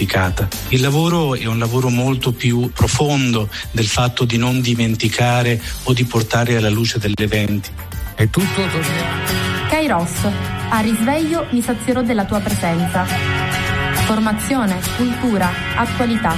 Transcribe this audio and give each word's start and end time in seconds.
dimenticata. 0.00 0.48
Il 0.68 0.80
lavoro 0.80 1.34
è 1.34 1.44
un 1.46 1.58
lavoro 1.58 1.88
molto 1.88 2.32
più 2.32 2.70
profondo 2.72 3.48
del 3.70 3.86
fatto 3.86 4.24
di 4.24 4.38
non 4.38 4.60
dimenticare 4.60 5.60
o 5.84 5.92
di 5.92 6.04
portare 6.04 6.56
alla 6.56 6.70
luce 6.70 6.98
degli 6.98 7.14
eventi. 7.18 7.70
È 8.14 8.28
tutto. 8.30 8.62
Kairos, 9.68 10.26
a 10.70 10.80
risveglio 10.80 11.46
mi 11.50 11.60
sazierò 11.60 12.02
della 12.02 12.24
tua 12.24 12.40
presenza. 12.40 13.04
Formazione, 14.06 14.80
cultura, 14.96 15.50
attualità. 15.76 16.34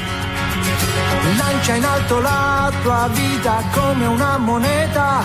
Lancia 1.36 1.74
in 1.74 1.84
alto 1.84 2.20
la 2.20 2.72
tua 2.82 3.08
vita 3.12 3.62
come 3.72 4.06
una 4.06 4.38
moneta 4.38 5.24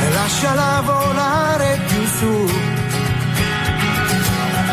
e 0.00 0.12
lasciala 0.12 0.80
volare 0.82 1.80
più 1.86 2.06
su. 2.06 2.65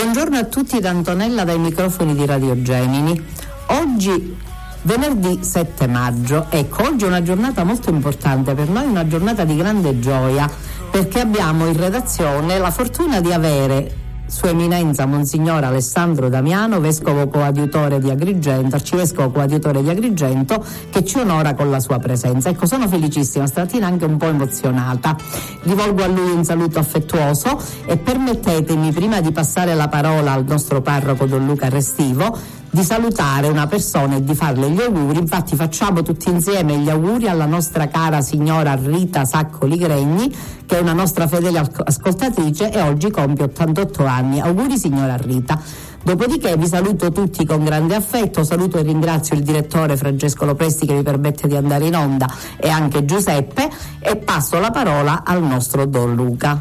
Buongiorno 0.00 0.38
a 0.38 0.44
tutti 0.44 0.78
da 0.78 0.90
Antonella 0.90 1.42
dai 1.42 1.58
microfoni 1.58 2.14
di 2.14 2.24
Radio 2.24 2.62
Gemini. 2.62 3.20
Oggi 3.66 4.36
venerdì 4.82 5.40
7 5.42 5.88
maggio, 5.88 6.46
ecco, 6.50 6.84
oggi 6.84 7.02
è 7.02 7.08
una 7.08 7.20
giornata 7.20 7.64
molto 7.64 7.90
importante 7.90 8.54
per 8.54 8.68
noi, 8.68 8.86
una 8.86 9.08
giornata 9.08 9.42
di 9.42 9.56
grande 9.56 9.98
gioia 9.98 10.48
perché 10.88 11.18
abbiamo 11.18 11.66
in 11.66 11.76
redazione 11.76 12.58
la 12.58 12.70
fortuna 12.70 13.20
di 13.20 13.32
avere 13.32 14.07
sua 14.28 14.50
Eminenza 14.50 15.06
Monsignor 15.06 15.64
Alessandro 15.64 16.28
Damiano, 16.28 16.80
Vescovo 16.80 17.28
Coadiutore 17.28 17.98
di 17.98 18.10
Agrigento, 18.10 18.76
Arcivescovo 18.76 19.30
Coadiutore 19.30 19.82
di 19.82 19.88
Agrigento, 19.88 20.64
che 20.90 21.04
ci 21.04 21.18
onora 21.18 21.54
con 21.54 21.70
la 21.70 21.80
sua 21.80 21.98
presenza. 21.98 22.50
Ecco, 22.50 22.66
sono 22.66 22.86
felicissima, 22.86 23.46
stamattina 23.46 23.86
anche 23.86 24.04
un 24.04 24.18
po' 24.18 24.26
emozionata. 24.26 25.16
Rivolgo 25.62 26.04
a 26.04 26.06
lui 26.06 26.30
un 26.30 26.44
saluto 26.44 26.78
affettuoso 26.78 27.60
e 27.86 27.96
permettetemi, 27.96 28.92
prima 28.92 29.20
di 29.20 29.32
passare 29.32 29.74
la 29.74 29.88
parola 29.88 30.32
al 30.32 30.44
nostro 30.44 30.82
parroco 30.82 31.24
Don 31.24 31.46
Luca 31.46 31.68
Restivo, 31.68 32.36
di 32.70 32.82
salutare 32.82 33.48
una 33.48 33.66
persona 33.66 34.16
e 34.16 34.24
di 34.24 34.34
farle 34.34 34.70
gli 34.70 34.80
auguri. 34.80 35.18
Infatti 35.18 35.56
facciamo 35.56 36.02
tutti 36.02 36.28
insieme 36.28 36.78
gli 36.78 36.90
auguri 36.90 37.28
alla 37.28 37.46
nostra 37.46 37.88
cara 37.88 38.20
signora 38.20 38.74
Rita 38.74 39.24
Saccoli 39.24 39.76
Gregni, 39.76 40.34
che 40.66 40.78
è 40.78 40.80
una 40.80 40.92
nostra 40.92 41.26
fedele 41.26 41.58
ascoltatrice 41.58 42.70
e 42.70 42.80
oggi 42.80 43.10
compie 43.10 43.44
88 43.44 44.04
anni. 44.04 44.40
Auguri 44.40 44.78
signora 44.78 45.16
Rita. 45.16 45.60
Dopodiché 46.02 46.56
vi 46.56 46.66
saluto 46.66 47.10
tutti 47.10 47.44
con 47.44 47.64
grande 47.64 47.94
affetto, 47.94 48.44
saluto 48.44 48.78
e 48.78 48.82
ringrazio 48.82 49.34
il 49.36 49.42
direttore 49.42 49.96
Francesco 49.96 50.44
Lopresti 50.44 50.86
che 50.86 50.94
mi 50.94 51.02
permette 51.02 51.48
di 51.48 51.56
andare 51.56 51.86
in 51.86 51.96
onda 51.96 52.26
e 52.56 52.68
anche 52.68 53.04
Giuseppe 53.04 53.68
e 53.98 54.16
passo 54.16 54.58
la 54.58 54.70
parola 54.70 55.22
al 55.24 55.42
nostro 55.42 55.86
Don 55.86 56.14
Luca. 56.14 56.60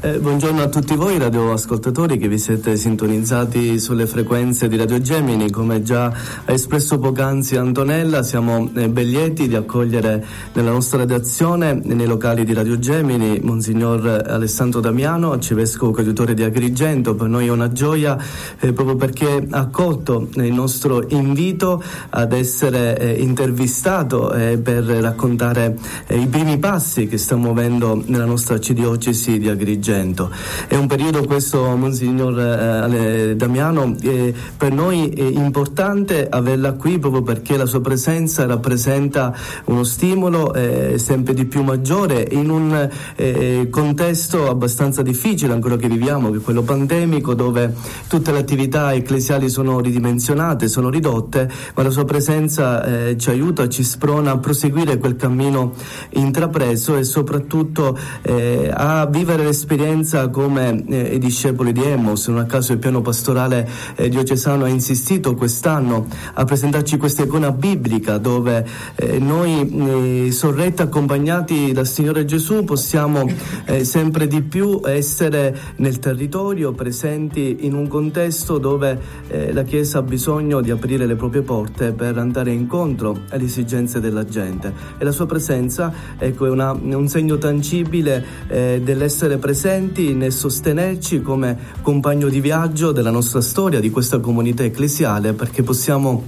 Eh, 0.00 0.20
buongiorno 0.20 0.62
a 0.62 0.68
tutti 0.68 0.94
voi 0.94 1.18
radioascoltatori 1.18 2.18
che 2.18 2.28
vi 2.28 2.38
siete 2.38 2.76
sintonizzati 2.76 3.80
sulle 3.80 4.06
frequenze 4.06 4.68
di 4.68 4.76
Radio 4.76 5.00
Gemini. 5.00 5.50
Come 5.50 5.82
già 5.82 6.04
ha 6.04 6.52
espresso 6.52 7.00
poc'anzi 7.00 7.56
Antonella, 7.56 8.22
siamo 8.22 8.70
eh, 8.74 8.88
ben 8.88 9.08
lieti 9.08 9.48
di 9.48 9.56
accogliere 9.56 10.24
nella 10.52 10.70
nostra 10.70 10.98
redazione, 10.98 11.72
nei 11.72 12.06
locali 12.06 12.44
di 12.44 12.52
Radio 12.52 12.78
Gemini, 12.78 13.40
Monsignor 13.42 14.06
Alessandro 14.24 14.78
Damiano, 14.78 15.32
arcivescovo 15.32 15.90
coadiutore 15.90 16.32
di 16.32 16.44
Agrigento. 16.44 17.16
Per 17.16 17.26
noi 17.26 17.46
è 17.48 17.50
una 17.50 17.72
gioia 17.72 18.16
eh, 18.60 18.72
proprio 18.72 18.94
perché 18.94 19.48
ha 19.50 19.58
accolto 19.58 20.28
il 20.34 20.52
nostro 20.52 21.04
invito 21.08 21.82
ad 22.10 22.32
essere 22.34 22.96
eh, 23.00 23.20
intervistato 23.20 24.32
eh, 24.32 24.58
per 24.58 24.84
raccontare 24.84 25.76
eh, 26.06 26.20
i 26.20 26.28
primi 26.28 26.56
passi 26.58 27.08
che 27.08 27.18
sta 27.18 27.34
muovendo 27.34 28.00
nella 28.06 28.26
nostra 28.26 28.54
arcidiocesi 28.54 29.40
di 29.40 29.48
Agrigento. 29.48 29.87
Agrigento. 29.88 30.30
È 30.66 30.76
un 30.76 30.86
periodo 30.86 31.24
questo, 31.24 31.62
Monsignor 31.74 32.38
eh, 32.38 33.36
Damiano, 33.36 33.96
eh, 34.02 34.34
per 34.56 34.72
noi 34.72 35.08
è 35.08 35.22
importante 35.22 36.28
averla 36.28 36.72
qui 36.72 36.98
proprio 36.98 37.22
perché 37.22 37.56
la 37.56 37.64
sua 37.64 37.80
presenza 37.80 38.44
rappresenta 38.44 39.34
uno 39.64 39.84
stimolo 39.84 40.52
eh, 40.52 40.98
sempre 40.98 41.32
di 41.32 41.46
più 41.46 41.62
maggiore 41.62 42.26
in 42.30 42.50
un 42.50 42.88
eh, 43.16 43.68
contesto 43.70 44.50
abbastanza 44.50 45.00
difficile 45.00 45.54
ancora 45.54 45.76
che 45.76 45.88
viviamo, 45.88 46.30
che 46.30 46.36
è 46.36 46.40
quello 46.40 46.62
pandemico, 46.62 47.32
dove 47.32 47.74
tutte 48.08 48.30
le 48.30 48.38
attività 48.38 48.92
ecclesiali 48.92 49.48
sono 49.48 49.80
ridimensionate, 49.80 50.68
sono 50.68 50.90
ridotte, 50.90 51.50
ma 51.74 51.82
la 51.82 51.90
sua 51.90 52.04
presenza 52.04 52.84
eh, 52.84 53.16
ci 53.16 53.30
aiuta, 53.30 53.68
ci 53.68 53.82
sprona 53.82 54.32
a 54.32 54.38
proseguire 54.38 54.98
quel 54.98 55.16
cammino 55.16 55.72
intrapreso 56.10 56.96
e 56.96 57.04
soprattutto 57.04 57.96
eh, 58.22 58.70
a 58.70 59.06
vivere 59.06 59.44
l'esperienza 59.44 59.76
esperienza 59.78 60.28
come 60.28 60.84
eh, 60.88 61.14
i 61.14 61.18
discepoli 61.18 61.70
di 61.70 61.84
Emos, 61.84 62.26
non 62.26 62.40
a 62.40 62.46
caso 62.46 62.72
il 62.72 62.78
piano 62.78 63.00
pastorale 63.00 63.68
eh, 63.94 64.08
diocesano 64.08 64.64
ha 64.64 64.68
insistito 64.68 65.36
quest'anno 65.36 66.08
a 66.34 66.44
presentarci 66.44 66.96
questa 66.96 67.22
icona 67.22 67.52
biblica 67.52 68.18
dove 68.18 68.66
eh, 68.96 69.20
noi 69.20 70.26
eh, 70.26 70.32
sorretti 70.32 70.82
accompagnati 70.82 71.70
dal 71.70 71.86
Signore 71.86 72.24
Gesù 72.24 72.64
possiamo 72.64 73.24
eh, 73.66 73.84
sempre 73.84 74.26
di 74.26 74.42
più 74.42 74.80
essere 74.84 75.56
nel 75.76 76.00
territorio, 76.00 76.72
presenti 76.72 77.58
in 77.60 77.74
un 77.74 77.86
contesto 77.86 78.58
dove 78.58 78.98
eh, 79.28 79.52
la 79.52 79.62
Chiesa 79.62 79.98
ha 79.98 80.02
bisogno 80.02 80.60
di 80.60 80.72
aprire 80.72 81.06
le 81.06 81.14
proprie 81.14 81.42
porte 81.42 81.92
per 81.92 82.18
andare 82.18 82.50
incontro 82.50 83.16
alle 83.28 83.44
esigenze 83.44 84.00
della 84.00 84.24
gente. 84.24 84.72
E 84.98 85.04
la 85.04 85.12
sua 85.12 85.26
presenza 85.26 85.92
ecco, 86.18 86.46
è, 86.46 86.50
una, 86.50 86.72
un 86.72 87.06
segno 87.06 87.38
tangibile 87.38 88.46
dell'essere 88.48 89.36
presente 89.36 89.66
presenti 89.68 90.14
nel 90.14 90.32
sostenerci 90.32 91.20
come 91.20 91.58
compagno 91.82 92.30
di 92.30 92.40
viaggio 92.40 92.90
della 92.90 93.10
nostra 93.10 93.42
storia, 93.42 93.80
di 93.80 93.90
questa 93.90 94.18
comunità 94.18 94.64
ecclesiale, 94.64 95.34
perché 95.34 95.62
possiamo 95.62 96.24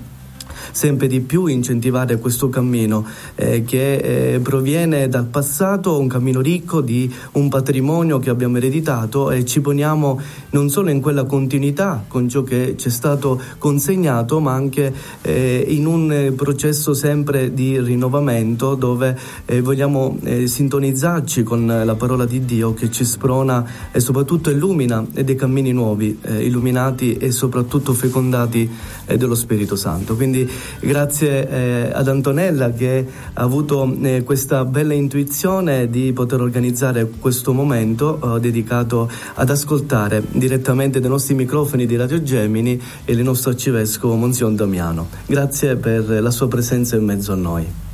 sempre 0.72 1.06
di 1.06 1.20
più 1.20 1.46
incentivare 1.46 2.18
questo 2.18 2.48
cammino 2.48 3.04
eh, 3.34 3.62
che 3.64 4.34
eh, 4.34 4.40
proviene 4.40 5.08
dal 5.08 5.26
passato, 5.26 5.98
un 5.98 6.08
cammino 6.08 6.40
ricco 6.40 6.80
di 6.80 7.12
un 7.32 7.48
patrimonio 7.48 8.18
che 8.18 8.30
abbiamo 8.30 8.56
ereditato 8.56 9.30
e 9.30 9.44
ci 9.44 9.60
poniamo 9.60 10.20
non 10.50 10.68
solo 10.68 10.90
in 10.90 11.00
quella 11.00 11.24
continuità 11.24 12.04
con 12.06 12.28
ciò 12.28 12.42
che 12.42 12.74
ci 12.76 12.88
è 12.88 12.90
stato 12.90 13.40
consegnato, 13.58 14.40
ma 14.40 14.52
anche 14.52 14.92
eh, 15.22 15.64
in 15.68 15.86
un 15.86 16.32
processo 16.36 16.94
sempre 16.94 17.52
di 17.52 17.78
rinnovamento 17.80 18.74
dove 18.74 19.16
eh, 19.46 19.60
vogliamo 19.60 20.18
eh, 20.24 20.46
sintonizzarci 20.46 21.42
con 21.42 21.66
la 21.66 21.94
parola 21.94 22.24
di 22.24 22.44
Dio 22.44 22.74
che 22.74 22.90
ci 22.90 23.04
sprona 23.04 23.90
e 23.92 24.00
soprattutto 24.00 24.50
illumina 24.50 25.04
dei 25.10 25.34
cammini 25.34 25.72
nuovi, 25.72 26.18
eh, 26.22 26.44
illuminati 26.44 27.16
e 27.16 27.30
soprattutto 27.30 27.92
fecondati 27.92 28.68
dello 29.16 29.34
Spirito 29.34 29.76
Santo. 29.76 30.14
Quindi 30.16 30.48
grazie 30.80 31.48
eh, 31.48 31.90
ad 31.92 32.08
Antonella 32.08 32.70
che 32.70 33.06
ha 33.32 33.42
avuto 33.42 33.92
eh, 34.02 34.22
questa 34.24 34.64
bella 34.64 34.94
intuizione 34.94 35.88
di 35.88 36.12
poter 36.12 36.40
organizzare 36.40 37.08
questo 37.08 37.52
momento 37.52 38.36
eh, 38.36 38.40
dedicato 38.40 39.10
ad 39.34 39.50
ascoltare 39.50 40.22
direttamente 40.30 41.00
dai 41.00 41.10
nostri 41.10 41.34
microfoni 41.34 41.86
di 41.86 41.96
Radio 41.96 42.22
Gemini 42.22 42.80
il 43.06 43.22
nostro 43.22 43.50
arcivescovo 43.50 44.14
Monsion 44.14 44.54
Damiano. 44.56 45.08
Grazie 45.26 45.76
per 45.76 46.08
la 46.08 46.30
sua 46.30 46.48
presenza 46.48 46.96
in 46.96 47.04
mezzo 47.04 47.32
a 47.32 47.36
noi. 47.36 47.88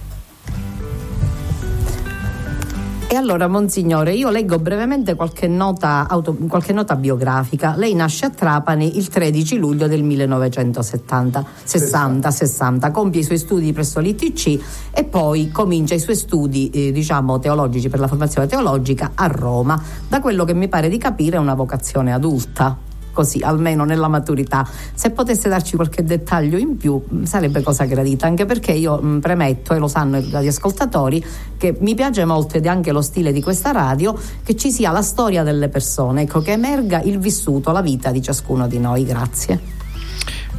Allora, 3.17 3.49
Monsignore, 3.49 4.15
io 4.15 4.31
leggo 4.31 4.59
brevemente 4.59 5.15
qualche 5.15 5.49
nota, 5.49 6.07
auto, 6.09 6.37
qualche 6.49 6.73
nota, 6.73 6.97
biografica. 6.97 7.75
Lei 7.77 7.95
nasce 7.95 8.27
a 8.27 8.31
Trapani 8.31 8.97
il 8.97 9.09
13 9.09 9.57
luglio 9.57 9.87
del 9.87 10.03
1970, 10.03 11.45
60, 11.65 12.31
60, 12.31 12.91
compie 12.91 13.21
i 13.21 13.25
suoi 13.25 13.39
studi 13.39 13.73
presso 13.73 14.01
l'ITC 14.01 14.61
e 14.93 15.05
poi 15.05 15.51
comincia 15.51 15.95
i 15.95 16.01
suoi 16.01 16.17
studi, 16.17 16.71
eh, 16.71 16.93
diciamo, 16.93 17.39
teologici 17.39 17.89
per 17.89 18.01
la 18.01 18.09
formazione 18.09 18.47
teologica 18.47 19.13
a 19.15 19.27
Roma. 19.27 19.83
Da 20.09 20.21
quello 20.21 20.45
che 20.45 20.55
mi 20.55 20.69
pare 20.69 20.89
di 20.89 20.99
capire 20.99 21.37
è 21.37 21.41
una 21.41 21.55
vocazione 21.55 22.13
adulta. 22.13 22.86
Così 23.17 23.41
almeno 23.43 23.85
nella 23.87 24.09
maturità. 24.09 24.69
Se 24.93 25.09
potesse 25.09 25.49
darci 25.49 25.75
qualche 25.75 26.05
dettaglio 26.05 26.59
in 26.59 26.77
più 26.77 27.03
sarebbe 27.23 27.63
cosa 27.63 27.87
gradita, 27.87 28.27
anche 28.27 28.45
perché 28.45 28.73
io 28.73 28.99
mh, 28.99 29.21
premetto, 29.21 29.73
e 29.73 29.79
lo 29.79 29.89
sanno 29.89 30.19
i 30.19 30.29
radioascoltatori, 30.31 31.25
che 31.57 31.75
mi 31.81 31.95
piace 31.95 32.27
molto 32.27 32.59
ed 32.59 32.67
è 32.67 32.69
anche 32.69 32.93
lo 32.93 33.01
stile 33.01 33.33
di 33.33 33.41
questa 33.41 33.71
radio, 33.71 34.15
che 34.45 34.55
ci 34.55 34.71
sia 34.71 34.91
la 34.91 35.01
storia 35.01 35.43
delle 35.43 35.71
persone, 35.71 36.23
ecco, 36.23 36.43
che 36.43 36.53
emerga 36.53 37.01
il 37.01 37.19
vissuto, 37.19 37.73
la 37.73 37.81
vita 37.81 38.11
di 38.11 38.21
ciascuno 38.21 38.69
di 38.69 38.79
noi. 38.79 39.07
Grazie. 39.07 39.75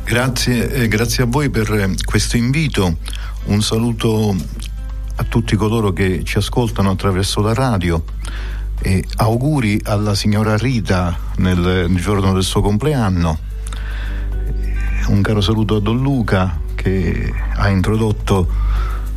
Grazie, 0.04 0.72
eh, 0.72 0.88
grazie 0.88 1.24
a 1.24 1.26
voi 1.28 1.52
per 1.52 1.72
eh, 1.72 1.94
questo 2.04 2.38
invito. 2.38 2.98
Un 3.46 3.62
saluto 3.62 4.36
a 5.20 5.24
tutti 5.24 5.56
coloro 5.56 5.94
che 5.94 6.24
ci 6.24 6.40
ascoltano 6.40 6.90
attraverso 6.90 7.40
la 7.42 7.54
radio 7.54 8.04
e 8.82 9.04
auguri 9.18 9.80
alla 9.84 10.16
signora 10.16 10.58
Rita 10.58 11.18
nel, 11.38 11.88
giorno 11.96 12.34
del 12.34 12.44
suo 12.44 12.62
compleanno. 12.62 13.38
Un 15.08 15.22
caro 15.22 15.42
saluto 15.42 15.76
a 15.76 15.80
Don 15.80 16.02
Luca 16.02 16.60
che 16.76 17.34
ha 17.56 17.70
introdotto 17.70 18.48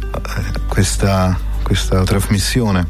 eh, 0.03 0.61
questa, 0.67 1.39
questa 1.62 2.03
trasmissione. 2.05 2.87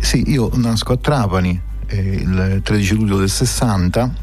Sì, 0.00 0.30
io 0.30 0.50
nasco 0.54 0.92
a 0.92 0.96
Trapani 0.96 1.60
eh, 1.86 1.98
il 1.98 2.60
13 2.62 2.94
luglio 2.94 3.18
del 3.18 3.30
60 3.30 4.14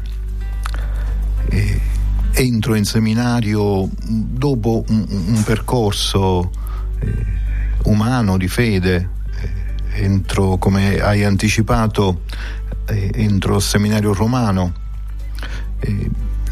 e 1.48 1.80
entro 2.32 2.74
in 2.74 2.84
seminario 2.84 3.88
dopo 4.00 4.84
un, 4.88 5.04
un 5.08 5.42
percorso 5.44 6.50
eh, 6.98 7.26
umano 7.84 8.36
di 8.36 8.48
fede, 8.48 8.96
eh, 8.96 9.21
entro 9.94 10.56
come 10.58 11.00
hai 11.00 11.24
anticipato, 11.24 12.22
eh, 12.86 13.10
entro 13.14 13.56
al 13.56 13.62
seminario 13.62 14.12
romano, 14.12 14.80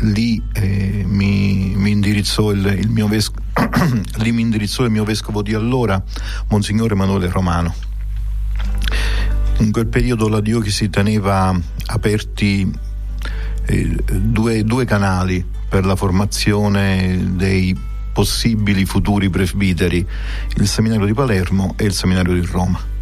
lì 0.00 0.42
eh, 0.52 1.04
mi, 1.06 1.74
mi, 1.76 1.90
indirizzò 1.90 2.52
il, 2.52 2.64
il 2.78 2.88
mio 2.88 3.06
ves- 3.06 3.32
lì 4.18 4.32
mi 4.32 4.42
indirizzò 4.42 4.84
il 4.84 4.90
mio 4.90 5.04
vescovo 5.04 5.42
di 5.42 5.54
allora, 5.54 6.02
Monsignore 6.48 6.94
Emanuele 6.94 7.28
Romano. 7.28 7.74
In 9.58 9.72
quel 9.72 9.88
periodo 9.88 10.28
la 10.28 10.40
diocesi 10.40 10.88
teneva 10.88 11.58
aperti 11.86 12.70
eh, 13.66 13.96
due, 14.10 14.64
due 14.64 14.84
canali 14.86 15.44
per 15.68 15.84
la 15.84 15.96
formazione 15.96 17.34
dei 17.34 17.76
possibili 18.12 18.84
futuri 18.86 19.28
presbiteri, 19.28 20.06
il 20.56 20.66
seminario 20.66 21.06
di 21.06 21.14
Palermo 21.14 21.74
e 21.76 21.84
il 21.84 21.92
seminario 21.92 22.32
di 22.34 22.44
Roma. 22.44 22.99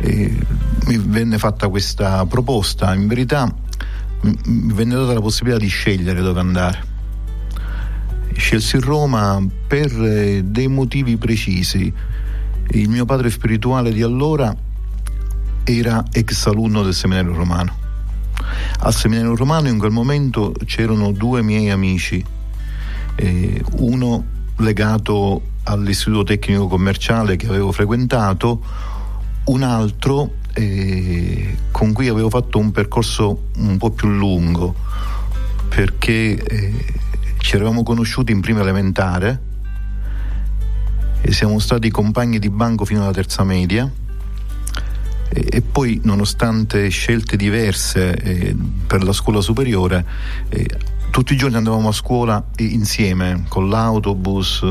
E 0.00 0.38
mi 0.86 0.98
venne 0.98 1.38
fatta 1.38 1.68
questa 1.68 2.24
proposta, 2.26 2.94
in 2.94 3.06
verità 3.06 3.52
mi 4.20 4.72
venne 4.72 4.94
data 4.94 5.12
la 5.12 5.20
possibilità 5.20 5.60
di 5.60 5.68
scegliere 5.68 6.20
dove 6.20 6.40
andare. 6.40 6.96
Scelsi 8.34 8.78
Roma 8.78 9.44
per 9.66 9.92
eh, 9.92 10.42
dei 10.44 10.68
motivi 10.68 11.16
precisi. 11.16 11.92
Il 12.70 12.88
mio 12.88 13.04
padre 13.04 13.30
spirituale 13.30 13.92
di 13.92 14.02
allora 14.02 14.54
era 15.64 16.04
ex 16.12 16.46
alunno 16.46 16.82
del 16.82 16.94
seminario 16.94 17.34
romano 17.34 17.86
al 18.80 18.94
seminario 18.94 19.34
romano 19.34 19.68
in 19.68 19.78
quel 19.78 19.90
momento 19.90 20.52
c'erano 20.64 21.12
due 21.12 21.42
miei 21.42 21.70
amici, 21.70 22.24
eh, 23.16 23.64
uno 23.72 24.24
legato 24.56 25.42
all'istituto 25.64 26.24
tecnico 26.24 26.68
commerciale 26.68 27.36
che 27.36 27.46
avevo 27.46 27.72
frequentato, 27.72 28.62
un 29.48 29.62
altro 29.62 30.34
eh, 30.54 31.56
con 31.70 31.92
cui 31.92 32.08
avevo 32.08 32.28
fatto 32.28 32.58
un 32.58 32.70
percorso 32.70 33.48
un 33.56 33.76
po' 33.78 33.90
più 33.90 34.08
lungo 34.08 34.74
perché 35.68 36.36
eh, 36.36 36.84
ci 37.38 37.56
eravamo 37.56 37.82
conosciuti 37.82 38.32
in 38.32 38.40
prima 38.40 38.60
elementare 38.60 39.46
e 41.20 41.32
siamo 41.32 41.58
stati 41.58 41.90
compagni 41.90 42.38
di 42.38 42.48
banco 42.48 42.84
fino 42.84 43.02
alla 43.02 43.12
terza 43.12 43.44
media. 43.44 43.90
E, 45.30 45.46
e 45.50 45.60
poi 45.60 46.00
nonostante 46.04 46.88
scelte 46.88 47.36
diverse 47.36 48.14
eh, 48.14 48.56
per 48.86 49.02
la 49.04 49.12
scuola 49.12 49.42
superiore 49.42 50.04
eh, 50.48 50.66
tutti 51.10 51.34
i 51.34 51.36
giorni 51.36 51.56
andavamo 51.56 51.88
a 51.88 51.92
scuola 51.92 52.42
insieme 52.56 53.44
con 53.48 53.68
l'autobus 53.68 54.62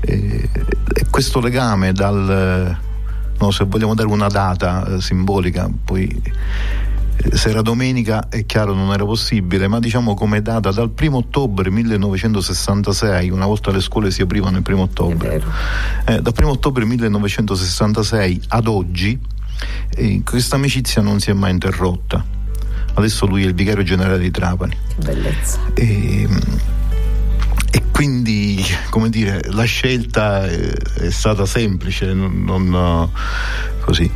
eh, 0.00 0.48
e 0.94 1.06
questo 1.08 1.40
legame 1.40 1.92
dal 1.92 2.90
no, 3.38 3.50
se 3.50 3.64
vogliamo 3.64 3.94
dare 3.94 4.08
una 4.08 4.28
data 4.28 4.86
eh, 4.86 5.00
simbolica 5.00 5.70
poi 5.84 6.22
eh, 7.16 7.36
se 7.36 7.50
era 7.50 7.62
domenica 7.62 8.28
è 8.28 8.46
chiaro 8.46 8.74
non 8.74 8.92
era 8.92 9.04
possibile, 9.04 9.68
ma 9.68 9.78
diciamo 9.78 10.14
come 10.14 10.42
data 10.42 10.70
dal 10.72 10.90
primo 10.90 11.18
ottobre 11.18 11.70
1966, 11.70 13.30
una 13.30 13.46
volta 13.46 13.70
le 13.70 13.80
scuole 13.80 14.10
si 14.10 14.22
aprivano 14.22 14.56
il 14.56 14.62
primo 14.62 14.82
ottobre, 14.82 15.42
eh, 16.06 16.20
dal 16.20 16.32
primo 16.32 16.52
ottobre 16.52 16.84
1966 16.84 18.42
ad 18.48 18.66
oggi 18.66 19.18
e 19.90 20.22
questa 20.24 20.56
amicizia 20.56 21.02
non 21.02 21.20
si 21.20 21.30
è 21.30 21.32
mai 21.32 21.52
interrotta. 21.52 22.24
Adesso 22.94 23.26
lui 23.26 23.42
è 23.42 23.46
il 23.46 23.54
vicario 23.54 23.82
generale 23.82 24.18
di 24.18 24.30
Trapani. 24.30 24.76
Che 24.88 25.02
bellezza. 25.02 25.58
E, 25.74 26.28
e 27.74 27.84
quindi, 27.90 28.62
come 28.90 29.08
dire, 29.08 29.40
la 29.52 29.64
scelta 29.64 30.46
è, 30.46 30.72
è 30.72 31.10
stata 31.10 31.46
semplice, 31.46 32.12
non, 32.12 32.44
non 32.44 33.10
così. 33.80 34.10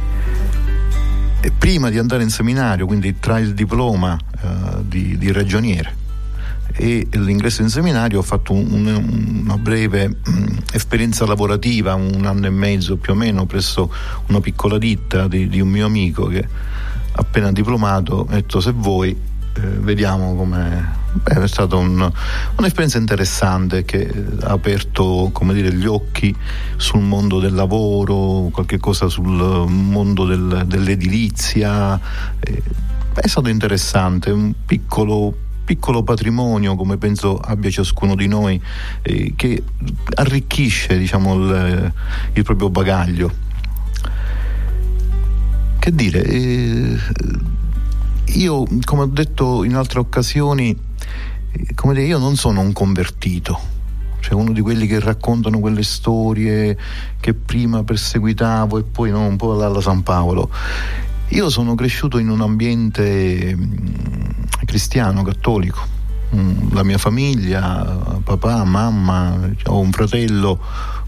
E 1.40 1.50
prima 1.56 1.88
di 1.88 1.96
andare 1.96 2.22
in 2.22 2.28
seminario, 2.28 2.84
quindi 2.84 3.18
tra 3.18 3.38
il 3.38 3.54
diploma 3.54 4.14
uh, 4.42 4.82
di, 4.86 5.16
di 5.16 5.32
ragioniere 5.32 6.04
e 6.74 7.08
l'ingresso 7.10 7.62
in 7.62 7.70
seminario 7.70 8.18
ho 8.18 8.22
fatto 8.22 8.52
un, 8.52 8.84
un, 8.84 9.40
una 9.44 9.56
breve 9.56 10.08
mm, 10.08 10.58
esperienza 10.72 11.24
lavorativa, 11.24 11.94
un 11.94 12.26
anno 12.26 12.46
e 12.46 12.50
mezzo 12.50 12.96
più 12.96 13.14
o 13.14 13.16
meno, 13.16 13.46
presso 13.46 13.90
una 14.26 14.40
piccola 14.40 14.76
ditta 14.76 15.28
di, 15.28 15.48
di 15.48 15.60
un 15.60 15.68
mio 15.68 15.86
amico 15.86 16.26
che 16.26 16.46
appena 17.12 17.50
diplomato 17.52 18.26
ha 18.28 18.34
detto 18.34 18.60
se 18.60 18.72
vuoi 18.72 19.10
eh, 19.10 19.35
vediamo 19.60 20.34
come 20.34 21.04
è 21.24 21.46
stata 21.46 21.76
un, 21.76 22.10
un'esperienza 22.56 22.98
interessante 22.98 23.84
che 23.84 24.10
ha 24.42 24.50
aperto 24.50 25.30
dire, 25.52 25.72
gli 25.72 25.86
occhi 25.86 26.34
sul 26.76 27.00
mondo 27.00 27.40
del 27.40 27.54
lavoro, 27.54 28.48
qualche 28.52 28.78
cosa 28.78 29.08
sul 29.08 29.66
mondo 29.68 30.24
del, 30.26 30.64
dell'edilizia. 30.66 31.98
Eh, 32.40 32.62
è 33.14 33.26
stato 33.26 33.48
interessante, 33.48 34.30
un 34.30 34.52
piccolo 34.64 35.44
piccolo 35.66 36.04
patrimonio, 36.04 36.76
come 36.76 36.96
penso 36.96 37.38
abbia 37.38 37.70
ciascuno 37.70 38.14
di 38.14 38.28
noi, 38.28 38.60
eh, 39.02 39.32
che 39.34 39.64
arricchisce 40.14 40.96
diciamo, 40.96 41.34
il, 41.34 41.92
il, 42.34 42.42
proprio 42.44 42.70
bagaglio. 42.70 43.32
Che 45.80 45.92
dire, 45.92 46.22
eh, 46.22 46.96
io 48.34 48.64
come 48.84 49.02
ho 49.02 49.06
detto 49.06 49.64
in 49.64 49.74
altre 49.74 49.98
occasioni, 49.98 50.76
eh, 51.52 51.74
come 51.74 51.94
dire, 51.94 52.06
io 52.06 52.18
non 52.18 52.36
sono 52.36 52.60
un 52.60 52.72
convertito 52.72 53.74
cioè 54.26 54.34
uno 54.34 54.50
di 54.50 54.60
quelli 54.60 54.88
che 54.88 54.98
raccontano 54.98 55.60
quelle 55.60 55.84
storie 55.84 56.76
che 57.20 57.32
prima 57.32 57.84
perseguitavo 57.84 58.78
e 58.78 58.82
poi 58.82 59.12
no, 59.12 59.24
un 59.24 59.36
po' 59.36 59.52
alla 59.62 59.80
San 59.80 60.02
Paolo. 60.02 60.50
Io 61.28 61.48
sono 61.48 61.76
cresciuto 61.76 62.18
in 62.18 62.28
un 62.28 62.40
ambiente 62.40 63.54
mm, 63.54 63.74
cristiano, 64.64 65.22
cattolico. 65.22 65.78
Mm, 66.34 66.72
la 66.72 66.82
mia 66.82 66.98
famiglia, 66.98 68.18
papà, 68.24 68.64
mamma, 68.64 69.48
ho 69.66 69.78
un 69.78 69.92
fratello 69.92 70.60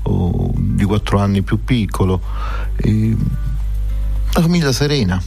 oh, 0.03 0.53
di 0.55 0.85
quattro 0.85 1.19
anni 1.19 1.43
più 1.43 1.65
piccolo. 1.65 2.23
Una 2.85 3.17
famiglia 4.31 4.71
serena. 4.71 5.21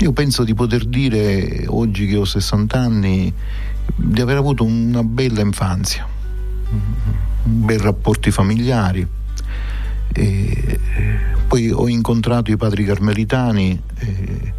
Io 0.00 0.12
penso 0.12 0.44
di 0.44 0.52
poter 0.52 0.84
dire, 0.84 1.64
oggi 1.68 2.06
che 2.06 2.16
ho 2.16 2.24
60 2.26 2.78
anni, 2.78 3.32
di 3.94 4.20
aver 4.20 4.36
avuto 4.36 4.62
una 4.62 5.02
bella 5.02 5.40
infanzia, 5.40 6.06
bei 7.42 7.78
rapporti 7.78 8.30
familiari. 8.30 9.06
E 10.12 10.80
poi 11.48 11.70
ho 11.70 11.88
incontrato 11.88 12.50
i 12.50 12.58
padri 12.58 12.84
carmelitani 12.84 13.80
eh, 13.98 14.52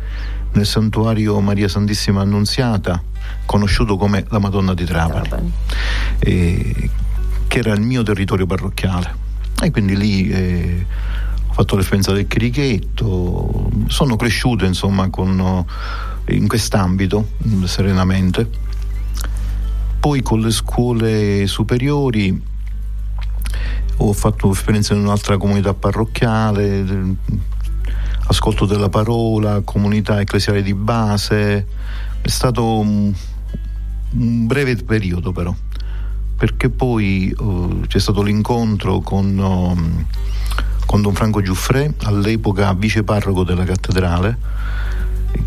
nel 0.54 0.66
santuario 0.66 1.40
Maria 1.40 1.68
Santissima 1.68 2.22
Annunziata, 2.22 3.00
conosciuto 3.46 3.96
come 3.96 4.26
la 4.30 4.40
Madonna 4.40 4.74
di 4.74 4.86
Trapani, 4.86 5.28
Trapani. 5.28 5.52
Eh, 6.18 6.90
che 7.48 7.60
era 7.60 7.74
il 7.74 7.82
mio 7.82 8.02
territorio 8.02 8.48
parrocchiale. 8.48 9.26
E 9.62 9.70
quindi 9.70 9.96
lì 9.96 10.30
eh, 10.30 10.86
fatto 11.58 11.76
l'esperienza 11.76 12.12
del 12.12 12.28
chirichetto, 12.28 13.72
sono 13.88 14.16
cresciuto 14.16 14.64
insomma 14.64 15.10
con, 15.10 15.66
in 16.28 16.48
quest'ambito 16.48 17.30
serenamente. 17.64 18.48
Poi 20.00 20.22
con 20.22 20.42
le 20.42 20.52
scuole 20.52 21.48
superiori 21.48 22.40
ho 23.98 24.14
fatto 24.14 24.52
esperienza 24.52 24.94
in 24.94 25.00
un'altra 25.00 25.38
comunità 25.38 25.74
parrocchiale, 25.74 26.86
ascolto 28.28 28.68
della 28.68 28.90
parola, 28.90 29.62
comunità 29.62 30.22
ecclesiale 30.22 30.62
di 30.62 30.76
base, 30.76 31.66
È 32.22 32.28
stato 32.28 32.80
un, 32.80 33.12
un 34.12 34.46
breve 34.46 34.76
periodo 34.76 35.32
però, 35.32 35.56
perché 36.38 36.70
poi 36.70 37.34
uh, 37.36 37.82
c'è 37.88 37.98
stato 37.98 38.22
l'incontro 38.22 39.00
con, 39.00 39.38
uh, 39.40 40.06
con 40.88 41.02
Don 41.02 41.14
Franco 41.14 41.42
Giuffre, 41.42 41.94
all'epoca 42.04 42.74
vice 42.74 43.04
parroco 43.04 43.44
della 43.44 43.66
cattedrale, 43.66 44.38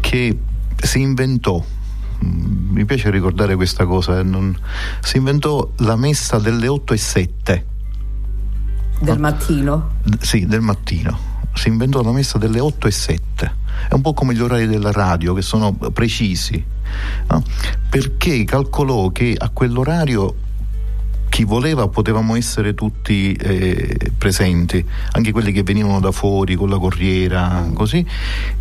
che 0.00 0.38
si 0.76 1.00
inventò 1.00 1.64
mm, 2.24 2.74
mi 2.74 2.84
piace 2.84 3.10
ricordare 3.10 3.56
questa 3.56 3.86
cosa, 3.86 4.18
eh, 4.18 4.22
non, 4.22 4.56
si 5.00 5.16
inventò 5.16 5.68
la 5.78 5.96
messa 5.96 6.38
delle 6.38 6.68
8 6.68 6.92
e 6.92 6.96
7. 6.96 7.66
Del 9.00 9.18
mattino? 9.18 9.92
Sì, 10.20 10.46
del 10.46 10.60
mattino. 10.60 11.18
Si 11.54 11.68
inventò 11.68 12.02
la 12.02 12.12
messa 12.12 12.36
delle 12.36 12.60
8 12.60 12.86
e 12.86 12.90
7. 12.90 13.54
È 13.88 13.94
un 13.94 14.02
po' 14.02 14.12
come 14.12 14.34
gli 14.34 14.40
orari 14.42 14.66
della 14.66 14.92
radio 14.92 15.32
che 15.32 15.42
sono 15.42 15.72
precisi, 15.72 16.62
no? 17.28 17.42
perché 17.88 18.44
calcolò 18.44 19.08
che 19.08 19.34
a 19.38 19.48
quell'orario 19.48 20.34
chi 21.40 21.46
voleva 21.46 21.88
potevamo 21.88 22.36
essere 22.36 22.74
tutti 22.74 23.32
eh, 23.32 24.12
presenti, 24.18 24.84
anche 25.12 25.32
quelli 25.32 25.52
che 25.52 25.62
venivano 25.62 25.98
da 25.98 26.12
fuori 26.12 26.54
con 26.54 26.68
la 26.68 26.78
corriera, 26.78 27.66
così, 27.72 28.04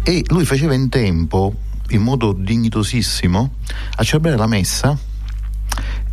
e 0.02 0.24
lui 0.28 0.46
faceva 0.46 0.74
in 0.74 0.88
tempo, 0.88 1.54
in 1.90 2.02
modo 2.02 2.32
dignitosissimo, 2.32 3.54
a 3.96 4.04
celebrare 4.04 4.38
la 4.38 4.48
messa 4.48 4.98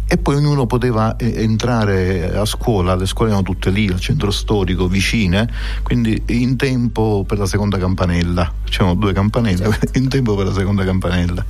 e 0.08 0.18
poi 0.18 0.36
ognuno 0.36 0.66
poteva 0.66 1.16
eh, 1.16 1.42
entrare 1.42 2.36
a 2.36 2.44
scuola, 2.44 2.94
le 2.94 3.06
scuole 3.06 3.30
erano 3.30 3.44
tutte 3.44 3.70
lì 3.70 3.88
al 3.88 3.98
centro 3.98 4.30
storico, 4.30 4.86
vicine, 4.86 5.50
quindi 5.82 6.22
in 6.26 6.56
tempo 6.56 7.24
per 7.26 7.38
la 7.38 7.46
seconda 7.46 7.76
campanella, 7.76 8.52
c'erano 8.64 8.94
due 8.94 9.12
campanelle, 9.12 9.64
certo. 9.70 9.98
in 9.98 10.08
tempo 10.08 10.36
per 10.36 10.46
la 10.46 10.52
seconda 10.52 10.84
campanella. 10.84 11.44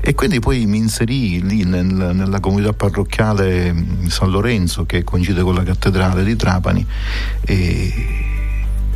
E 0.00 0.14
quindi 0.14 0.38
poi 0.38 0.66
mi 0.66 0.76
inserì 0.76 1.42
lì 1.42 1.64
nel, 1.64 1.86
nella 1.86 2.40
comunità 2.40 2.72
parrocchiale 2.72 3.74
San 4.08 4.30
Lorenzo 4.30 4.84
che 4.84 5.02
coincide 5.02 5.42
con 5.42 5.54
la 5.54 5.62
cattedrale 5.62 6.24
di 6.24 6.36
Trapani. 6.36 6.86
E, 7.40 8.27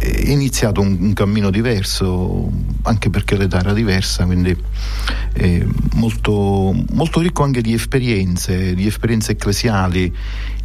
è 0.02 0.30
iniziato 0.30 0.80
un, 0.80 0.97
un, 0.99 1.12
cammino 1.12 1.50
diverso, 1.50 2.50
anche 2.82 3.09
perché 3.09 3.37
l'età 3.37 3.61
era 3.61 3.73
diversa, 3.73 4.25
quindi 4.25 4.56
eh, 5.35 5.66
molto, 5.94 6.75
molto, 6.92 7.21
ricco 7.21 7.44
anche 7.44 7.61
di 7.61 7.73
esperienze, 7.73 8.75
di 8.75 8.87
esperienze 8.87 9.32
ecclesiali, 9.32 10.12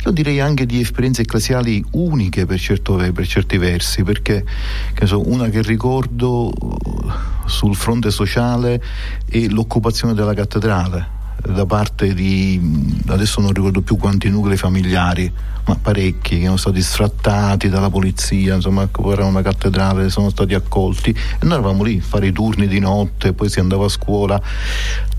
io 0.06 0.12
direi 0.12 0.40
anche 0.40 0.66
di 0.66 0.80
esperienze 0.80 1.22
ecclesiali 1.22 1.84
uniche 1.92 2.48
per, 2.48 2.60
certo, 2.60 2.96
per 2.96 3.28
certi 3.28 3.58
versi, 3.58 4.04
perché 4.04 4.44
che 4.94 5.06
so, 5.06 5.28
una 5.30 5.50
che 5.50 5.62
ricordo 5.62 6.52
sul 7.46 7.76
fronte 7.76 8.10
sociale 8.10 8.82
è 9.30 9.46
l'occupazione 9.48 10.16
della 10.16 10.34
cattedrale 10.34 11.16
da 11.42 11.66
parte 11.66 12.14
di 12.14 12.60
adesso 13.08 13.42
non 13.42 13.54
ricordo 13.54 13.82
più 13.82 13.96
quanti 13.98 14.30
nuclei 14.30 14.58
familiari 14.58 15.32
ma 15.68 15.76
parecchi 15.76 16.40
che 16.40 16.46
sono 16.46 16.58
stati 16.58 16.82
sfrattati 16.82 17.68
dalla 17.68 17.90
polizia, 17.90 18.56
insomma, 18.56 18.90
era 19.12 19.26
una 19.26 19.42
cattedrale, 19.42 20.10
sono 20.10 20.30
stati 20.30 20.54
accolti 20.54 21.10
e 21.10 21.46
noi 21.46 21.54
eravamo 21.54 21.84
lì 21.84 21.98
a 22.02 22.06
fare 22.06 22.28
i 22.28 22.32
turni 22.32 22.68
di 22.68 22.80
notte, 22.80 23.34
poi 23.34 23.50
si 23.50 23.60
andava 23.60 23.86
a 23.86 23.90
scuola. 23.90 24.42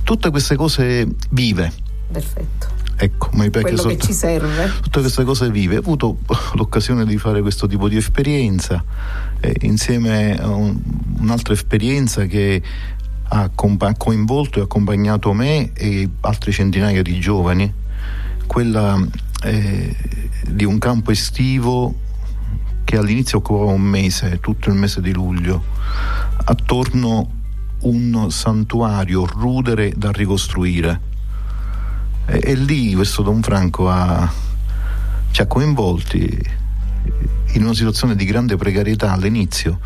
Tutte 0.03 0.31
queste 0.31 0.57
cose 0.57 1.07
vive. 1.31 1.71
Perfetto. 2.11 2.77
Ecco, 3.01 3.29
ma 3.35 3.49
quello 3.49 3.77
sotto, 3.77 3.89
che 3.95 3.99
ci 3.99 4.13
serve. 4.13 4.73
Tutte 4.81 5.01
queste 5.01 5.23
cose 5.23 5.51
vive. 5.51 5.77
Ho 5.77 5.81
avuto 5.81 6.17
l'occasione 6.57 7.05
di 7.05 7.19
fare 7.19 7.43
questo 7.43 7.67
tipo 7.67 7.87
di 7.87 7.97
esperienza 7.97 8.83
eh, 9.41 9.55
insieme 9.61 10.37
a 10.37 10.49
un, 10.49 10.77
un'altra 11.21 11.53
esperienza 11.53 12.25
che 12.25 12.61
ha 13.29 13.51
coinvolto 13.97 14.59
e 14.59 14.63
accompagnato 14.63 15.33
me 15.33 15.73
e 15.73 16.09
altre 16.21 16.53
centinaia 16.53 17.03
di 17.03 17.19
giovani, 17.19 17.73
quella 18.47 18.99
eh, 19.43 19.97
di 20.49 20.65
un 20.65 20.79
campo 20.79 21.11
estivo 21.11 21.95
che 22.85 22.97
all'inizio 22.97 23.39
occupava 23.39 23.71
un 23.73 23.83
mese, 23.83 24.41
tutto 24.41 24.71
il 24.71 24.75
mese 24.75 25.03
di 25.03 25.13
luglio, 25.13 25.63
attorno 26.45 27.31
un 27.81 28.31
santuario 28.31 29.27
rudere 29.27 29.93
da 29.95 30.11
ricostruire. 30.11 31.01
E, 32.25 32.41
e 32.43 32.55
lì 32.55 32.95
questo 32.95 33.23
Don 33.23 33.43
Franco 33.43 33.91
ha, 33.91 34.33
ci 35.31 35.43
ha 35.43 35.47
coinvolti 35.47 36.67
in 37.53 37.63
una 37.63 37.75
situazione 37.75 38.15
di 38.15 38.25
grande 38.25 38.57
precarietà 38.57 39.13
all'inizio. 39.13 39.79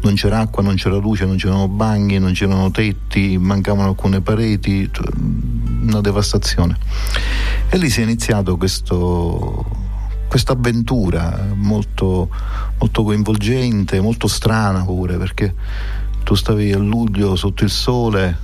Non 0.00 0.14
c'era 0.14 0.38
acqua, 0.38 0.62
non 0.62 0.76
c'era 0.76 0.96
luce, 0.96 1.24
non 1.24 1.36
c'erano 1.36 1.68
bagni, 1.68 2.18
non 2.18 2.32
c'erano 2.32 2.70
tetti, 2.70 3.36
mancavano 3.36 3.88
alcune 3.88 4.20
pareti, 4.20 4.88
una 5.82 6.00
devastazione. 6.00 6.78
E 7.68 7.76
lì 7.78 7.90
si 7.90 8.00
è 8.00 8.04
iniziato 8.04 8.56
questo, 8.56 9.66
questa 10.28 10.52
avventura 10.52 11.48
molto, 11.54 12.28
molto 12.78 13.02
coinvolgente, 13.02 14.00
molto 14.00 14.28
strana 14.28 14.84
pure, 14.84 15.16
perché 15.16 15.54
tu 16.22 16.34
stavi 16.34 16.72
a 16.72 16.78
luglio 16.78 17.34
sotto 17.34 17.64
il 17.64 17.70
sole. 17.70 18.38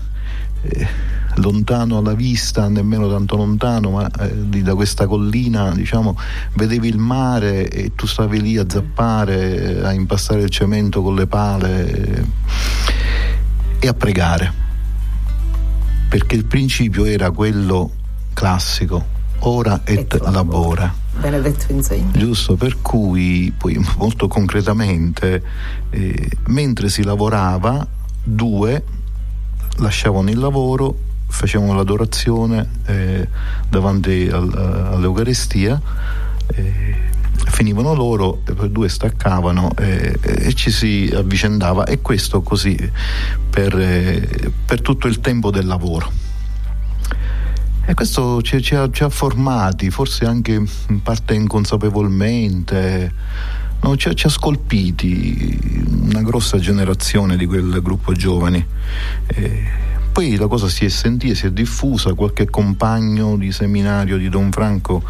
Eh, 0.63 0.89
lontano 1.37 1.99
alla 1.99 2.15
vista, 2.15 2.69
nemmeno 2.69 3.09
tanto 3.09 3.37
lontano, 3.37 3.91
ma 3.91 4.09
eh, 4.21 4.63
da 4.63 4.75
questa 4.75 5.07
collina, 5.07 5.73
diciamo, 5.73 6.17
vedevi 6.55 6.89
il 6.89 6.99
mare 6.99 7.69
e 7.69 7.93
tu 7.95 8.07
stavi 8.07 8.41
lì 8.41 8.57
a 8.57 8.65
zappare, 8.69 9.83
a 9.83 9.93
impastare 9.93 10.43
il 10.43 10.51
cemento 10.51 11.03
con 11.03 11.15
le 11.15 11.27
pale 11.27 11.91
eh, 11.91 12.25
e 13.81 13.89
a 13.89 13.95
pregare. 13.95 14.63
Perché 16.09 16.37
il 16.37 16.45
principio 16.45 17.05
era 17.05 17.31
quello 17.31 17.91
classico, 18.33 19.05
ora 19.41 19.81
et 19.85 20.15
ecco, 20.15 20.31
labora. 20.31 20.95
Benedetto 21.19 21.73
insegna. 21.73 22.11
Giusto, 22.13 22.57
per 22.57 22.81
cui 22.83 23.53
poi 23.57 23.85
molto 23.97 24.29
concretamente, 24.29 25.43
eh, 25.91 26.31
mentre 26.47 26.89
si 26.89 27.03
lavorava, 27.03 27.87
due 28.23 28.85
lasciavano 29.79 30.31
il 30.31 30.39
lavoro, 30.39 30.97
facevano 31.35 31.75
l'adorazione 31.75 32.69
eh, 32.87 33.29
davanti 33.69 34.29
al, 34.33 34.53
all'Eucaristia. 34.93 35.81
Eh, 36.55 37.13
finivano 37.47 37.95
loro 37.95 38.41
poi 38.55 38.71
due 38.71 38.89
staccavano 38.89 39.73
e, 39.77 40.17
e, 40.21 40.55
ci 40.55 40.71
si 40.71 41.13
avvicendava 41.15 41.85
e 41.85 42.01
questo 42.01 42.43
così 42.43 42.77
per, 43.51 43.79
eh, 43.79 44.53
per 44.65 44.81
tutto 44.81 45.09
il 45.09 45.21
tempo 45.21 45.51
del 45.51 45.67
lavoro. 45.67 46.11
E 47.87 47.95
questo 47.95 48.41
ci, 48.41 48.63
ci, 48.63 48.75
ha, 48.77 48.89
ci, 48.91 49.03
ha, 49.03 49.09
formati, 49.09 49.91
forse 49.91 50.25
anche 50.25 50.53
in 50.53 51.03
parte 51.03 51.35
inconsapevolmente, 51.35 53.13
no? 53.81 53.97
ci, 53.97 54.15
ci, 54.15 54.27
ha 54.27 54.31
scolpiti 54.31 55.83
una 56.11 56.23
grossa 56.23 56.59
generazione 56.59 57.37
di 57.37 57.45
quel 57.45 57.83
gruppo 57.83 58.13
giovani. 58.13 58.65
E 59.27 59.93
poi 60.15 60.37
la 60.37 60.47
cosa 60.47 60.69
si 60.69 60.85
è 60.85 60.89
sentita, 60.89 61.35
si 61.35 61.47
è 61.47 61.51
diffusa, 61.51 62.15
qualche 62.15 62.49
compagno 62.49 63.37
di 63.37 63.51
seminario 63.51 64.17
di 64.17 64.29
Don 64.29 64.53
Franco 64.53 65.03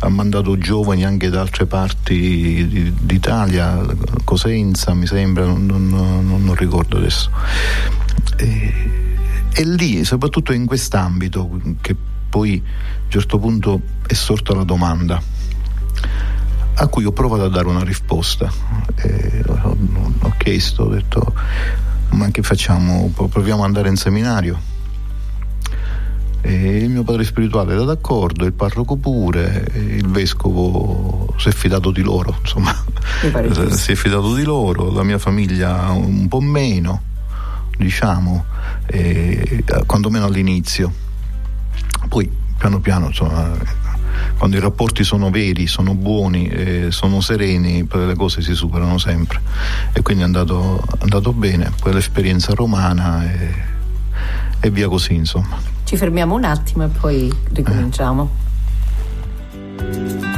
ha 0.00 0.08
mandato 0.10 0.58
giovani 0.58 1.02
anche 1.02 1.30
da 1.30 1.40
altre 1.40 1.64
parti 1.64 2.92
d'Italia, 3.00 3.82
Cosenza 4.22 4.92
mi 4.92 5.06
sembra, 5.06 5.46
non, 5.46 5.64
non, 5.64 6.44
non 6.44 6.54
ricordo 6.56 6.98
adesso. 6.98 7.30
E, 8.36 8.74
e 9.50 9.64
lì, 9.64 10.04
soprattutto 10.04 10.52
in 10.52 10.66
quest'ambito, 10.66 11.58
che 11.80 11.96
poi 12.28 12.62
a 12.62 13.04
un 13.04 13.10
certo 13.10 13.38
punto 13.38 13.80
è 14.06 14.12
sorta 14.12 14.54
la 14.54 14.64
domanda 14.64 15.22
a 16.74 16.86
cui 16.88 17.06
ho 17.06 17.12
provato 17.12 17.44
a 17.44 17.48
dare 17.48 17.66
una 17.66 17.82
risposta. 17.82 18.52
Eh, 18.96 19.42
ho, 19.46 19.76
ho, 20.20 20.34
chiesto, 20.36 20.82
ho 20.82 20.88
detto, 20.90 21.32
ma 22.20 22.30
che 22.30 22.42
facciamo? 22.42 23.10
Proviamo 23.14 23.62
ad 23.62 23.68
andare 23.68 23.88
in 23.88 23.96
seminario. 23.96 24.68
E 26.42 26.76
il 26.76 26.88
mio 26.88 27.02
padre 27.02 27.24
spirituale 27.24 27.72
era 27.72 27.84
d'accordo, 27.84 28.44
il 28.44 28.52
parroco 28.52 28.96
pure, 28.96 29.66
il 29.74 30.08
vescovo 30.08 31.34
si 31.38 31.48
è 31.48 31.52
fidato 31.52 31.90
di 31.90 32.02
loro, 32.02 32.36
insomma, 32.40 32.74
si 33.70 33.92
è 33.92 33.94
fidato 33.94 34.34
di 34.34 34.42
loro, 34.42 34.90
la 34.90 35.02
mia 35.02 35.18
famiglia 35.18 35.90
un 35.90 36.28
po' 36.28 36.40
meno, 36.40 37.02
diciamo, 37.76 38.44
eh, 38.86 39.64
quantomeno 39.86 40.26
all'inizio 40.26 41.08
poi 42.08 42.30
piano 42.58 42.80
piano 42.80 43.06
insomma, 43.06 43.56
quando 44.36 44.56
i 44.56 44.60
rapporti 44.60 45.04
sono 45.04 45.30
veri, 45.30 45.66
sono 45.66 45.94
buoni, 45.94 46.48
eh, 46.48 46.86
sono 46.90 47.20
sereni, 47.20 47.84
poi 47.84 48.06
le 48.06 48.14
cose 48.14 48.42
si 48.42 48.54
superano 48.54 48.98
sempre 48.98 49.40
e 49.92 50.02
quindi 50.02 50.22
è 50.22 50.26
andato, 50.26 50.82
andato 51.00 51.32
bene, 51.32 51.72
poi 51.80 51.92
l'esperienza 51.92 52.54
romana 52.54 53.30
e, 53.30 53.54
e, 54.60 54.70
via 54.70 54.88
così 54.88 55.14
insomma. 55.14 55.58
Ci 55.84 55.96
fermiamo 55.96 56.34
un 56.34 56.44
attimo 56.44 56.84
e 56.84 56.88
poi 56.88 57.32
ricominciamo. 57.52 58.30
Eh. 59.78 60.29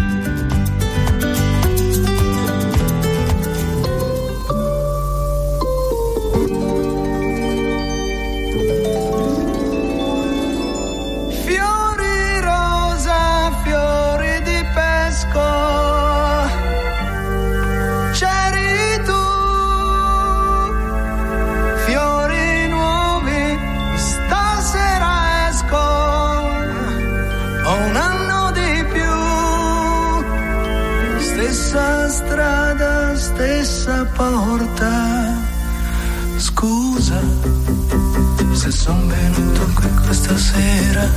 Se 38.83 38.89
son 38.89 39.09
venuto 39.09 39.65
qui 39.75 39.89
questa 40.05 40.37
sera. 40.37 41.09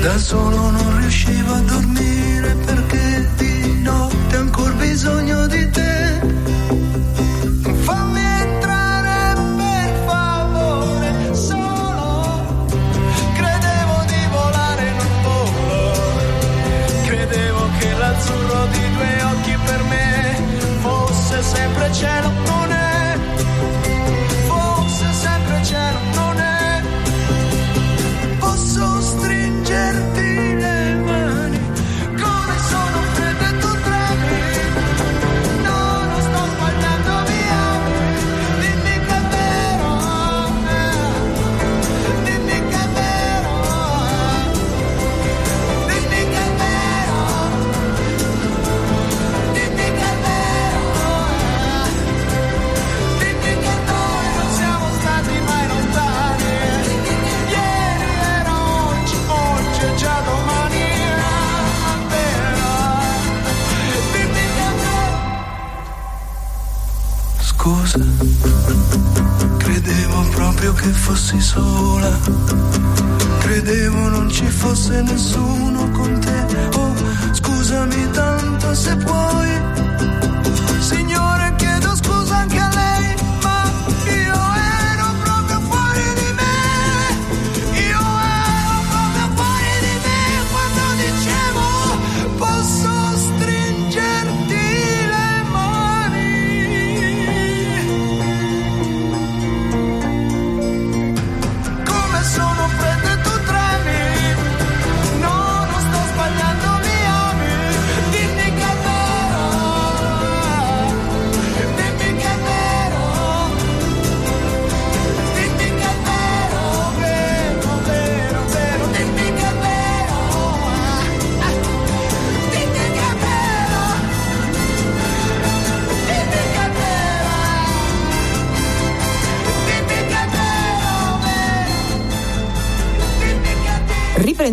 Da 0.00 0.18
solo 0.18 0.70
non 0.70 0.98
riuscivo 0.98 1.52
a 1.54 1.60
dormire 1.60 2.54
perché 2.66 3.30
di 3.36 3.82
notte 3.82 4.36
ancora 4.36 4.74
bisogno 4.74 5.46
di 5.46 5.70
te. 5.70 6.11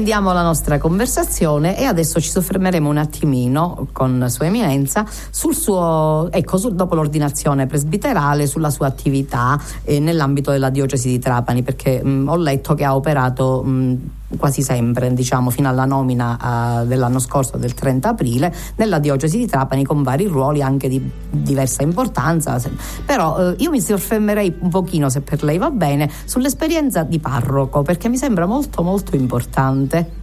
Riprendiamo 0.10 0.36
la 0.42 0.44
nostra 0.44 0.80
conversazione 0.80 1.78
e 1.78 1.84
adesso 1.84 2.20
ci 2.20 2.32
soffermeremo 2.32 2.90
un 2.90 2.98
attimino 2.98 3.90
con 3.92 4.26
Sua 4.28 4.48
Eminenza 4.48 5.06
sul 5.30 5.54
suo, 5.54 6.30
ecco, 6.32 6.58
su- 6.58 6.74
dopo 6.74 6.96
l'ordinazione 6.96 7.68
presbiterale, 7.68 8.48
sulla 8.48 8.72
sua 8.72 8.88
attività 8.88 9.62
eh, 9.84 10.00
nell'ambito 10.00 10.50
della 10.50 10.72
diocesi 10.72 11.10
di 11.10 11.20
Trapani, 11.20 11.62
perché 11.62 12.04
mh, 12.04 12.28
ho 12.28 12.38
letto 12.38 12.74
che 12.74 12.86
ha 12.86 12.96
operato 12.96 13.62
mh, 13.62 13.98
quasi 14.38 14.62
sempre, 14.62 15.14
diciamo, 15.14 15.50
fino 15.50 15.70
alla 15.70 15.86
nomina 15.86 16.82
eh, 16.82 16.86
dell'anno 16.86 17.20
scorso, 17.20 17.58
del 17.58 17.74
30 17.74 18.10
aprile, 18.10 18.54
nella 18.76 19.00
diocesi 19.00 19.38
di 19.38 19.48
Trapani 19.48 19.84
con 19.84 20.04
vari 20.04 20.26
ruoli 20.26 20.62
anche 20.62 20.88
di 20.88 21.10
diversa 21.30 21.84
importanza. 21.84 22.60
Però 23.06 23.52
eh, 23.52 23.56
io 23.60 23.72
mi 23.72 23.82
soffermerei 23.82 24.56
un 24.60 24.70
pochino, 24.70 25.10
se 25.10 25.22
per 25.22 25.44
lei 25.44 25.58
va 25.58 25.72
bene, 25.72 26.10
sull'esperienza 26.26 27.04
di 27.04 27.20
parroco, 27.20 27.82
perché 27.82 28.10
mi 28.10 28.18
sembra 28.18 28.46
molto 28.46 28.84
molto 28.84 29.16
importante. 29.16 30.18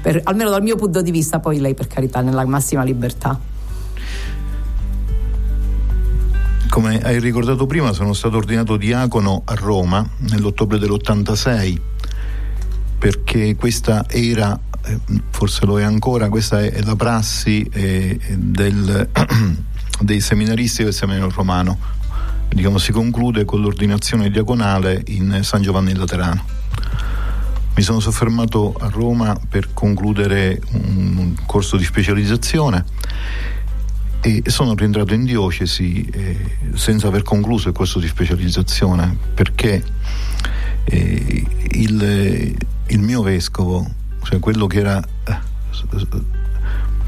Per- 0.00 0.20
almeno 0.24 0.50
dal 0.50 0.62
mio 0.62 0.76
punto 0.76 1.02
di 1.02 1.10
vista, 1.10 1.40
poi 1.40 1.58
lei 1.58 1.74
per 1.74 1.88
carità 1.88 2.20
nella 2.20 2.44
massima 2.46 2.82
libertà. 2.84 3.38
Come 6.70 7.00
hai 7.00 7.18
ricordato 7.18 7.66
prima, 7.66 7.92
sono 7.92 8.12
stato 8.12 8.36
ordinato 8.36 8.76
diacono 8.76 9.42
a 9.46 9.54
Roma 9.54 10.06
nell'ottobre 10.18 10.78
dell'86 10.78 11.96
perché 12.98 13.54
questa 13.54 14.06
era, 14.08 14.58
eh, 14.84 14.98
forse 15.30 15.64
lo 15.64 15.78
è 15.78 15.84
ancora, 15.84 16.28
questa 16.28 16.60
è, 16.60 16.82
la 16.82 16.96
prassi 16.96 17.62
eh, 17.72 18.18
del, 18.36 19.08
dei 20.00 20.20
seminaristi 20.20 20.82
del 20.82 20.92
seminario 20.92 21.30
romano. 21.30 21.78
Diciamo, 22.48 22.78
si 22.78 22.92
conclude 22.92 23.44
con 23.44 23.60
l'ordinazione 23.60 24.30
diaconale 24.30 25.02
in 25.08 25.40
San 25.42 25.62
Giovanni 25.62 25.94
Laterano. 25.94 26.56
Mi 27.76 27.82
sono 27.82 28.00
soffermato 28.00 28.74
a 28.80 28.88
Roma 28.88 29.38
per 29.48 29.72
concludere 29.72 30.60
un 30.72 31.34
corso 31.46 31.76
di 31.76 31.84
specializzazione 31.84 32.84
e 34.20 34.42
sono 34.46 34.74
rientrato 34.74 35.14
in 35.14 35.24
diocesi 35.24 36.04
eh, 36.12 36.36
senza 36.74 37.06
aver 37.06 37.22
concluso 37.22 37.68
il 37.68 37.74
corso 37.74 38.00
di 38.00 38.08
specializzazione 38.08 39.16
perché 39.32 39.80
eh, 40.84 41.46
il, 41.72 42.56
il 42.88 43.00
mio 43.00 43.22
vescovo, 43.22 43.86
cioè 44.22 44.38
quello 44.38 44.66
che 44.66 44.78
era 44.78 44.98
eh, 44.98 45.36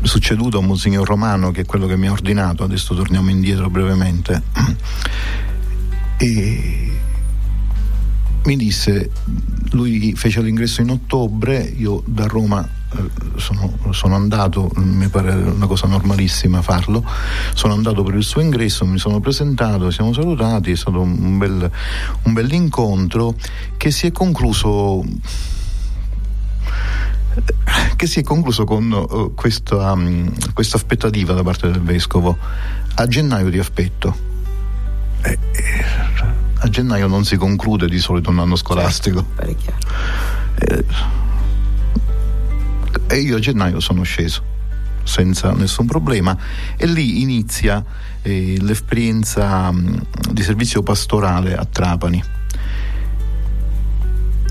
succeduto 0.03 0.59
a 0.59 0.62
Monsignor 0.62 1.07
Romano, 1.07 1.51
che 1.51 1.62
è 1.62 1.66
quello 1.66 1.87
che 1.87 1.97
mi 1.97 2.07
ha 2.07 2.12
ordinato, 2.12 2.64
adesso 2.64 2.95
torniamo 2.95 3.31
indietro 3.31 3.71
brevemente, 3.71 4.43
e 6.19 6.99
mi 8.43 8.57
disse, 8.57 9.11
lui 9.73 10.14
fece 10.16 10.40
l'ingresso 10.40 10.81
in 10.81 10.90
ottobre, 10.90 11.61
io 11.61 12.03
da 12.07 12.27
Roma 12.27 12.66
eh, 12.93 13.38
sono, 13.38 13.79
sono 13.90 14.14
andato, 14.14 14.71
mi 14.77 15.09
pare 15.09 15.35
una 15.35 15.66
cosa 15.66 15.87
normalissima 15.87 16.62
farlo, 16.62 17.05
sono 17.55 17.75
andato 17.75 18.03
per 18.03 18.14
il 18.14 18.25
suo 18.25 18.40
ingresso, 18.40 18.87
mi 18.87 18.99
sono 18.99 19.21
presentato, 19.21 19.90
siamo 19.90 20.12
salutati, 20.12 20.71
è 20.71 20.77
stato 20.77 21.01
un 21.01 21.38
bel, 21.38 21.71
un 22.23 22.33
bell'incontro 22.33 23.35
che 23.77 23.90
si 23.90 24.07
è 24.07 24.12
concluso 24.12 25.05
che 27.97 28.07
si 28.07 28.21
è 28.21 28.23
concluso 28.23 28.64
con 28.64 28.90
uh, 28.90 29.35
questa, 29.35 29.93
um, 29.93 30.33
questa 30.53 30.77
aspettativa 30.77 31.33
da 31.33 31.43
parte 31.43 31.71
del 31.71 31.81
vescovo. 31.81 32.37
A 32.95 33.07
gennaio 33.07 33.51
ti 33.51 33.59
aspetto. 33.59 34.29
Eh, 35.23 35.38
eh, 35.53 35.85
a 36.59 36.69
gennaio 36.69 37.07
non 37.07 37.25
si 37.25 37.37
conclude 37.37 37.88
di 37.88 37.99
solito 37.99 38.31
un 38.31 38.38
anno 38.38 38.57
scolastico. 38.57 39.23
Per 39.23 39.55
chiaro. 39.55 39.79
eh, 40.57 40.85
e 43.07 43.16
io 43.19 43.37
a 43.37 43.38
gennaio 43.38 43.81
sono 43.81 44.03
sceso 44.03 44.43
senza 45.05 45.53
nessun 45.53 45.87
problema. 45.87 46.37
E 46.77 46.87
lì 46.87 47.23
inizia 47.23 47.85
eh, 48.23 48.57
l'esperienza 48.61 49.71
mh, 49.71 50.07
di 50.33 50.43
servizio 50.43 50.83
pastorale 50.83 51.55
a 51.57 51.64
Trapani 51.64 52.38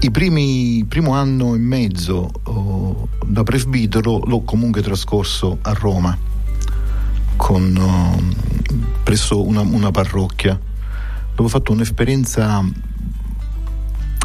i 0.01 0.11
primi 0.11 0.85
primo 0.87 1.13
anno 1.13 1.55
e 1.55 1.57
mezzo 1.57 2.31
oh, 2.43 3.07
da 3.25 3.43
presbitero 3.43 4.19
l'ho 4.25 4.41
comunque 4.41 4.81
trascorso 4.81 5.57
a 5.61 5.73
Roma 5.73 6.17
con, 7.35 7.75
oh, 7.77 8.21
presso 9.03 9.45
una, 9.45 9.61
una 9.61 9.91
parrocchia. 9.91 10.59
Dove 11.35 11.47
ho 11.47 11.51
fatto 11.51 11.71
un'esperienza 11.71 12.63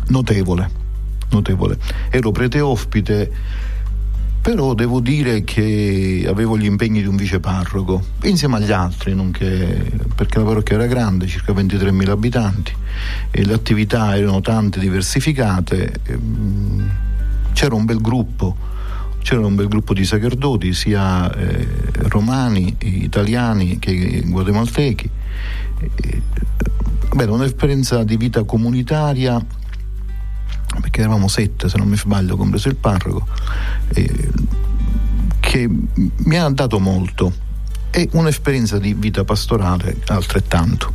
notevole 0.09 0.83
notevole. 1.35 1.79
Ero 2.11 2.31
prete 2.31 2.61
ospite 2.61 3.33
però 4.45 4.75
devo 4.75 5.01
dire 5.01 5.43
che 5.43 6.27
avevo 6.29 6.59
gli 6.59 6.67
impegni 6.67 7.01
di 7.01 7.07
un 7.07 7.17
viceparroco 7.17 8.05
insieme 8.25 8.57
agli 8.57 8.73
altri 8.73 9.17
che, 9.31 9.91
perché 10.15 10.37
la 10.39 10.45
parrocchia 10.45 10.75
era 10.75 10.85
grande 10.85 11.27
circa 11.27 11.55
23.000 11.55 12.11
abitanti 12.11 12.73
e 13.31 13.43
le 13.43 13.55
attività 13.55 14.15
erano 14.15 14.43
tante 14.43 14.81
diversificate 14.81 15.95
ehm, 16.03 16.91
c'era 17.55 17.75
un 17.75 17.87
bel 17.87 18.03
gruppo 18.03 18.55
c'era 19.23 19.47
un 19.47 19.55
bel 19.55 19.67
gruppo 19.67 19.95
di 19.95 20.05
sacerdoti 20.05 20.75
sia 20.75 21.35
eh, 21.35 21.67
romani, 22.09 22.77
italiani 22.81 23.79
che 23.79 24.23
guatemaltechi. 24.27 25.11
Eh, 25.79 26.23
beh, 27.15 27.25
un'esperienza 27.25 28.05
di 28.05 28.19
vita 28.19 28.45
comunitaria 28.45 29.43
perché 30.81 31.01
eravamo 31.01 31.29
sette 31.29 31.69
se 31.69 31.79
non 31.79 31.89
mi 31.89 31.97
sbaglio 31.97 32.37
compreso 32.37 32.69
il 32.69 32.77
parroco 32.77 33.27
eh, 33.95 34.31
che 35.41 35.69
mi 35.69 36.37
ha 36.37 36.49
dato 36.49 36.79
molto. 36.79 37.43
E 37.91 38.09
un'esperienza 38.13 38.79
di 38.79 38.93
vita 38.93 39.23
pastorale 39.23 39.99
altrettanto. 40.07 40.93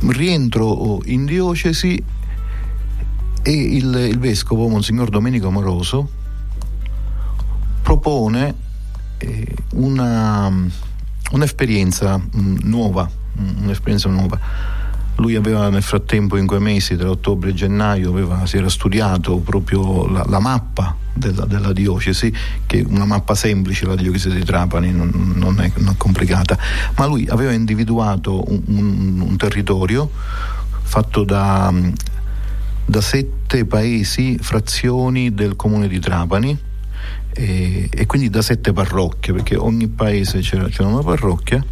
Rientro 0.00 1.00
in 1.06 1.24
diocesi 1.24 2.02
e 3.42 3.50
il, 3.50 3.94
il 3.94 4.18
vescovo 4.18 4.68
Monsignor 4.68 5.08
Domenico 5.08 5.50
Moroso 5.50 6.10
propone 7.80 8.54
eh, 9.16 9.54
una, 9.72 10.52
un'esperienza 11.30 12.18
mh, 12.18 12.58
nuova 12.64 13.08
un'esperienza 13.36 14.08
nuova 14.08 14.38
lui 15.16 15.34
aveva 15.34 15.68
nel 15.68 15.82
frattempo 15.82 16.36
in 16.36 16.46
quei 16.46 16.60
mesi 16.60 16.96
tra 16.96 17.10
ottobre 17.10 17.50
e 17.50 17.54
gennaio 17.54 18.10
aveva, 18.10 18.46
si 18.46 18.56
era 18.56 18.68
studiato 18.68 19.38
proprio 19.38 20.06
la, 20.08 20.24
la 20.28 20.40
mappa 20.40 20.96
della, 21.12 21.46
della, 21.46 21.72
diocesi 21.72 22.32
che 22.66 22.80
è 22.80 22.84
una 22.86 23.06
mappa 23.06 23.34
semplice 23.34 23.86
la 23.86 23.94
diocesi 23.94 24.36
di 24.36 24.44
Trapani 24.44 24.92
non, 24.92 25.32
non, 25.34 25.60
è, 25.60 25.72
non 25.76 25.94
è, 25.94 25.96
complicata. 25.96 26.58
Ma 26.96 27.06
lui 27.06 27.26
aveva 27.28 27.52
individuato 27.52 28.44
un, 28.50 28.62
un, 28.66 29.20
un 29.20 29.36
territorio 29.36 30.10
fatto 30.82 31.24
da, 31.24 31.72
da 32.84 33.00
sette 33.00 33.64
paesi 33.64 34.38
frazioni 34.38 35.32
del 35.34 35.56
comune 35.56 35.88
di 35.88 35.98
Trapani 35.98 36.58
e, 37.32 37.88
e, 37.90 38.06
quindi 38.06 38.28
da 38.30 38.42
sette 38.42 38.72
parrocchie 38.72 39.32
perché 39.32 39.56
ogni 39.56 39.88
paese 39.88 40.40
c'era, 40.40 40.68
c'era 40.68 40.88
una 40.88 41.02
parrocchia 41.02 41.64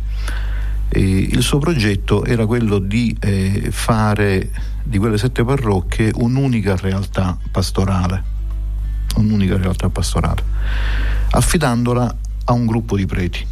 il 1.01 1.43
suo 1.43 1.59
progetto 1.59 2.25
era 2.25 2.47
quello 2.47 2.79
di 2.79 3.17
eh, 3.21 3.69
fare 3.71 4.51
di 4.83 4.99
quelle 4.99 5.19
sette 5.19 5.45
parrocchie 5.45 6.13
un'unica 6.15 6.77
realtà 6.77 7.39
pastorale, 7.51 8.23
un'unica 9.17 9.57
realtà 9.57 9.89
pastorale, 9.89 10.43
affidandola 11.31 12.17
a 12.45 12.53
un 12.53 12.67
gruppo 12.67 12.97
di 12.97 13.07
preti. 13.07 13.47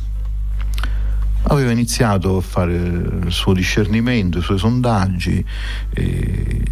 Aveva 1.45 1.73
iniziato 1.73 2.37
a 2.37 2.41
fare 2.41 2.75
il 2.75 3.27
suo 3.33 3.53
discernimento, 3.53 4.39
i 4.39 4.43
suoi 4.43 4.59
sondaggi, 4.59 5.45
eh, 5.91 6.63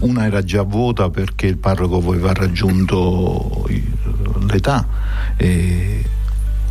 una 0.00 0.26
era 0.26 0.42
già 0.42 0.62
vuota 0.62 1.08
perché 1.10 1.46
il 1.46 1.58
parroco 1.58 1.98
aveva 1.98 2.32
raggiunto 2.32 3.68
l'età. 4.48 4.86
Eh, 5.36 6.04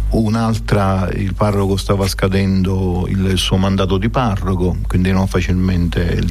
un'altra 0.09 1.09
il 1.09 1.33
parroco 1.33 1.75
stava 1.75 2.07
scadendo 2.07 3.05
il 3.09 3.37
suo 3.37 3.57
mandato 3.57 3.97
di 3.97 4.09
parroco, 4.09 4.77
quindi 4.87 5.11
non 5.11 5.27
facilmente 5.27 6.21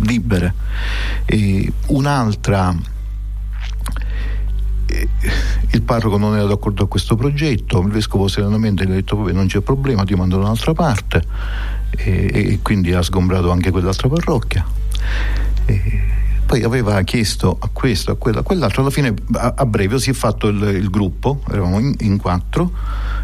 libere, 0.00 0.54
e 1.24 1.72
un'altra 1.86 2.74
eh, 4.86 5.08
il 5.70 5.82
parroco 5.82 6.16
non 6.16 6.34
era 6.34 6.46
d'accordo 6.46 6.84
a 6.84 6.88
questo 6.88 7.14
progetto, 7.14 7.80
il 7.80 7.90
vescovo 7.90 8.26
serenamente 8.26 8.84
gli 8.84 8.90
ha 8.90 8.94
detto 8.94 9.30
non 9.32 9.46
c'è 9.46 9.60
problema, 9.60 10.04
ti 10.04 10.14
mando 10.14 10.36
da 10.36 10.44
un'altra 10.44 10.72
parte 10.72 11.22
e, 11.90 12.30
e, 12.32 12.58
quindi 12.62 12.92
ha 12.92 13.02
sgombrato 13.02 13.50
anche 13.50 13.70
quell'altra 13.70 14.08
parrocchia. 14.08 14.66
E 15.66 16.18
poi 16.44 16.64
aveva 16.64 17.00
chiesto 17.02 17.56
a 17.60 17.68
questo, 17.72 18.10
a 18.10 18.16
quello, 18.16 18.40
a 18.40 18.42
quell'altro, 18.42 18.82
alla 18.82 18.90
fine 18.90 19.14
a, 19.34 19.54
a 19.56 19.66
breve 19.66 20.00
si 20.00 20.10
è 20.10 20.12
fatto 20.12 20.48
il, 20.48 20.60
il 20.60 20.90
gruppo, 20.90 21.42
eravamo 21.48 21.78
in, 21.78 21.94
in 22.00 22.16
quattro 22.16 22.72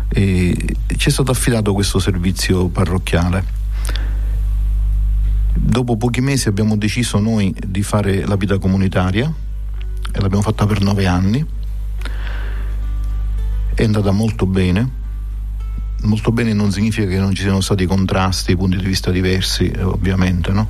ci 0.08 1.08
è 1.08 1.10
stato 1.10 1.30
affidato 1.30 1.72
questo 1.72 1.98
servizio 1.98 2.68
parrocchiale. 2.68 3.54
Dopo 5.52 5.96
pochi 5.96 6.20
mesi 6.20 6.48
abbiamo 6.48 6.76
deciso 6.76 7.18
noi 7.18 7.54
di 7.66 7.82
fare 7.82 8.26
la 8.26 8.36
vita 8.36 8.58
comunitaria 8.58 9.32
e 10.12 10.20
l'abbiamo 10.20 10.42
fatta 10.42 10.66
per 10.66 10.80
nove 10.80 11.06
anni. 11.06 11.44
È 13.74 13.84
andata 13.84 14.10
molto 14.10 14.46
bene. 14.46 15.04
Molto 16.02 16.30
bene 16.30 16.52
non 16.52 16.70
significa 16.70 17.06
che 17.08 17.18
non 17.18 17.34
ci 17.34 17.42
siano 17.42 17.60
stati 17.60 17.86
contrasti, 17.86 18.54
punti 18.54 18.76
di 18.76 18.84
vista 18.84 19.10
diversi, 19.10 19.70
eh, 19.70 19.82
ovviamente, 19.82 20.52
no? 20.52 20.68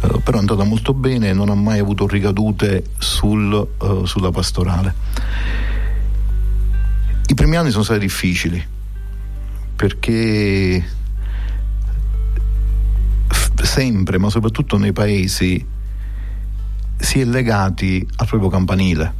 eh, 0.00 0.20
però 0.24 0.38
è 0.38 0.40
andata 0.40 0.64
molto 0.64 0.94
bene 0.94 1.28
e 1.28 1.32
non 1.34 1.50
ha 1.50 1.54
mai 1.54 1.78
avuto 1.78 2.06
ricadute 2.06 2.84
sul, 2.98 3.52
uh, 3.78 4.04
sulla 4.06 4.30
pastorale. 4.30 4.94
I 7.26 7.34
primi 7.34 7.56
anni 7.56 7.70
sono 7.70 7.84
stati 7.84 8.00
difficili 8.00 8.71
perché 9.82 10.84
sempre, 13.60 14.16
ma 14.18 14.30
soprattutto 14.30 14.78
nei 14.78 14.92
paesi, 14.92 15.66
si 16.98 17.20
è 17.20 17.24
legati 17.24 18.06
al 18.14 18.26
proprio 18.28 18.48
campanile. 18.48 19.12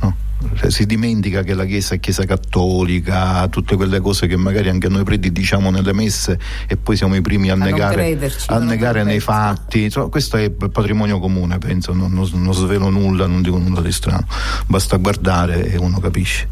No? 0.00 0.16
Cioè, 0.54 0.70
si 0.70 0.86
dimentica 0.86 1.42
che 1.42 1.52
la 1.52 1.66
Chiesa 1.66 1.94
è 1.94 2.00
Chiesa 2.00 2.24
cattolica, 2.24 3.48
tutte 3.48 3.76
quelle 3.76 4.00
cose 4.00 4.26
che 4.26 4.38
magari 4.38 4.70
anche 4.70 4.88
noi 4.88 5.04
preti 5.04 5.30
diciamo 5.30 5.68
nelle 5.68 5.92
messe 5.92 6.38
e 6.66 6.78
poi 6.78 6.96
siamo 6.96 7.14
i 7.14 7.20
primi 7.20 7.50
a, 7.50 7.52
a 7.52 7.56
negare, 7.56 8.18
a 8.46 8.58
negare 8.60 9.02
nei 9.02 9.20
fatti. 9.20 9.82
Insomma, 9.82 10.08
questo 10.08 10.38
è 10.38 10.48
patrimonio 10.48 11.18
comune, 11.18 11.58
penso, 11.58 11.92
non, 11.92 12.10
non, 12.12 12.26
non, 12.32 12.54
svelo 12.54 12.88
nulla, 12.88 13.26
non 13.26 13.42
dico 13.42 13.58
nulla 13.58 13.82
di 13.82 13.92
strano, 13.92 14.26
basta 14.68 14.96
guardare 14.96 15.70
e 15.70 15.76
uno 15.76 16.00
capisce. 16.00 16.48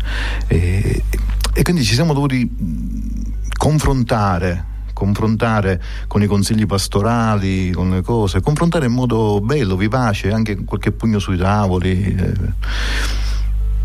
E, 0.46 1.04
e 1.54 1.62
quindi 1.62 1.84
ci 1.84 1.94
siamo 1.94 2.12
dovuti 2.12 3.35
confrontare 3.56 4.74
confrontare 4.96 5.82
con 6.06 6.22
i 6.22 6.26
consigli 6.26 6.64
pastorali, 6.64 7.70
con 7.70 7.90
le 7.90 8.00
cose, 8.00 8.40
confrontare 8.40 8.86
in 8.86 8.92
modo 8.92 9.42
bello, 9.42 9.76
vivace, 9.76 10.32
anche 10.32 10.64
qualche 10.64 10.90
pugno 10.90 11.18
sui 11.18 11.36
tavoli. 11.36 12.14
Eh. 12.14 12.34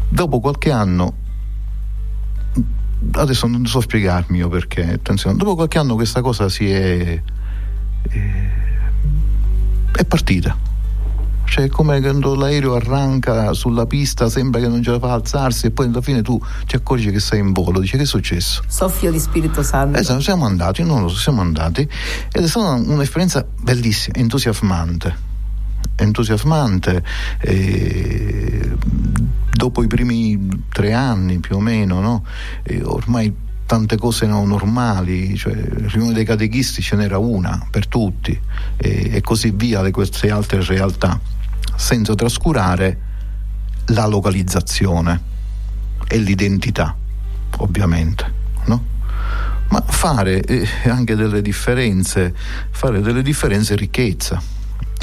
Dopo 0.07 0.39
qualche 0.39 0.71
anno, 0.71 1.13
adesso 3.11 3.45
non 3.47 3.65
so 3.65 3.81
spiegarmi 3.81 4.37
io 4.37 4.47
perché, 4.47 4.93
attenzione, 4.93 5.35
dopo 5.35 5.55
qualche 5.55 5.79
anno 5.79 5.95
questa 5.95 6.21
cosa 6.21 6.47
si 6.47 6.71
è, 6.71 7.21
è, 8.07 8.49
è 9.91 10.05
partita 10.05 10.70
cioè 11.51 11.67
come 11.67 11.99
quando 11.99 12.33
l'aereo 12.33 12.75
arranca 12.75 13.53
sulla 13.53 13.85
pista 13.85 14.29
sembra 14.29 14.61
che 14.61 14.69
non 14.69 14.81
ce 14.81 14.91
la 14.91 14.99
fa 14.99 15.11
alzarsi 15.11 15.65
e 15.65 15.71
poi 15.71 15.87
alla 15.87 15.99
fine 15.99 16.21
tu 16.21 16.41
ti 16.65 16.77
accorgi 16.77 17.11
che 17.11 17.19
sei 17.19 17.39
in 17.39 17.51
volo. 17.51 17.81
Dici 17.81 17.97
che 17.97 18.03
è 18.03 18.05
successo? 18.05 18.63
Soffio 18.65 19.11
di 19.11 19.19
Spirito 19.19 19.61
Santo. 19.61 19.99
Esatto, 19.99 20.21
siamo 20.21 20.45
andati, 20.45 20.81
non 20.81 21.01
lo 21.01 21.09
so, 21.09 21.17
siamo 21.17 21.41
andati. 21.41 21.81
Ed 22.31 22.41
è 22.41 22.47
stata 22.47 22.69
un'esperienza 22.69 23.45
bellissima, 23.59 24.15
entusiasmante. 24.15 25.13
Entusiasmante 25.97 27.03
e 27.41 28.71
dopo 29.51 29.83
i 29.83 29.87
primi 29.87 30.63
tre 30.71 30.93
anni 30.93 31.39
più 31.39 31.57
o 31.57 31.59
meno 31.59 31.99
no? 31.99 32.23
ormai 32.83 33.35
tante 33.65 33.97
cose 33.97 34.23
erano 34.23 34.45
normali, 34.45 35.35
cioè 35.35 35.53
riunione 35.53 36.13
dei 36.13 36.23
catechisti 36.23 36.81
ce 36.81 36.95
n'era 36.95 37.17
una 37.17 37.67
per 37.69 37.87
tutti 37.87 38.39
e, 38.77 39.15
e 39.15 39.19
così 39.19 39.51
via 39.53 39.81
le 39.81 39.91
queste 39.91 40.29
altre 40.31 40.63
realtà 40.63 41.39
senza 41.81 42.13
trascurare 42.13 42.99
la 43.87 44.05
localizzazione 44.05 45.19
e 46.07 46.17
l'identità, 46.19 46.95
ovviamente, 47.57 48.33
no? 48.65 48.85
Ma 49.69 49.83
fare 49.87 50.43
eh, 50.43 50.67
anche 50.83 51.15
delle 51.15 51.41
differenze, 51.41 52.35
fare 52.69 53.01
delle 53.01 53.23
differenze 53.23 53.75
ricchezza. 53.75 54.39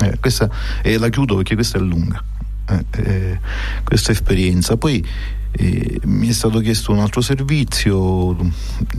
Eh, 0.00 0.18
questa, 0.20 0.48
e 0.80 0.96
la 0.98 1.08
chiudo 1.08 1.34
perché 1.34 1.56
questa 1.56 1.78
è 1.78 1.80
lunga, 1.80 2.22
eh, 2.68 2.84
eh 2.92 3.40
questa 3.82 4.12
esperienza. 4.12 4.76
Poi 4.76 5.04
eh, 5.50 6.00
mi 6.04 6.28
è 6.28 6.32
stato 6.32 6.60
chiesto 6.60 6.92
un 6.92 7.00
altro 7.00 7.22
servizio 7.22 8.36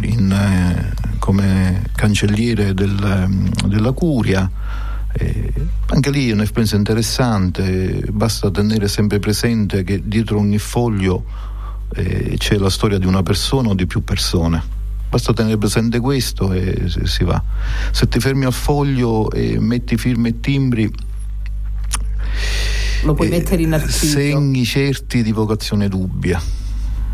in, 0.01 0.31
eh, 0.31 1.17
come 1.17 1.83
cancelliere 1.95 2.73
del, 2.73 3.53
della 3.67 3.91
curia 3.93 4.51
eh, 5.13 5.53
anche 5.87 6.11
lì 6.11 6.29
è 6.29 6.33
un'esperienza 6.33 6.75
interessante, 6.75 8.03
basta 8.11 8.51
tenere 8.51 8.87
sempre 8.87 9.19
presente 9.19 9.83
che 9.83 10.01
dietro 10.03 10.37
ogni 10.37 10.59
foglio 10.59 11.23
eh, 11.95 12.35
c'è 12.37 12.57
la 12.57 12.69
storia 12.69 12.99
di 12.99 13.05
una 13.05 13.23
persona 13.23 13.69
o 13.69 13.73
di 13.73 13.87
più 13.87 14.03
persone. 14.03 14.77
Basta 15.09 15.33
tenere 15.33 15.57
presente 15.57 15.99
questo 15.99 16.53
e 16.53 16.83
si 16.87 17.23
va. 17.23 17.41
Se 17.91 18.07
ti 18.07 18.19
fermi 18.19 18.45
al 18.45 18.53
foglio 18.53 19.31
e 19.31 19.59
metti 19.59 19.97
firme 19.97 20.29
e 20.29 20.39
timbri, 20.39 20.93
lo 23.03 23.13
puoi 23.15 23.27
eh, 23.27 23.31
mettere 23.31 23.63
in 23.63 23.73
archivio. 23.73 24.09
Segni 24.09 24.63
certi 24.65 25.23
di 25.23 25.31
vocazione 25.31 25.87
dubbia, 25.87 26.39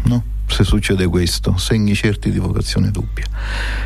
no? 0.04 0.24
Se 0.48 0.64
succede 0.64 1.08
questo, 1.08 1.58
segni 1.58 1.96
certi 1.96 2.32
di 2.32 2.40
vocazione 2.40 2.92
dubbia. 2.92 3.26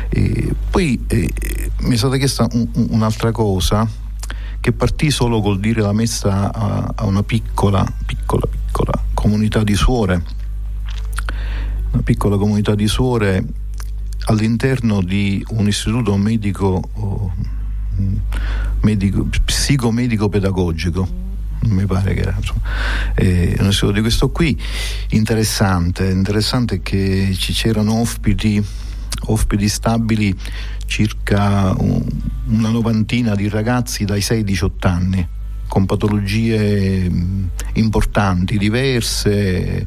E 0.08 0.54
poi 0.70 1.02
eh, 1.08 1.32
mi 1.80 1.94
è 1.94 1.96
stata 1.96 2.16
chiesta 2.16 2.46
un, 2.52 2.68
un'altra 2.90 3.32
cosa 3.32 3.88
che 4.60 4.72
partì 4.72 5.10
solo 5.10 5.40
col 5.40 5.58
dire 5.58 5.80
la 5.80 5.92
messa 5.92 6.52
a, 6.52 6.92
a 6.94 7.04
una 7.06 7.22
piccola, 7.22 7.84
piccola, 8.04 8.46
piccola 8.46 8.92
comunità 9.14 9.62
di 9.64 9.74
suore, 9.74 10.22
una 11.92 12.02
piccola 12.02 12.36
comunità 12.36 12.74
di 12.74 12.86
suore 12.86 13.44
all'interno 14.26 15.00
di 15.02 15.44
un 15.50 15.66
istituto 15.66 16.16
medico, 16.16 16.82
oh, 16.92 17.34
medico 18.82 19.26
psicomedico 19.44 20.28
pedagogico 20.28 21.29
mi 21.62 21.84
pare 21.86 22.14
che 22.14 22.20
era 22.20 22.34
insomma, 22.36 22.60
eh, 23.14 23.56
un 23.58 23.68
istituto 23.68 23.92
di 23.92 24.00
questo 24.00 24.30
qui 24.30 24.58
interessante 25.10 26.08
interessante 26.08 26.80
che 26.80 27.34
ci 27.38 27.52
c'erano 27.52 27.94
ospiti 28.00 28.64
ospiti 29.26 29.68
stabili 29.68 30.36
circa 30.86 31.74
un, 31.76 32.02
una 32.46 32.70
novantina 32.70 33.34
di 33.34 33.48
ragazzi 33.48 34.04
dai 34.04 34.20
6 34.20 34.38
ai 34.38 34.44
18 34.44 34.88
anni 34.88 35.28
con 35.70 35.86
patologie 35.86 37.08
importanti, 37.74 38.58
diverse 38.58 39.86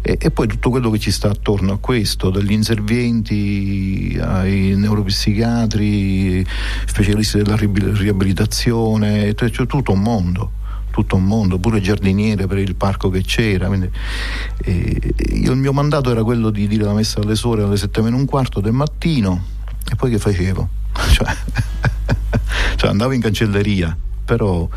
e, 0.00 0.18
e, 0.20 0.30
poi 0.30 0.46
tutto 0.46 0.70
quello 0.70 0.88
che 0.90 1.00
ci 1.00 1.10
sta 1.10 1.28
attorno 1.30 1.72
a 1.72 1.78
questo, 1.78 2.30
dagli 2.30 2.52
inservienti 2.52 4.16
ai 4.20 4.76
neuropsichiatri, 4.76 6.46
specialisti 6.86 7.38
della 7.38 7.56
riabilitazione, 7.56 9.34
cioè 9.34 9.66
tutto 9.66 9.90
un 9.90 10.00
mondo 10.00 10.52
tutto 10.96 11.16
un 11.16 11.24
mondo, 11.24 11.58
pure 11.58 11.82
giardiniere 11.82 12.46
per 12.46 12.56
il 12.56 12.74
parco 12.74 13.10
che 13.10 13.20
c'era. 13.20 13.66
Quindi, 13.66 13.90
eh, 14.64 15.14
io, 15.34 15.52
il 15.52 15.58
mio 15.58 15.74
mandato 15.74 16.10
era 16.10 16.22
quello 16.24 16.48
di 16.48 16.66
dire 16.66 16.84
la 16.84 16.94
messa 16.94 17.20
alle 17.20 17.34
suore 17.34 17.62
alle 17.62 17.76
sette 17.76 18.00
meno 18.00 18.16
un 18.16 18.24
quarto 18.24 18.60
del 18.60 18.72
mattino 18.72 19.44
e 19.90 19.94
poi 19.94 20.10
che 20.10 20.18
facevo? 20.18 20.68
cioè, 21.12 21.36
cioè 22.76 22.88
andavo 22.88 23.12
in 23.12 23.20
cancelleria, 23.20 23.94
però 24.26 24.68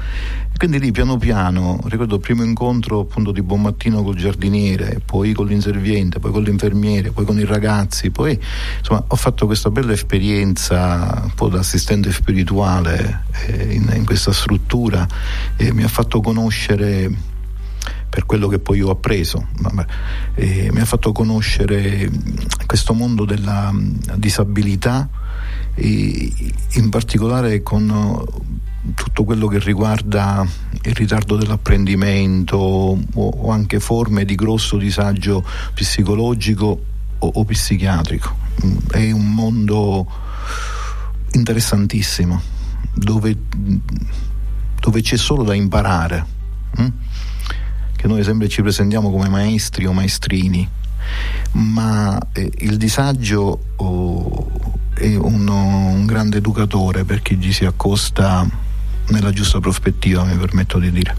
quindi 0.56 0.80
lì 0.80 0.92
piano 0.92 1.18
piano, 1.18 1.80
ricordo 1.86 2.16
il 2.16 2.22
primo 2.22 2.44
incontro 2.44 3.00
appunto 3.00 3.32
di 3.32 3.42
buon 3.42 3.62
mattino 3.62 4.04
col 4.04 4.16
giardiniere, 4.16 5.02
poi 5.04 5.32
con 5.32 5.48
l'inserviente, 5.48 6.20
poi 6.20 6.32
con 6.32 6.44
l'infermiere, 6.44 7.12
poi 7.12 7.24
con 7.24 7.40
i 7.40 7.46
ragazzi, 7.46 8.12
poi 8.12 8.38
insomma 8.78 9.04
ho 9.08 9.16
fatto 9.16 9.46
questa 9.46 9.72
bella 9.72 9.94
esperienza 9.94 11.22
un 11.24 11.34
po' 11.34 11.48
da 11.48 11.60
assistente 11.60 12.12
spirituale 12.12 13.24
eh, 13.48 13.74
in, 13.74 13.90
in, 13.96 14.06
questa 14.06 14.34
struttura 14.34 15.08
e 15.56 15.72
mi 15.74 15.84
ha 15.84 15.88
fatto 15.88 16.20
conoscere 16.20 17.10
per 18.10 18.26
quello 18.26 18.50
che 18.50 18.60
poi 18.60 18.82
ho 18.82 18.90
appreso, 18.90 19.48
eh, 20.36 20.70
mi 20.74 20.80
ha 20.82 20.86
fatto 20.86 21.14
conoscere 21.14 22.10
questo 22.66 22.94
mondo 22.94 23.24
della 23.24 23.72
disabilità 24.16 25.08
in 25.76 26.90
particolare 26.90 27.64
con 27.64 28.26
tutto 28.93 29.23
quello 29.23 29.47
che 29.47 29.60
riguarda 29.60 30.45
il 30.84 30.93
ritardo 30.93 31.36
dell'apprendimento 31.36 32.58
o, 32.58 33.52
anche 33.52 33.80
forme 33.80 34.25
di 34.25 34.36
grosso 34.36 34.78
disagio 34.78 35.43
psicologico 35.73 36.82
o, 37.19 37.28
o 37.28 37.45
psichiatrico. 37.45 38.36
Mm, 38.65 38.78
è 38.91 39.12
un 39.12 39.34
mondo 39.34 40.08
interessantissimo 41.32 42.41
dove, 42.93 43.38
dove 44.80 45.02
c'è 45.02 45.17
solo 45.17 45.43
da 45.43 45.54
imparare, 45.54 46.25
hm? 46.75 46.88
che 47.95 48.08
noi 48.08 48.23
sempre 48.23 48.47
ci 48.47 48.62
presentiamo 48.62 49.12
come 49.12 49.30
maestri 49.30 49.86
o 49.86 49.93
maestrini, 49.93 50.67
ma 51.54 52.17
eh, 52.34 52.52
il 52.60 52.78
disagio 52.78 53.60
oh, 53.75 54.52
è 54.93 55.15
uno, 55.15 55.88
un 55.88 56.06
grande 56.06 56.38
educatore 56.38 57.04
per 57.04 57.21
chi 57.21 57.36
gli 57.36 57.52
si 57.52 57.65
accosta 57.65 58.67
nella 59.10 59.32
giusta 59.32 59.60
prospettiva, 59.60 60.24
mi 60.24 60.38
permetto 60.38 60.80
di 60.80 60.91
dire. 60.91 61.15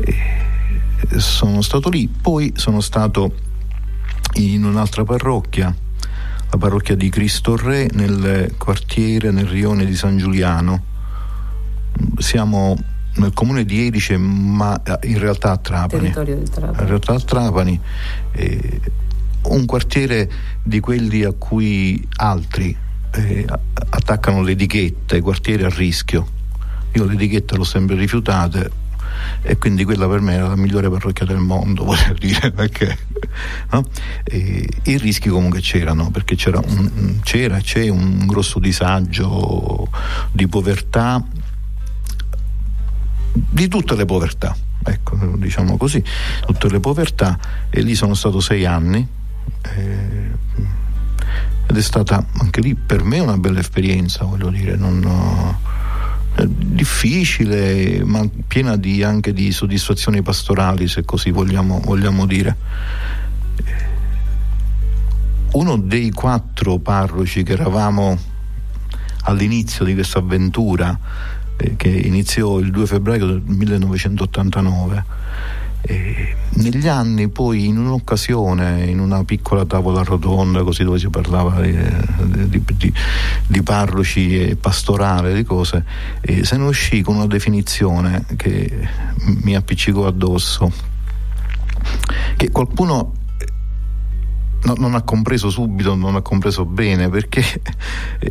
E 0.00 1.18
sono 1.18 1.62
stato 1.62 1.88
lì, 1.88 2.08
poi 2.08 2.52
sono 2.56 2.80
stato 2.80 3.32
in 4.34 4.64
un'altra 4.64 5.04
parrocchia, 5.04 5.74
la 6.50 6.56
parrocchia 6.56 6.96
di 6.96 7.08
Cristo 7.08 7.56
Re, 7.56 7.88
nel 7.92 8.54
quartiere, 8.58 9.30
nel 9.30 9.46
rione 9.46 9.84
di 9.84 9.94
San 9.94 10.16
Giuliano. 10.16 10.92
Siamo 12.18 12.76
nel 13.16 13.32
comune 13.32 13.64
di 13.64 13.86
Edice, 13.86 14.16
ma 14.16 14.80
in 15.02 15.18
realtà 15.18 15.52
a 15.52 15.56
Trapani. 15.56 16.10
Trapani. 16.10 16.78
In 16.78 16.86
realtà 16.86 17.14
a 17.14 17.20
Trapani. 17.20 17.80
Eh, 18.32 18.80
un 19.44 19.66
quartiere 19.66 20.30
di 20.62 20.80
quelli 20.80 21.22
a 21.22 21.32
cui 21.32 22.02
altri 22.16 22.76
eh, 23.12 23.46
attaccano 23.90 24.42
l'etichetta, 24.42 25.16
i 25.16 25.20
quartieri 25.20 25.64
a 25.64 25.68
rischio 25.68 26.33
io 26.94 27.04
l'etichetta 27.04 27.56
l'ho 27.56 27.64
sempre 27.64 27.96
rifiutata 27.96 28.82
e 29.42 29.58
quindi 29.58 29.84
quella 29.84 30.08
per 30.08 30.20
me 30.20 30.34
era 30.34 30.48
la 30.48 30.56
migliore 30.56 30.88
parrocchia 30.88 31.26
del 31.26 31.38
mondo, 31.38 31.84
voglio 31.84 32.14
dire, 32.18 32.50
perché 32.50 32.96
no? 33.70 33.84
i 34.32 34.98
rischi 34.98 35.28
comunque 35.28 35.60
c'erano, 35.60 36.10
perché 36.10 36.34
c'era, 36.34 36.60
un, 36.64 37.20
c'era 37.22 37.58
c'è 37.58 37.88
un 37.88 38.26
grosso 38.26 38.58
disagio 38.58 39.88
di 40.32 40.46
povertà, 40.46 41.24
di 43.32 43.68
tutte 43.68 43.96
le 43.96 44.04
povertà, 44.04 44.56
ecco, 44.84 45.16
diciamo 45.36 45.76
così, 45.76 46.02
tutte 46.46 46.68
le 46.68 46.80
povertà, 46.80 47.38
e 47.70 47.82
lì 47.82 47.94
sono 47.94 48.14
stato 48.14 48.40
sei 48.40 48.64
anni. 48.64 49.06
Eh, 49.62 50.42
ed 51.66 51.76
è 51.78 51.82
stata 51.82 52.24
anche 52.38 52.60
lì 52.60 52.74
per 52.74 53.04
me 53.04 53.18
una 53.20 53.38
bella 53.38 53.58
esperienza, 53.58 54.24
voglio 54.24 54.50
dire, 54.50 54.76
non, 54.76 55.00
difficile, 56.46 58.02
ma 58.04 58.28
piena 58.46 58.76
di, 58.76 59.02
anche 59.02 59.32
di 59.32 59.52
soddisfazioni 59.52 60.22
pastorali, 60.22 60.88
se 60.88 61.04
così 61.04 61.30
vogliamo, 61.30 61.80
vogliamo 61.80 62.26
dire. 62.26 62.56
Uno 65.52 65.76
dei 65.76 66.10
quattro 66.10 66.78
parroci 66.78 67.44
che 67.44 67.52
eravamo 67.52 68.18
all'inizio 69.22 69.84
di 69.84 69.94
questa 69.94 70.18
avventura, 70.18 70.98
eh, 71.56 71.76
che 71.76 71.88
iniziò 71.88 72.58
il 72.58 72.70
2 72.70 72.86
febbraio 72.86 73.26
del 73.26 73.42
1989, 73.44 75.04
e 75.86 76.34
negli 76.54 76.88
anni 76.88 77.28
poi 77.28 77.66
in 77.66 77.76
un'occasione, 77.76 78.84
in 78.84 79.00
una 79.00 79.22
piccola 79.24 79.66
tavola 79.66 80.02
rotonda 80.02 80.62
così 80.62 80.82
dove 80.82 80.98
si 80.98 81.10
parlava 81.10 81.60
di, 81.60 81.76
di, 82.48 82.62
di, 82.76 82.92
di 83.46 83.62
parroci 83.62 84.40
e 84.40 84.56
pastorale, 84.56 85.34
di 85.34 85.42
cose, 85.42 85.84
se 86.42 86.56
ne 86.56 86.64
uscì 86.64 87.02
con 87.02 87.16
una 87.16 87.26
definizione 87.26 88.24
che 88.36 88.88
mi 89.42 89.54
appiccicò 89.54 90.06
addosso, 90.06 90.72
che 92.36 92.50
qualcuno 92.50 93.12
No, 94.64 94.72
non 94.78 94.94
ha 94.94 95.02
compreso 95.02 95.50
subito, 95.50 95.94
non 95.94 96.16
ha 96.16 96.22
compreso 96.22 96.64
bene 96.64 97.10
perché 97.10 97.44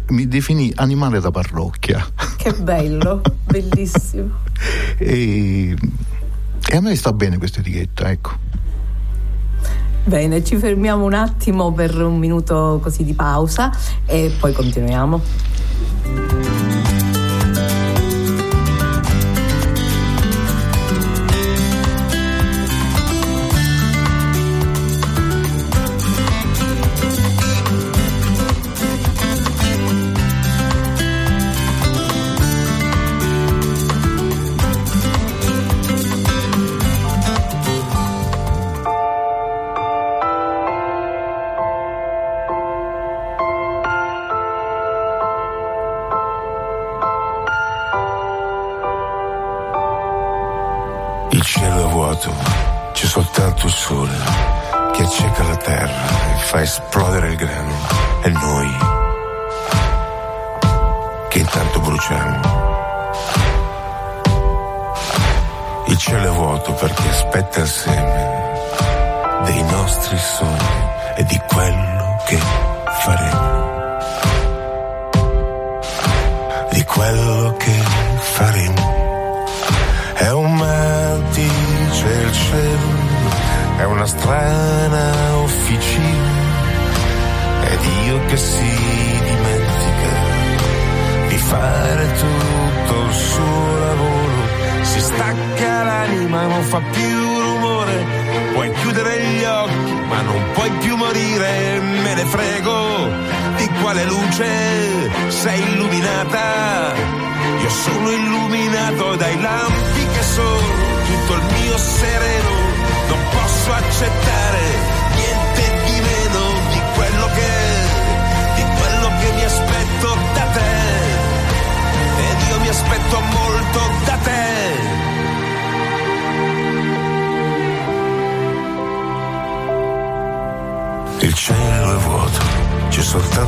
mi 0.07 0.27
definì 0.27 0.71
animale 0.77 1.19
da 1.19 1.29
parrocchia. 1.29 2.03
Che 2.37 2.53
bello, 2.53 3.21
bellissimo. 3.45 4.39
E 4.97 5.77
e 6.69 6.75
a 6.75 6.81
me 6.81 6.95
sta 6.95 7.13
bene 7.13 7.37
questa 7.37 7.59
etichetta, 7.59 8.09
ecco. 8.09 8.53
Bene, 10.05 10.43
ci 10.43 10.57
fermiamo 10.57 11.05
un 11.05 11.13
attimo 11.13 11.71
per 11.71 11.95
un 11.95 12.17
minuto 12.17 12.79
così 12.81 13.05
di 13.05 13.13
pausa 13.13 13.71
e 14.05 14.33
poi 14.37 14.51
continuiamo. 14.51 16.52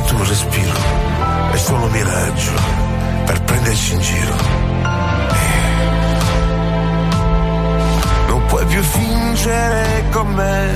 Soltanto 0.06 0.14
un 0.14 0.28
respiro, 0.28 0.78
è 1.52 1.56
solo 1.56 1.86
miraggio 1.88 2.52
per 3.24 3.42
prenderci 3.42 3.94
in 3.94 4.00
giro. 4.00 4.34
Non 8.28 8.46
puoi 8.46 8.64
più 8.66 8.82
fingere 8.82 10.04
con 10.12 10.28
me, 10.28 10.72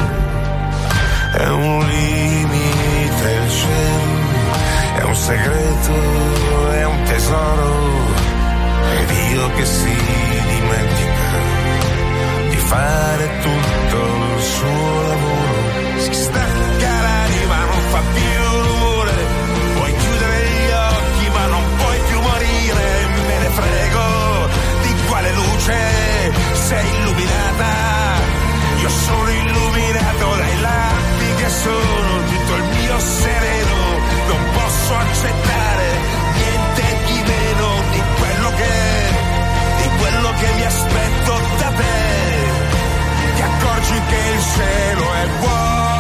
è 1.39 1.49
un 1.49 1.87
limite 1.87 3.31
il 3.45 3.51
cielo, 3.51 4.99
è 4.99 5.03
un 5.05 5.15
segreto, 5.15 6.71
è 6.73 6.85
un 6.85 7.03
tesoro, 7.05 7.89
ed 8.99 9.11
io 9.33 9.51
che 9.55 9.65
si 9.65 9.97
dimentica 10.49 11.29
di 12.49 12.57
fare 12.57 13.31
tutto 13.41 13.97
il 14.37 14.43
suo 14.43 15.03
lavoro. 15.09 15.50
Luce 25.71 26.33
sei 26.67 26.89
illuminata. 26.97 27.73
Io 28.81 28.89
sono 28.89 29.31
illuminato 29.31 30.37
dai 30.37 30.61
lampi 30.61 31.35
che 31.37 31.49
sono 31.49 32.25
tutto 32.25 32.55
il 32.57 32.65
mio 32.65 32.99
sereno, 32.99 33.77
non 34.29 34.51
posso 34.53 34.95
accettare 34.97 35.87
niente 36.35 36.83
di 37.07 37.23
meno 37.27 37.69
di 37.93 38.03
quello 38.19 38.51
che, 38.57 38.77
di 39.83 39.89
quello 39.99 40.33
che 40.39 40.53
mi 40.57 40.65
aspetto 40.65 41.33
da 41.59 41.69
te. 41.71 41.99
Ti 43.35 43.43
accorgi 43.43 44.01
che 44.09 44.21
il 44.35 44.43
cielo 44.55 45.13
è 45.13 45.27
vuoto 45.39 46.00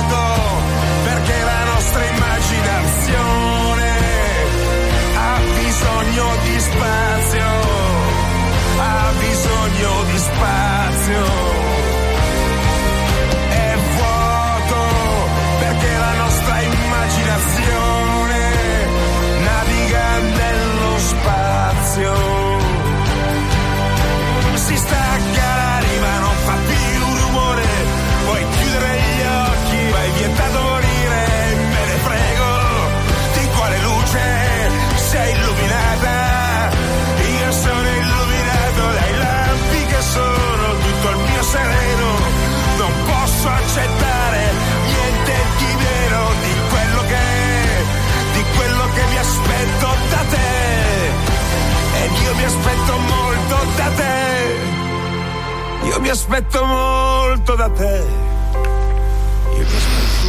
mi 56.11 56.16
aspetto 56.16 56.64
molto 56.64 57.55
da 57.55 57.70
te. 57.70 58.30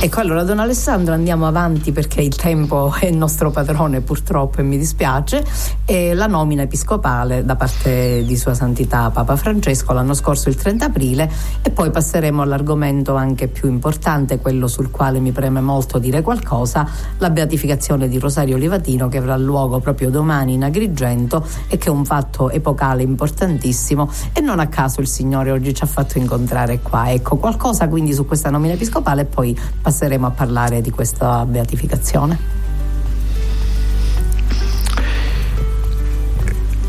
Ecco, 0.03 0.19
allora 0.19 0.41
Don 0.41 0.57
Alessandro 0.57 1.13
andiamo 1.13 1.45
avanti 1.45 1.91
perché 1.91 2.21
il 2.21 2.35
tempo 2.35 2.91
è 2.99 3.05
il 3.05 3.15
nostro 3.15 3.51
padrone 3.51 4.01
purtroppo 4.01 4.57
e 4.57 4.63
mi 4.63 4.75
dispiace. 4.75 5.45
E 5.85 6.15
la 6.15 6.25
nomina 6.25 6.63
episcopale 6.63 7.45
da 7.45 7.55
parte 7.55 8.23
di 8.25 8.35
Sua 8.35 8.55
Santità 8.55 9.11
Papa 9.11 9.35
Francesco 9.35 9.93
l'anno 9.93 10.15
scorso 10.15 10.49
il 10.49 10.55
30 10.55 10.85
aprile 10.85 11.31
e 11.61 11.69
poi 11.69 11.91
passeremo 11.91 12.41
all'argomento 12.41 13.13
anche 13.13 13.47
più 13.47 13.69
importante, 13.69 14.39
quello 14.39 14.67
sul 14.67 14.89
quale 14.89 15.19
mi 15.19 15.31
preme 15.31 15.61
molto 15.61 15.99
dire 15.99 16.23
qualcosa, 16.23 16.89
la 17.19 17.29
beatificazione 17.29 18.07
di 18.07 18.17
Rosario 18.17 18.57
Livatino 18.57 19.07
che 19.07 19.19
avrà 19.19 19.37
luogo 19.37 19.81
proprio 19.81 20.09
domani 20.09 20.53
in 20.53 20.63
Agrigento 20.63 21.45
e 21.67 21.77
che 21.77 21.89
è 21.89 21.91
un 21.91 22.05
fatto 22.05 22.49
epocale 22.49 23.03
importantissimo 23.03 24.09
e 24.33 24.41
non 24.41 24.59
a 24.59 24.65
caso 24.65 24.99
il 24.99 25.07
Signore 25.07 25.51
oggi 25.51 25.75
ci 25.75 25.83
ha 25.83 25.87
fatto 25.87 26.17
incontrare 26.17 26.79
qua. 26.79 27.11
Ecco, 27.11 27.35
qualcosa 27.35 27.87
quindi 27.87 28.13
su 28.13 28.25
questa 28.25 28.49
nomina 28.49 28.73
episcopale 28.73 29.21
e 29.21 29.25
poi 29.25 29.55
passeremo 29.91 30.27
a 30.27 30.31
parlare 30.31 30.79
di 30.79 30.89
questa 30.89 31.45
beatificazione. 31.45 32.39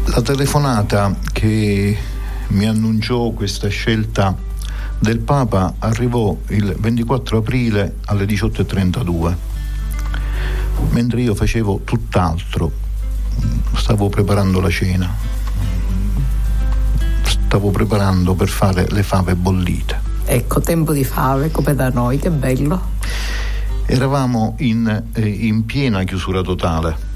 La 0.05 0.23
telefonata 0.23 1.13
che 1.33 1.99
mi 2.49 2.67
annunciò 2.67 3.31
questa 3.31 3.67
scelta 3.67 4.37
del 5.01 5.19
Papa 5.19 5.75
arrivò 5.81 6.37
il 6.49 6.77
24 6.79 7.39
aprile 7.39 7.97
alle 8.05 8.25
18.32, 8.25 9.35
mentre 10.91 11.23
io 11.23 11.35
facevo 11.35 11.81
tutt'altro, 11.83 12.71
stavo 13.75 14.09
preparando 14.11 14.61
la 14.61 14.71
cena, 14.71 15.13
stavo 17.25 17.71
preparando 17.71 18.35
per 18.35 18.49
fare 18.49 18.87
le 18.91 19.03
fave 19.03 19.35
bollite. 19.35 20.11
Ecco, 20.25 20.61
tempo 20.61 20.93
di 20.93 21.03
fave 21.05 21.51
come 21.51 21.75
da 21.75 21.89
noi, 21.89 22.19
che 22.19 22.31
bello. 22.31 22.92
Eravamo 23.87 24.55
in, 24.59 25.05
eh, 25.13 25.27
in 25.27 25.65
piena 25.65 26.05
chiusura 26.05 26.43
totale 26.43 27.11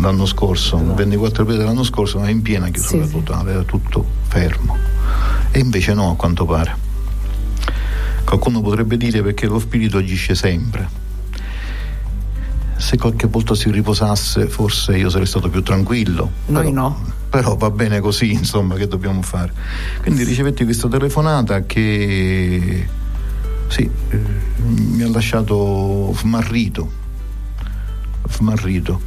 l'anno 0.00 0.26
scorso, 0.26 0.76
il 0.76 0.94
24 0.94 1.42
aprile 1.42 1.58
dell'anno 1.58 1.84
scorso, 1.84 2.18
ma 2.18 2.28
in 2.28 2.42
piena 2.42 2.68
chiusura 2.68 3.06
sì. 3.06 3.12
totale, 3.12 3.52
era 3.52 3.62
tutto 3.62 4.04
fermo. 4.28 4.76
E 5.50 5.58
invece 5.58 5.94
no, 5.94 6.10
a 6.10 6.16
quanto 6.16 6.44
pare. 6.44 6.88
Qualcuno 8.24 8.60
potrebbe 8.60 8.96
dire 8.96 9.22
perché 9.22 9.46
lo 9.46 9.58
spirito 9.58 9.98
agisce 9.98 10.34
sempre. 10.34 10.98
Se 12.76 12.96
qualche 12.96 13.26
volta 13.26 13.54
si 13.54 13.70
riposasse, 13.70 14.48
forse 14.48 14.96
io 14.96 15.10
sarei 15.10 15.26
stato 15.26 15.50
più 15.50 15.62
tranquillo. 15.62 16.30
Noi 16.46 16.64
Però- 16.64 16.70
no. 16.70 17.18
Però 17.30 17.54
va 17.56 17.70
bene 17.70 18.00
così, 18.00 18.32
insomma, 18.32 18.74
che 18.74 18.88
dobbiamo 18.88 19.22
fare? 19.22 19.52
Quindi 20.02 20.24
ricevetti 20.24 20.64
questa 20.64 20.88
telefonata 20.88 21.60
che 21.60 22.88
sì, 23.70 23.88
eh, 24.08 24.20
mi 24.66 25.02
ha 25.02 25.08
lasciato 25.08 26.12
smarrito. 26.16 26.90
Smarrito. 28.28 29.00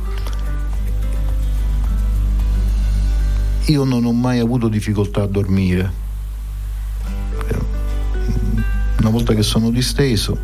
Io 3.66 3.84
non 3.84 4.06
ho 4.06 4.14
mai 4.14 4.40
avuto 4.40 4.70
difficoltà 4.70 5.24
a 5.24 5.28
dormire. 5.28 5.92
Eh, 7.48 7.58
Una 9.00 9.10
volta 9.10 9.34
che 9.34 9.44
sono 9.44 9.70
disteso, 9.70 10.38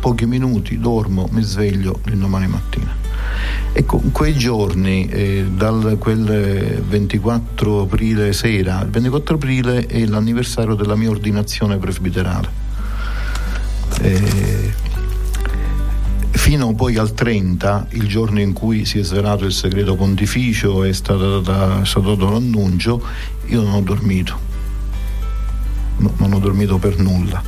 pochi 0.00 0.26
minuti 0.26 0.76
dormo, 0.76 1.28
mi 1.30 1.42
sveglio 1.42 2.00
il 2.06 2.18
domani 2.18 2.48
mattina. 2.48 2.92
Ecco, 3.72 3.98
quei 4.10 4.34
giorni, 4.34 5.06
eh, 5.06 5.46
dal 5.54 5.96
quel 6.00 6.28
eh, 6.28 6.82
24 6.84 7.82
aprile 7.82 8.32
sera, 8.32 8.82
il 8.82 8.90
24 8.90 9.36
aprile 9.36 9.86
è 9.86 10.04
l'anniversario 10.06 10.74
della 10.74 10.96
mia 10.96 11.10
ordinazione 11.10 11.76
presbiterale. 11.76 12.59
Eh, 14.02 14.72
fino 16.30 16.74
poi 16.74 16.96
al 16.96 17.12
30, 17.12 17.88
il 17.90 18.08
giorno 18.08 18.40
in 18.40 18.52
cui 18.52 18.84
si 18.84 18.98
è 18.98 19.02
svelato 19.02 19.44
il 19.44 19.52
segreto 19.52 19.94
pontificio 19.94 20.84
e 20.84 20.88
è 20.88 20.92
stato, 20.92 21.40
dato 21.40 22.30
l'annuncio, 22.30 23.02
io 23.46 23.62
non 23.62 23.74
ho 23.74 23.80
dormito, 23.82 24.38
no, 25.98 26.14
non 26.16 26.32
ho 26.32 26.38
dormito 26.38 26.78
per 26.78 26.98
nulla. 26.98 27.42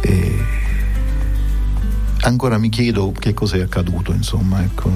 E 0.00 0.57
ancora 2.22 2.58
mi 2.58 2.68
chiedo 2.68 3.12
che 3.12 3.34
cosa 3.34 3.56
è 3.56 3.60
accaduto, 3.60 4.12
insomma, 4.12 4.62
ecco, 4.62 4.90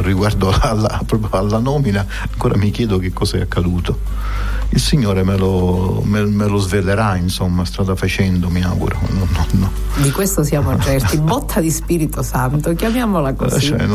riguardo 0.00 0.50
alla, 0.60 1.00
alla, 1.30 1.58
nomina, 1.58 2.06
ancora 2.30 2.56
mi 2.56 2.70
chiedo 2.70 2.98
che 2.98 3.12
cosa 3.12 3.38
è 3.38 3.40
accaduto. 3.40 4.28
Il 4.72 4.80
Signore 4.80 5.24
me 5.24 5.36
lo, 5.36 6.00
me, 6.04 6.24
me 6.24 6.46
lo 6.46 6.58
svelerà, 6.58 7.16
insomma, 7.16 7.64
strada 7.64 7.96
facendo, 7.96 8.48
mi 8.50 8.62
auguro. 8.62 9.00
No, 9.10 9.26
no, 9.32 9.46
no. 9.52 9.70
Di 9.96 10.12
questo 10.12 10.44
siamo 10.44 10.78
certi. 10.80 11.18
Botta 11.18 11.60
di 11.60 11.70
Spirito 11.70 12.22
Santo, 12.22 12.72
chiamiamola 12.74 13.34
così. 13.34 13.66
Cioè, 13.66 13.88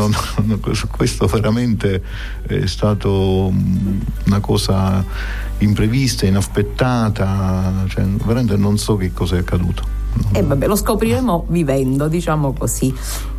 questo 0.90 1.26
veramente 1.26 2.02
è 2.46 2.66
stato 2.66 3.50
una 4.24 4.40
cosa 4.40 5.02
imprevista, 5.58 6.26
inaspettata, 6.26 7.84
cioè, 7.88 8.04
veramente 8.04 8.56
non 8.56 8.76
so 8.76 8.96
che 8.96 9.14
cosa 9.14 9.36
è 9.36 9.38
accaduto. 9.38 10.04
E 10.32 10.42
vabbè, 10.42 10.66
lo 10.66 10.76
scopriremo 10.76 11.46
vivendo, 11.48 12.08
diciamo 12.08 12.52
così. 12.52 12.94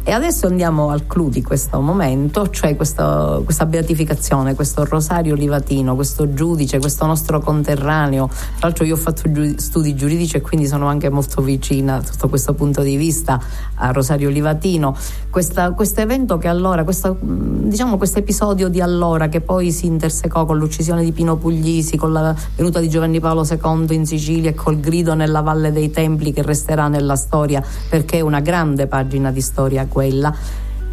E 0.08 0.14
adesso 0.14 0.48
andiamo 0.48 0.90
al 0.90 1.06
clou 1.06 1.28
di 1.28 1.44
questo 1.44 1.82
momento, 1.82 2.50
cioè 2.50 2.78
questo, 2.78 3.42
questa 3.44 3.66
beatificazione, 3.66 4.56
questo 4.56 4.86
rosario 4.86 5.36
livatino, 5.36 5.96
questo 5.96 6.34
giudice, 6.34 6.80
questo 6.80 7.06
nostro 7.06 7.42
conterraneo. 7.42 8.28
Tra 8.30 8.68
l'altro 8.68 8.86
io 8.86 8.94
ho 8.94 8.98
fatto 8.98 9.30
giu- 9.30 9.58
studi 9.58 9.96
giuridici 9.96 10.38
e 10.38 10.42
quindi 10.42 10.66
sono 10.66 10.88
anche 10.88 11.10
molto 11.10 11.42
vicina 11.42 12.02
sotto 12.02 12.30
questo 12.30 12.54
punto 12.54 12.84
di 12.84 12.96
vista 12.96 13.38
a 13.76 13.92
Rosario 13.92 14.30
Livatino. 14.30 14.96
Questo 15.30 15.76
evento 16.00 16.38
che 16.38 16.48
allora, 16.48 16.86
questo, 16.86 17.18
diciamo 17.20 18.00
episodio 18.02 18.70
di 18.70 18.80
allora 18.80 19.28
che 19.28 19.42
poi 19.42 19.74
si 19.74 19.88
intersecò 19.88 20.46
con 20.46 20.58
l'uccisione 20.58 21.04
di 21.04 21.12
Pino 21.12 21.36
Puglisi, 21.36 21.98
con 21.98 22.14
la 22.14 22.34
venuta 22.56 22.80
di 22.80 22.88
Giovanni 22.88 23.20
Paolo 23.20 23.46
II 23.46 23.94
in 23.94 24.06
Sicilia 24.06 24.52
e 24.52 24.54
col 24.54 24.80
grido 24.80 25.16
nella 25.16 25.42
Valle 25.42 25.74
dei 25.74 25.92
Templi 25.92 26.32
che 26.32 26.44
resterà 26.44 26.88
nella 26.88 27.18
storia 27.18 27.62
perché 27.90 28.20
è 28.20 28.22
una 28.22 28.40
grande 28.40 28.88
pagina 28.88 29.32
di 29.32 29.42
storia 29.42 29.86
quella. 29.98 30.32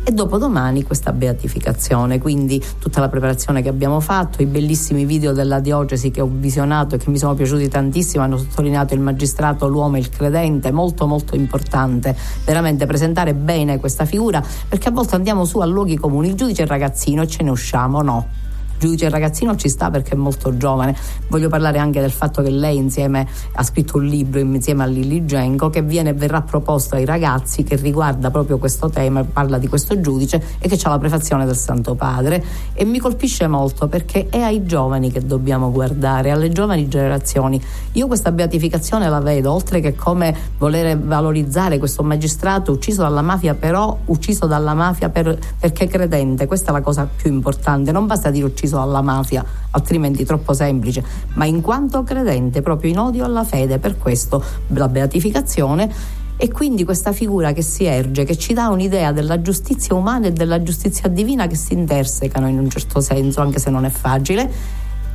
E 0.06 0.12
dopodomani 0.12 0.82
questa 0.82 1.12
beatificazione, 1.12 2.18
quindi 2.18 2.62
tutta 2.78 3.00
la 3.00 3.08
preparazione 3.08 3.62
che 3.62 3.70
abbiamo 3.70 4.00
fatto, 4.00 4.42
i 4.42 4.46
bellissimi 4.46 5.06
video 5.06 5.32
della 5.32 5.60
diocesi 5.60 6.10
che 6.10 6.20
ho 6.20 6.28
visionato 6.30 6.94
e 6.94 6.98
che 6.98 7.08
mi 7.08 7.16
sono 7.16 7.32
piaciuti 7.34 7.68
tantissimo, 7.68 8.22
hanno 8.22 8.36
sottolineato 8.36 8.92
il 8.92 9.00
magistrato, 9.00 9.66
l'uomo 9.66 9.96
e 9.96 10.00
il 10.00 10.10
credente, 10.10 10.70
molto 10.72 11.06
molto 11.06 11.34
importante 11.36 12.14
veramente 12.44 12.84
presentare 12.84 13.32
bene 13.32 13.78
questa 13.78 14.04
figura 14.04 14.42
perché 14.68 14.88
a 14.88 14.92
volte 14.92 15.14
andiamo 15.14 15.46
su 15.46 15.58
a 15.60 15.64
luoghi 15.64 15.96
comuni, 15.96 16.28
il 16.28 16.34
giudice 16.34 16.60
è 16.60 16.64
il 16.64 16.70
ragazzino 16.70 17.22
e 17.22 17.26
ce 17.26 17.42
ne 17.42 17.50
usciamo, 17.50 18.02
no 18.02 18.43
giudice 18.78 19.08
ragazzino 19.08 19.56
ci 19.56 19.68
sta 19.68 19.90
perché 19.90 20.12
è 20.12 20.16
molto 20.16 20.56
giovane. 20.56 20.96
Voglio 21.28 21.48
parlare 21.48 21.78
anche 21.78 22.00
del 22.00 22.10
fatto 22.10 22.42
che 22.42 22.50
lei 22.50 22.76
insieme 22.76 23.26
ha 23.52 23.62
scritto 23.62 23.98
un 23.98 24.04
libro 24.06 24.40
insieme 24.40 24.82
a 24.82 24.86
Lilli 24.86 25.24
Genco 25.24 25.70
che 25.70 25.82
viene, 25.82 26.12
verrà 26.12 26.42
proposto 26.42 26.94
ai 26.96 27.04
ragazzi 27.04 27.62
che 27.62 27.76
riguarda 27.76 28.30
proprio 28.30 28.58
questo 28.58 28.90
tema, 28.90 29.24
parla 29.24 29.58
di 29.58 29.68
questo 29.68 30.00
giudice 30.00 30.42
e 30.58 30.68
che 30.68 30.78
ha 30.82 30.88
la 30.88 30.98
prefazione 30.98 31.46
del 31.46 31.56
Santo 31.56 31.94
Padre 31.94 32.44
e 32.74 32.84
mi 32.84 32.98
colpisce 32.98 33.46
molto 33.46 33.88
perché 33.88 34.28
è 34.28 34.40
ai 34.40 34.66
giovani 34.66 35.10
che 35.10 35.24
dobbiamo 35.24 35.70
guardare, 35.70 36.30
alle 36.30 36.50
giovani 36.50 36.88
generazioni. 36.88 37.60
Io 37.92 38.06
questa 38.06 38.32
beatificazione 38.32 39.08
la 39.08 39.20
vedo, 39.20 39.52
oltre 39.52 39.80
che 39.80 39.94
come 39.94 40.34
volere 40.58 40.96
valorizzare 40.96 41.78
questo 41.78 42.02
magistrato 42.02 42.72
ucciso 42.72 43.02
dalla 43.02 43.22
mafia, 43.22 43.54
però 43.54 43.96
ucciso 44.06 44.46
dalla 44.46 44.74
mafia 44.74 45.08
per, 45.08 45.38
perché 45.58 45.86
credente, 45.86 46.46
questa 46.46 46.70
è 46.70 46.72
la 46.72 46.80
cosa 46.80 47.08
più 47.14 47.30
importante, 47.30 47.92
non 47.92 48.06
basta 48.06 48.30
dire 48.30 48.44
ucciso 48.44 48.63
ucciso 48.64 48.80
alla 48.80 49.02
mafia, 49.02 49.44
altrimenti 49.70 50.24
troppo 50.24 50.52
semplice, 50.54 51.04
ma 51.34 51.44
in 51.44 51.60
quanto 51.60 52.02
credente, 52.02 52.62
proprio 52.62 52.90
in 52.90 52.98
odio 52.98 53.24
alla 53.24 53.44
fede, 53.44 53.78
per 53.78 53.98
questo 53.98 54.42
la 54.68 54.88
beatificazione 54.88 56.22
e 56.36 56.50
quindi 56.50 56.84
questa 56.84 57.12
figura 57.12 57.52
che 57.52 57.62
si 57.62 57.84
erge, 57.84 58.24
che 58.24 58.36
ci 58.36 58.54
dà 58.54 58.68
un'idea 58.68 59.12
della 59.12 59.40
giustizia 59.40 59.94
umana 59.94 60.26
e 60.26 60.32
della 60.32 60.62
giustizia 60.62 61.08
divina 61.08 61.46
che 61.46 61.54
si 61.54 61.74
intersecano 61.74 62.48
in 62.48 62.58
un 62.58 62.68
certo 62.70 63.00
senso, 63.00 63.40
anche 63.40 63.58
se 63.58 63.70
non 63.70 63.84
è 63.84 63.90
facile. 63.90 64.50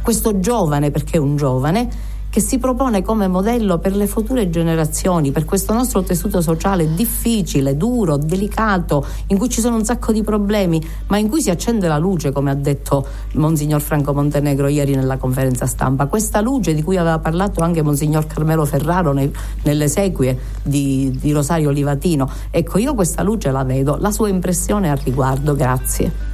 Questo 0.02 0.40
giovane, 0.40 0.92
perché 0.92 1.18
è 1.18 1.20
un 1.20 1.36
giovane, 1.36 1.90
che 2.30 2.42
si 2.42 2.60
propone 2.60 3.02
come 3.02 3.28
modello 3.28 3.80
per 3.80 3.96
le 3.96 4.06
future 4.06 4.50
generazioni, 4.50 5.32
per 5.32 5.46
questo 5.46 5.74
nostro 5.74 6.04
tessuto 6.04 6.42
sociale 6.42 6.94
difficile, 6.94 7.76
duro, 7.76 8.18
delicato, 8.18 9.06
in 9.28 9.38
cui 9.38 9.50
ci 9.50 9.62
sono 9.62 9.76
un 9.76 9.84
sacco 9.84 10.12
di 10.12 10.22
problemi, 10.22 10.82
ma 11.08 11.18
in 11.18 11.28
cui 11.28 11.42
si 11.42 11.50
accende 11.50 11.88
la 11.88 11.98
luce, 11.98 12.32
come 12.32 12.52
ha 12.52 12.56
detto 12.56 13.06
Monsignor 13.34 13.82
Franco 13.82 14.14
Montenegro 14.14 14.68
ieri 14.68 14.94
nella 14.94 15.18
conferenza 15.18 15.66
stampa. 15.66 16.06
Questa 16.06 16.40
luce 16.40 16.76
di 16.76 16.84
cui 16.84 16.98
aveva 16.98 17.18
parlato 17.18 17.62
anche 17.62 17.82
Monsignor 17.82 18.28
Carmelo 18.28 18.66
Ferraro 18.66 19.12
nei, 19.12 19.32
nelle 19.64 19.88
sequie 19.88 20.38
di, 20.62 21.18
di 21.20 21.32
Rosario 21.32 21.72
Livatino. 21.72 22.30
Ecco, 22.52 22.78
io 22.78 22.94
questa 22.94 23.24
luce 23.24 23.50
la 23.50 23.64
vedo. 23.64 23.98
La 24.00 24.12
sua 24.12 24.30
impressione 24.30 24.92
al 24.92 24.98
riguardo, 24.98 25.56
grazie. 25.56 26.28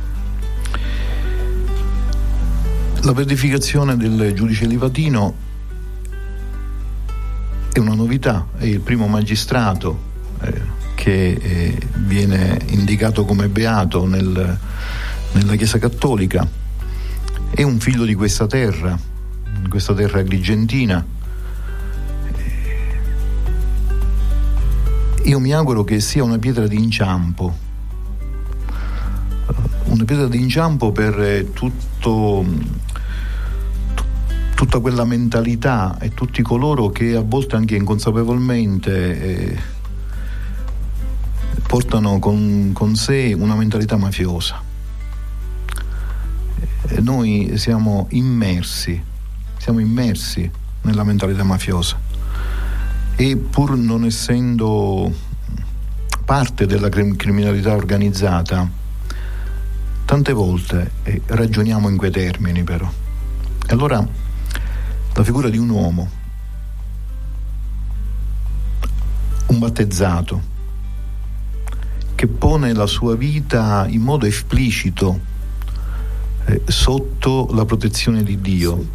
La 3.01 3.13
verificazione 3.13 3.95
del 3.95 4.33
giudice 4.33 4.65
Livatino 4.65 5.44
è 7.75 7.79
una 7.79 7.93
novità, 7.93 8.47
è 8.55 8.63
il 8.63 8.79
primo 8.79 9.05
magistrato 9.05 9.99
eh, 10.39 10.61
che 10.95 11.31
eh, 11.33 11.77
viene 11.97 12.57
indicato 12.67 13.25
come 13.25 13.49
beato 13.49 14.05
nel, 14.05 14.57
nella 15.33 15.55
Chiesa 15.55 15.77
Cattolica, 15.77 16.47
è 17.49 17.63
un 17.63 17.77
figlio 17.81 18.05
di 18.05 18.13
questa 18.13 18.47
terra, 18.47 18.97
questa 19.67 19.93
terra 19.93 20.19
agrigentina. 20.19 21.05
Eh, 22.37 22.91
io 25.23 25.39
mi 25.41 25.51
auguro 25.51 25.83
che 25.83 25.99
sia 25.99 26.23
una 26.23 26.39
pietra 26.39 26.67
d'inciampo, 26.67 27.57
eh, 28.69 29.53
una 29.83 30.05
pietra 30.05 30.27
d'inciampo 30.27 30.93
per 30.93 31.47
tutto 31.51 32.45
tutta 34.55 34.79
quella 34.79 35.03
mentalità 35.03 35.97
e 35.99 36.13
tutti 36.13 36.41
coloro 36.41 36.89
che 36.89 37.15
a 37.15 37.21
volte 37.21 37.57
anche 37.57 37.75
inconsapevolmente 37.75 39.19
eh, 39.19 39.57
portano 41.67 42.19
con, 42.19 42.71
con, 42.73 42.95
sé 42.95 43.35
una 43.37 43.55
mentalità 43.55 43.97
mafiosa. 43.97 44.63
E 46.87 47.01
noi 47.01 47.57
siamo 47.57 48.07
immersi, 48.11 49.01
siamo 49.57 49.79
immersi 49.79 50.49
nella 50.83 51.03
mentalità 51.03 51.43
mafiosa 51.43 51.99
e 53.17 53.35
pur 53.35 53.75
non 53.75 54.05
essendo 54.05 55.13
parte 56.23 56.65
della 56.65 56.87
criminalità 56.89 57.73
organizzata, 57.73 58.69
tante 60.05 60.33
volte 60.33 60.91
eh, 61.03 61.21
ragioniamo 61.25 61.89
in 61.89 61.97
quei 61.97 62.11
termini 62.11 62.63
però. 62.63 62.89
E 63.67 63.73
allora 63.73 64.23
la 65.15 65.23
figura 65.23 65.47
di 65.47 65.57
un 65.57 65.69
uomo, 65.69 66.09
un 69.47 69.59
battezzato, 69.59 70.53
che 72.15 72.27
pone 72.27 72.73
la 72.73 72.85
sua 72.85 73.15
vita 73.15 73.85
in 73.87 74.01
modo 74.01 74.25
esplicito 74.25 75.19
eh, 76.45 76.61
sotto 76.65 77.47
la 77.53 77.63
protezione 77.63 78.23
di 78.23 78.41
Dio. 78.41 78.87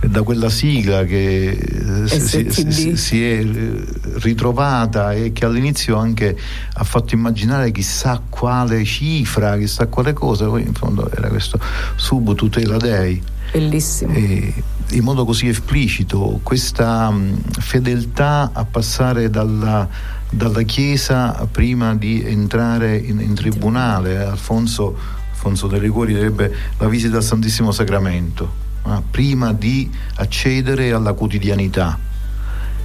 Da 0.00 0.22
quella 0.22 0.48
sigla 0.48 1.04
che 1.04 1.50
eh, 1.50 2.08
si, 2.08 2.50
si, 2.50 2.96
si, 2.96 3.24
è 3.24 3.38
eh, 3.38 3.84
ritrovata 4.14 5.12
e 5.12 5.32
che 5.32 5.44
all'inizio 5.44 5.96
anche 5.96 6.36
ha 6.72 6.84
fatto 6.84 7.14
immaginare 7.14 7.70
chissà 7.70 8.20
quale 8.28 8.84
cifra, 8.84 9.56
chissà 9.58 9.86
quale 9.86 10.12
cosa, 10.12 10.46
poi 10.46 10.62
in 10.62 10.74
fondo 10.74 11.08
era 11.10 11.28
questo 11.28 11.58
sub 11.94 12.34
tutela 12.34 12.78
dei 12.78 13.22
Bellissimo. 13.52 14.14
E, 14.14 14.54
in 14.92 15.04
modo 15.04 15.24
così 15.24 15.46
esplicito 15.46 16.40
questa 16.42 17.10
mh, 17.10 17.42
fedeltà 17.60 18.50
a 18.52 18.64
passare 18.64 19.28
dalla, 19.28 19.86
dalla, 20.30 20.62
Chiesa 20.62 21.46
prima 21.50 21.94
di 21.94 22.22
entrare 22.24 22.96
in, 22.96 23.20
in 23.20 23.34
tribunale. 23.34 24.18
Alfonso, 24.18 24.96
Alfonso 25.30 25.66
De 25.66 25.78
Liguori 25.78 26.14
direbbe 26.14 26.54
la 26.78 26.88
visita 26.88 27.18
al 27.18 27.22
Santissimo 27.22 27.72
Sacramento, 27.72 28.52
eh, 28.86 29.02
prima 29.10 29.52
di 29.52 29.90
accedere 30.14 30.92
alla 30.92 31.12
quotidianità. 31.12 31.98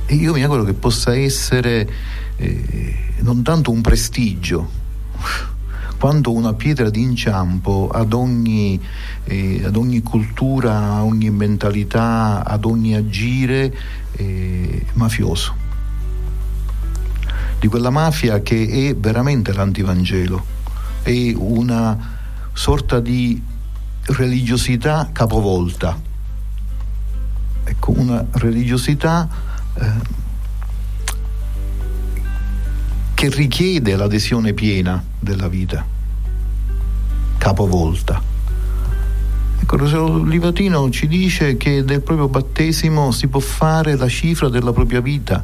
E 0.06 0.16
io 0.16 0.34
mi 0.34 0.44
auguro 0.44 0.64
che 0.64 0.74
possa 0.74 1.16
essere 1.16 1.90
eh, 2.38 2.96
non 3.20 3.42
tanto 3.42 3.72
un 3.72 3.82
prestigio, 3.82 4.70
quanto 5.98 6.32
una 6.32 6.54
pietra 6.54 6.90
d'inciampo 6.90 7.90
ad 7.92 8.14
ogni, 8.14 8.80
eh, 9.24 9.64
ad 9.66 9.76
ogni 9.76 10.02
cultura, 10.02 10.76
a 10.78 11.04
ogni 11.04 11.30
mentalità, 11.30 12.46
ad 12.46 12.66
ogni 12.66 12.96
agire 12.96 13.74
eh, 14.14 14.86
mafioso. 14.94 15.66
di 17.60 17.68
quella 17.68 17.90
mafia 17.90 18.42
che 18.42 18.90
è 18.90 18.96
veramente 18.96 19.52
l'antivangelo, 19.52 20.46
è 21.02 21.34
una 21.36 21.98
sorta 22.54 23.00
di 23.00 23.42
religiosità 24.06 25.10
capovolta, 25.12 26.00
ecco, 27.64 27.92
una 27.98 28.24
religiosità 28.34 29.28
eh, 29.74 29.92
che 33.18 33.30
richiede 33.30 33.96
l'adesione 33.96 34.54
piena 34.54 35.04
della 35.20 35.48
vita, 35.48 35.84
capovolta. 37.40 38.22
Ecco, 39.60 40.24
Livatino 40.24 40.88
ci 40.92 41.08
dice 41.08 41.58
che 41.58 41.84
del 41.84 42.02
proprio 42.02 42.28
battesimo 42.28 43.10
si 43.10 43.28
può 43.28 43.40
fare 43.40 43.96
la 43.96 44.08
cifra 44.08 44.50
della 44.50 44.72
propria 44.72 45.02
vita, 45.02 45.44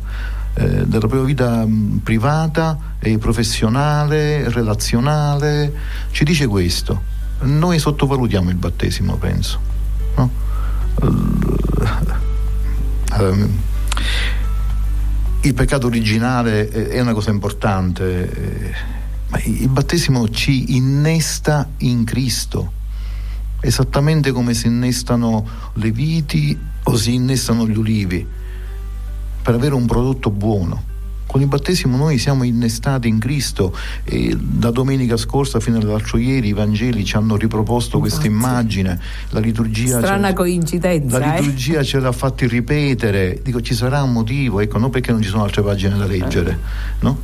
eh, 0.54 0.86
della 0.86 1.08
propria 1.08 1.24
vita 1.24 1.66
mh, 1.66 2.02
privata 2.04 2.78
e 3.00 3.18
professionale, 3.18 4.48
relazionale, 4.52 5.74
ci 6.12 6.24
dice 6.24 6.46
questo. 6.46 7.02
Noi 7.40 7.80
sottovalutiamo 7.80 8.52
il 8.52 8.56
battesimo, 8.56 9.16
penso. 9.16 9.60
No? 10.18 10.30
Ehm, 13.18 13.58
il 15.44 15.54
peccato 15.54 15.88
originale 15.88 16.70
è 16.70 17.02
una 17.02 17.14
cosa 17.14 17.30
importante, 17.30 18.32
eh, 18.32 18.74
ma 19.28 19.42
il 19.44 19.68
battesimo 19.68 20.30
ci 20.30 20.76
innesta 20.76 21.70
in 21.80 22.06
Cristo, 22.06 22.72
esattamente 23.60 24.32
come 24.32 24.54
si 24.54 24.68
innestano 24.68 25.46
le 25.74 25.92
viti 25.92 26.58
o 26.84 26.96
si 26.96 27.14
innestano 27.14 27.68
gli 27.68 27.78
ulivi, 27.78 28.26
per 29.42 29.54
avere 29.54 29.76
un 29.76 29.86
prodotto 29.86 30.30
buono. 30.30 30.92
Con 31.34 31.42
il 31.42 31.48
battesimo 31.48 31.98
noi 31.98 32.20
siamo 32.20 32.44
innestati 32.44 33.08
in 33.08 33.18
Cristo 33.18 33.76
e 34.04 34.38
da 34.40 34.70
domenica 34.70 35.18
scorsa 35.18 35.60
fino 35.60 35.80
all'altro 35.80 36.20
ieri 36.20 36.50
i 36.50 36.54
Vangeli 36.54 37.04
ci 37.04 37.16
hanno 37.16 37.38
riproposto 37.38 37.98
questa 37.98 38.28
immagine, 38.28 39.00
la 39.30 39.40
liturgia... 39.40 39.98
Strana 39.98 40.28
ce- 40.28 40.34
coincidenza. 40.36 41.18
la 41.18 41.34
eh? 41.36 41.42
liturgia 41.42 41.82
ce 41.82 42.00
l'ha 42.00 42.12
fatti 42.12 42.46
ripetere, 42.46 43.40
dico 43.42 43.62
ci 43.62 43.74
sarà 43.74 44.04
un 44.04 44.12
motivo, 44.12 44.60
ecco, 44.60 44.78
non 44.78 44.92
perché 44.92 45.12
non 45.12 45.24
ci 45.24 45.30
sono 45.30 45.42
altre 45.44 45.64
pagine 45.64 45.98
da 45.98 46.06
leggere, 46.06 46.60
no? 47.00 47.18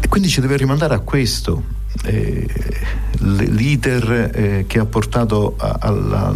E 0.00 0.08
quindi 0.08 0.28
ci 0.28 0.40
deve 0.40 0.56
rimandare 0.56 0.94
a 0.94 0.98
questo, 0.98 1.62
eh, 2.06 2.44
l'iter 3.20 4.30
eh, 4.34 4.64
che 4.66 4.80
ha 4.80 4.84
portato 4.84 5.54
a- 5.56 5.76
alla, 5.78 6.34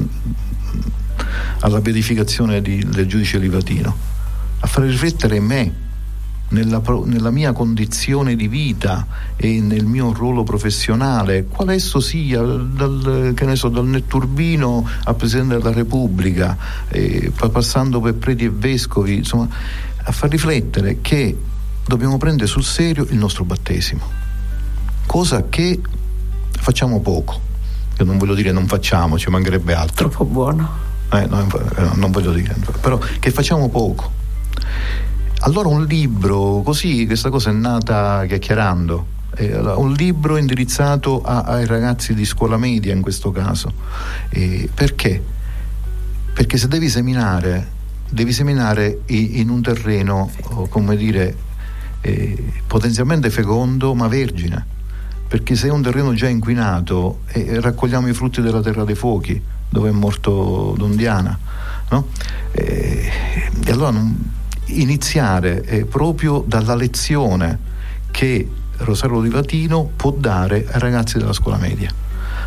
alla 1.58 1.80
beatificazione 1.80 2.62
di- 2.62 2.86
del 2.88 3.06
giudice 3.08 3.38
Livatino, 3.38 4.12
a 4.60 4.66
far 4.66 4.84
riflettere 4.84 5.40
me 5.40 5.82
nella, 6.48 6.82
nella 7.04 7.30
mia 7.30 7.52
condizione 7.52 8.36
di 8.36 8.48
vita 8.48 9.06
e 9.36 9.60
nel 9.60 9.84
mio 9.84 10.12
ruolo 10.12 10.44
professionale, 10.44 11.46
quale 11.46 11.74
esso 11.74 12.00
sia, 12.00 12.40
dal, 12.40 13.32
che 13.34 13.44
ne 13.44 13.56
so, 13.56 13.68
dal 13.68 13.86
netturbino 13.86 14.88
al 15.04 15.16
Presidente 15.16 15.56
della 15.56 15.72
Repubblica, 15.72 16.56
eh, 16.88 17.32
pa- 17.34 17.48
passando 17.48 18.00
per 18.00 18.14
preti 18.14 18.44
e 18.44 18.50
vescovi, 18.50 19.16
insomma, 19.16 19.48
a 20.06 20.12
far 20.12 20.30
riflettere 20.30 20.98
che 21.00 21.36
dobbiamo 21.86 22.18
prendere 22.18 22.46
sul 22.46 22.64
serio 22.64 23.06
il 23.10 23.16
nostro 23.16 23.44
battesimo, 23.44 24.08
cosa 25.06 25.48
che 25.48 25.80
facciamo 26.50 27.00
poco. 27.00 27.40
Io 27.98 28.04
non 28.04 28.18
voglio 28.18 28.34
dire 28.34 28.52
non 28.52 28.66
facciamo, 28.66 29.18
ci 29.18 29.30
mancherebbe 29.30 29.74
altro. 29.74 30.08
Troppo 30.08 30.24
buono. 30.24 30.82
Eh, 31.12 31.26
no, 31.26 31.46
eh, 31.76 31.94
non 31.94 32.10
voglio 32.10 32.32
dire, 32.32 32.56
però 32.80 32.98
che 32.98 33.30
facciamo 33.30 33.68
poco. 33.68 34.22
Allora 35.40 35.68
un 35.68 35.84
libro, 35.84 36.62
così 36.64 37.06
questa 37.06 37.28
cosa 37.30 37.50
è 37.50 37.52
nata 37.52 38.24
chiacchierando, 38.26 39.06
eh, 39.36 39.58
un 39.58 39.92
libro 39.92 40.36
indirizzato 40.36 41.22
a- 41.22 41.42
ai 41.42 41.66
ragazzi 41.66 42.14
di 42.14 42.24
scuola 42.24 42.56
media 42.56 42.94
in 42.94 43.02
questo 43.02 43.30
caso. 43.30 43.72
Eh, 44.30 44.68
perché? 44.72 45.22
Perché 46.32 46.56
se 46.56 46.66
devi 46.68 46.88
seminare, 46.88 47.68
devi 48.08 48.32
seminare 48.32 49.00
in 49.06 49.50
un 49.50 49.60
terreno, 49.60 50.30
come 50.70 50.96
dire, 50.96 51.36
eh, 52.00 52.52
potenzialmente 52.66 53.28
fecondo 53.30 53.94
ma 53.94 54.08
vergine. 54.08 54.72
Perché 55.28 55.56
se 55.56 55.68
è 55.68 55.70
un 55.70 55.82
terreno 55.82 56.14
già 56.14 56.28
inquinato, 56.28 57.20
eh, 57.28 57.60
raccogliamo 57.60 58.08
i 58.08 58.12
frutti 58.14 58.40
della 58.40 58.60
terra 58.62 58.84
dei 58.84 58.94
fuochi, 58.94 59.40
dove 59.68 59.88
è 59.90 59.92
morto 59.92 60.74
Don 60.78 60.96
Diana. 60.96 61.38
no? 61.90 62.06
Eh, 62.52 63.10
e 63.64 63.70
allora 63.70 63.90
non- 63.90 64.32
iniziare 64.66 65.62
eh, 65.64 65.84
proprio 65.84 66.44
dalla 66.46 66.74
lezione 66.74 67.58
che 68.10 68.48
Rosario 68.78 69.20
Di 69.20 69.30
Latino 69.30 69.90
può 69.94 70.10
dare 70.10 70.66
ai 70.70 70.80
ragazzi 70.80 71.18
della 71.18 71.32
scuola 71.32 71.58
media. 71.58 71.92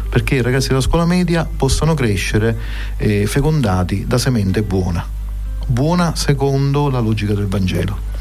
Perché 0.09 0.35
i 0.35 0.41
ragazzi 0.41 0.69
della 0.69 0.81
scuola 0.81 1.05
media 1.05 1.45
possano 1.45 1.93
crescere 1.93 2.57
eh, 2.97 3.25
fecondati 3.25 4.05
da 4.07 4.17
semente 4.17 4.63
buona. 4.63 5.05
Buona 5.65 6.15
secondo 6.15 6.89
la 6.89 6.99
logica 6.99 7.33
del 7.33 7.47
Vangelo 7.47 8.16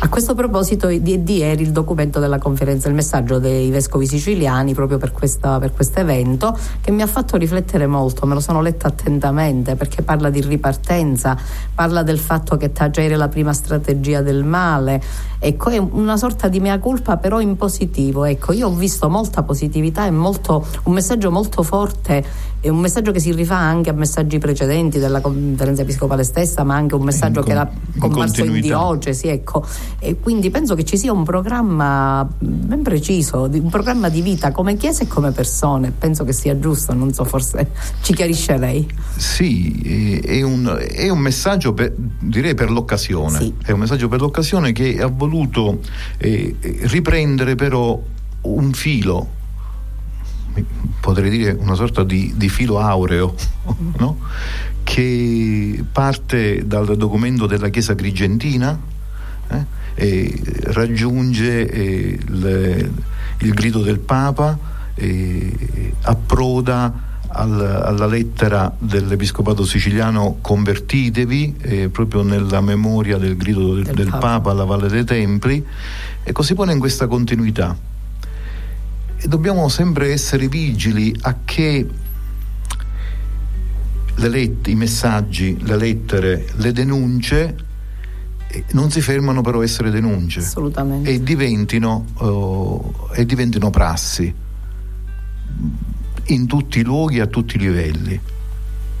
A 0.00 0.08
questo 0.08 0.36
proposito 0.36 0.86
di, 0.86 1.24
di 1.24 1.36
ieri 1.38 1.64
il 1.64 1.72
documento 1.72 2.20
della 2.20 2.38
conferenza, 2.38 2.86
il 2.86 2.94
messaggio 2.94 3.40
dei 3.40 3.68
vescovi 3.68 4.06
siciliani 4.06 4.72
proprio 4.72 4.96
per 4.96 5.10
questo 5.10 5.58
evento 5.94 6.56
che 6.80 6.92
mi 6.92 7.02
ha 7.02 7.06
fatto 7.08 7.36
riflettere 7.36 7.88
molto, 7.88 8.24
me 8.24 8.34
lo 8.34 8.40
sono 8.40 8.62
letta 8.62 8.86
attentamente 8.86 9.74
perché 9.74 10.02
parla 10.02 10.30
di 10.30 10.40
ripartenza, 10.40 11.36
parla 11.74 12.04
del 12.04 12.20
fatto 12.20 12.56
che 12.56 12.70
tagere 12.70 13.16
la 13.16 13.26
prima 13.26 13.52
strategia 13.52 14.22
del 14.22 14.44
male, 14.44 15.02
ecco 15.40 15.70
è 15.70 15.78
una 15.78 16.16
sorta 16.16 16.46
di 16.46 16.60
mea 16.60 16.78
culpa 16.78 17.16
però 17.16 17.40
in 17.40 17.56
positivo, 17.56 18.24
ecco 18.24 18.52
io 18.52 18.68
ho 18.68 18.74
visto 18.74 19.10
molta 19.10 19.42
positività 19.42 20.06
e 20.06 20.12
molto, 20.12 20.64
un 20.84 20.92
messaggio 20.92 21.32
molto 21.32 21.64
forte, 21.64 22.24
è 22.60 22.68
un 22.68 22.78
messaggio 22.78 23.12
che 23.12 23.20
si 23.20 23.32
rifà 23.32 23.56
anche 23.56 23.90
a 23.90 23.92
messaggi 23.92 24.38
precedenti 24.38 24.98
della 24.98 25.20
conferenza 25.20 25.82
episcopale 25.82 26.24
stessa 26.24 26.64
ma 26.64 26.74
anche 26.74 26.94
un 26.96 27.02
messaggio 27.02 27.40
In 27.40 27.44
che 27.46 27.52
con- 27.52 27.60
era 27.60 27.70
in 27.94 28.00
comparso 28.00 28.40
in 28.40 28.46
continuità. 28.48 28.66
diocesi, 28.76 29.28
ecco. 29.28 29.64
E 30.00 30.18
quindi 30.18 30.50
penso 30.50 30.74
che 30.74 30.84
ci 30.84 30.96
sia 30.96 31.12
un 31.12 31.22
programma 31.24 32.28
ben 32.38 32.82
preciso, 32.82 33.48
un 33.52 33.70
programma 33.70 34.08
di 34.08 34.22
vita 34.22 34.50
come 34.50 34.76
Chiesa 34.76 35.02
e 35.04 35.06
come 35.06 35.30
persone. 35.30 35.92
Penso 35.96 36.24
che 36.24 36.32
sia 36.32 36.58
giusto, 36.58 36.92
non 36.94 37.12
so, 37.12 37.24
forse 37.24 37.70
ci 38.02 38.12
chiarisce 38.14 38.56
lei. 38.58 38.88
Sì, 39.16 39.80
eh, 39.84 40.20
è 40.38 40.42
un, 40.42 40.76
è 40.90 41.08
un 41.08 41.18
messaggio 41.18 41.72
per, 41.74 41.94
direi 41.96 42.54
per 42.54 42.70
l'occasione, 42.70 43.38
Sì. 43.38 43.54
è 43.64 43.70
un 43.70 43.78
messaggio 43.80 44.08
per 44.08 44.20
l'occasione 44.20 44.72
che 44.72 45.00
ha 45.00 45.06
voluto 45.06 45.80
eh, 46.18 46.56
riprendere 46.82 47.54
però 47.54 48.00
un 48.40 48.72
filo, 48.72 49.36
potrei 51.00 51.30
dire 51.30 51.50
una 51.58 51.74
sorta 51.74 52.04
di, 52.04 52.32
di 52.36 52.48
filo 52.48 52.78
aureo, 52.78 53.34
no? 53.98 54.18
che 54.84 55.84
parte 55.92 56.66
dal 56.66 56.96
documento 56.96 57.46
della 57.46 57.68
Chiesa 57.68 57.92
Grigentina 57.94 58.78
eh, 59.50 59.64
e 59.94 60.40
raggiunge 60.72 61.68
eh, 61.70 62.18
le- 62.26 62.90
il 63.40 63.52
grido 63.54 63.82
del 63.82 63.98
Papa, 63.98 64.58
e 64.94 65.92
approda 66.02 67.06
al- 67.28 67.82
alla 67.84 68.06
lettera 68.06 68.74
dell'Episcopato 68.78 69.64
siciliano 69.64 70.38
convertitevi, 70.40 71.54
eh, 71.60 71.88
proprio 71.90 72.22
nella 72.22 72.60
memoria 72.60 73.18
del 73.18 73.36
grido 73.36 73.74
del, 73.74 73.84
Del 73.84 73.94
del 73.94 74.08
Papa. 74.08 74.18
Papa 74.18 74.50
alla 74.52 74.64
Valle 74.64 74.88
dei 74.88 75.04
Templi, 75.04 75.64
e 76.24 76.32
così 76.32 76.54
pone 76.54 76.72
in 76.72 76.78
questa 76.78 77.06
continuità. 77.06 77.76
E 79.20 79.26
dobbiamo 79.28 79.68
sempre 79.68 80.12
essere 80.12 80.48
vigili 80.48 81.14
a 81.22 81.38
che 81.44 81.86
le 84.14 84.28
let- 84.28 84.66
i 84.68 84.74
messaggi, 84.74 85.56
le 85.62 85.76
lettere, 85.76 86.46
le 86.56 86.72
denunce 86.72 87.56
eh, 88.50 88.64
non 88.72 88.90
si 88.90 89.00
fermano 89.00 89.42
però 89.42 89.60
a 89.60 89.64
essere 89.64 89.90
denunce 89.90 90.40
Assolutamente. 90.40 91.10
e 91.10 91.22
diventino, 91.22 92.06
oh, 92.14 93.08
e 93.12 93.26
diventino 93.26 93.70
prassi 93.70 94.32
in 96.30 96.46
tutti 96.46 96.78
i 96.78 96.82
luoghi, 96.82 97.20
a 97.20 97.26
tutti 97.26 97.56
i 97.56 97.58
livelli. 97.58 98.18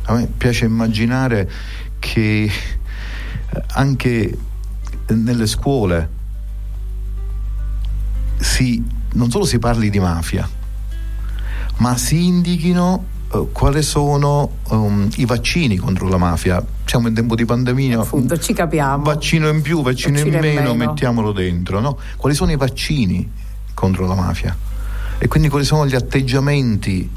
A 0.04 0.14
me 0.14 0.26
piace 0.26 0.64
immaginare 0.64 1.50
che 1.98 2.44
eh, 2.44 3.62
anche 3.68 4.38
nelle 5.08 5.46
scuole 5.46 6.16
si, 8.38 8.82
non 9.12 9.30
solo 9.30 9.44
si 9.44 9.58
parli 9.58 9.90
di 9.90 9.98
mafia, 10.00 10.48
ma 11.78 11.96
si 11.96 12.26
indichino 12.26 13.04
eh, 13.32 13.46
quali 13.52 13.82
sono 13.82 14.50
um, 14.68 15.08
i 15.16 15.24
vaccini 15.24 15.76
contro 15.76 16.08
la 16.08 16.16
mafia. 16.18 16.64
Siamo 16.84 17.08
in 17.08 17.14
tempo 17.14 17.34
di 17.34 17.44
pandemia, 17.44 18.00
Appunto, 18.00 18.38
ci 18.38 18.52
capiamo. 18.52 19.02
vaccino 19.04 19.48
in 19.48 19.60
più, 19.62 19.82
vaccino, 19.82 20.14
Vaccino 20.18 20.36
in 20.38 20.44
in 20.44 20.50
meno, 20.54 20.72
meno. 20.74 20.86
mettiamolo 20.86 21.32
dentro. 21.32 21.80
No? 21.80 21.98
Quali 22.16 22.34
sono 22.34 22.50
i 22.52 22.56
vaccini 22.56 23.30
contro 23.74 24.06
la 24.06 24.14
mafia? 24.14 24.56
E 25.18 25.28
quindi 25.28 25.48
quali 25.48 25.64
sono 25.64 25.86
gli 25.86 25.94
atteggiamenti 25.94 27.10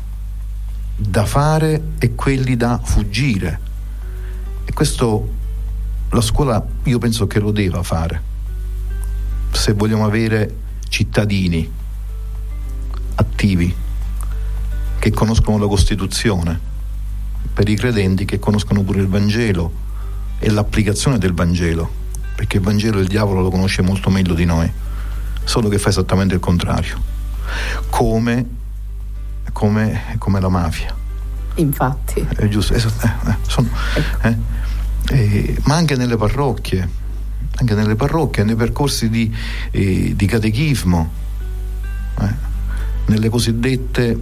da 0.97 1.25
fare 1.25 1.81
e 1.99 2.13
quelli 2.15 2.55
da 2.57 2.79
fuggire? 2.83 3.59
E 4.65 4.73
questo 4.73 5.29
la 6.09 6.21
scuola 6.21 6.63
io 6.83 6.97
penso 6.99 7.25
che 7.27 7.39
lo 7.39 7.51
deva 7.51 7.81
fare. 7.83 8.29
se 9.51 9.73
vogliamo 9.73 10.05
avere 10.05 10.55
cittadini 10.89 11.69
attivi 13.15 13.73
che 14.99 15.11
conoscono 15.11 15.57
la 15.57 15.67
Costituzione, 15.67 16.59
per 17.53 17.67
i 17.67 17.75
credenti 17.75 18.25
che 18.25 18.39
conoscono 18.39 18.83
pure 18.83 19.01
il 19.01 19.07
Vangelo 19.07 19.71
e 20.39 20.49
l'applicazione 20.49 21.17
del 21.17 21.33
Vangelo, 21.33 21.89
perché 22.35 22.57
il 22.57 22.63
Vangelo 22.63 22.99
il 22.99 23.07
diavolo 23.07 23.41
lo 23.41 23.49
conosce 23.49 23.81
molto 23.81 24.09
meglio 24.09 24.33
di 24.33 24.45
noi, 24.45 24.71
solo 25.43 25.69
che 25.69 25.79
fa 25.79 25.89
esattamente 25.89 26.35
il 26.35 26.39
contrario, 26.39 27.01
come, 27.89 28.45
come, 29.51 30.15
come 30.17 30.39
la 30.39 30.49
mafia. 30.49 30.95
Infatti. 31.55 32.25
È 32.35 32.47
giusto, 32.47 32.73
esatto, 32.73 33.05
eh, 33.05 33.31
eh, 33.31 33.35
sono, 33.47 33.69
eh, 34.21 34.37
eh, 35.09 35.57
ma 35.63 35.75
anche 35.75 35.95
nelle 35.95 36.15
parrocchie, 36.15 36.89
anche 37.55 37.73
nelle 37.73 37.95
parrocchie, 37.95 38.43
nei 38.43 38.55
percorsi 38.55 39.09
di, 39.09 39.35
eh, 39.71 40.13
di 40.15 40.25
catechismo, 40.25 41.11
eh, 42.21 42.49
nelle 43.05 43.29
cosiddette 43.29 44.19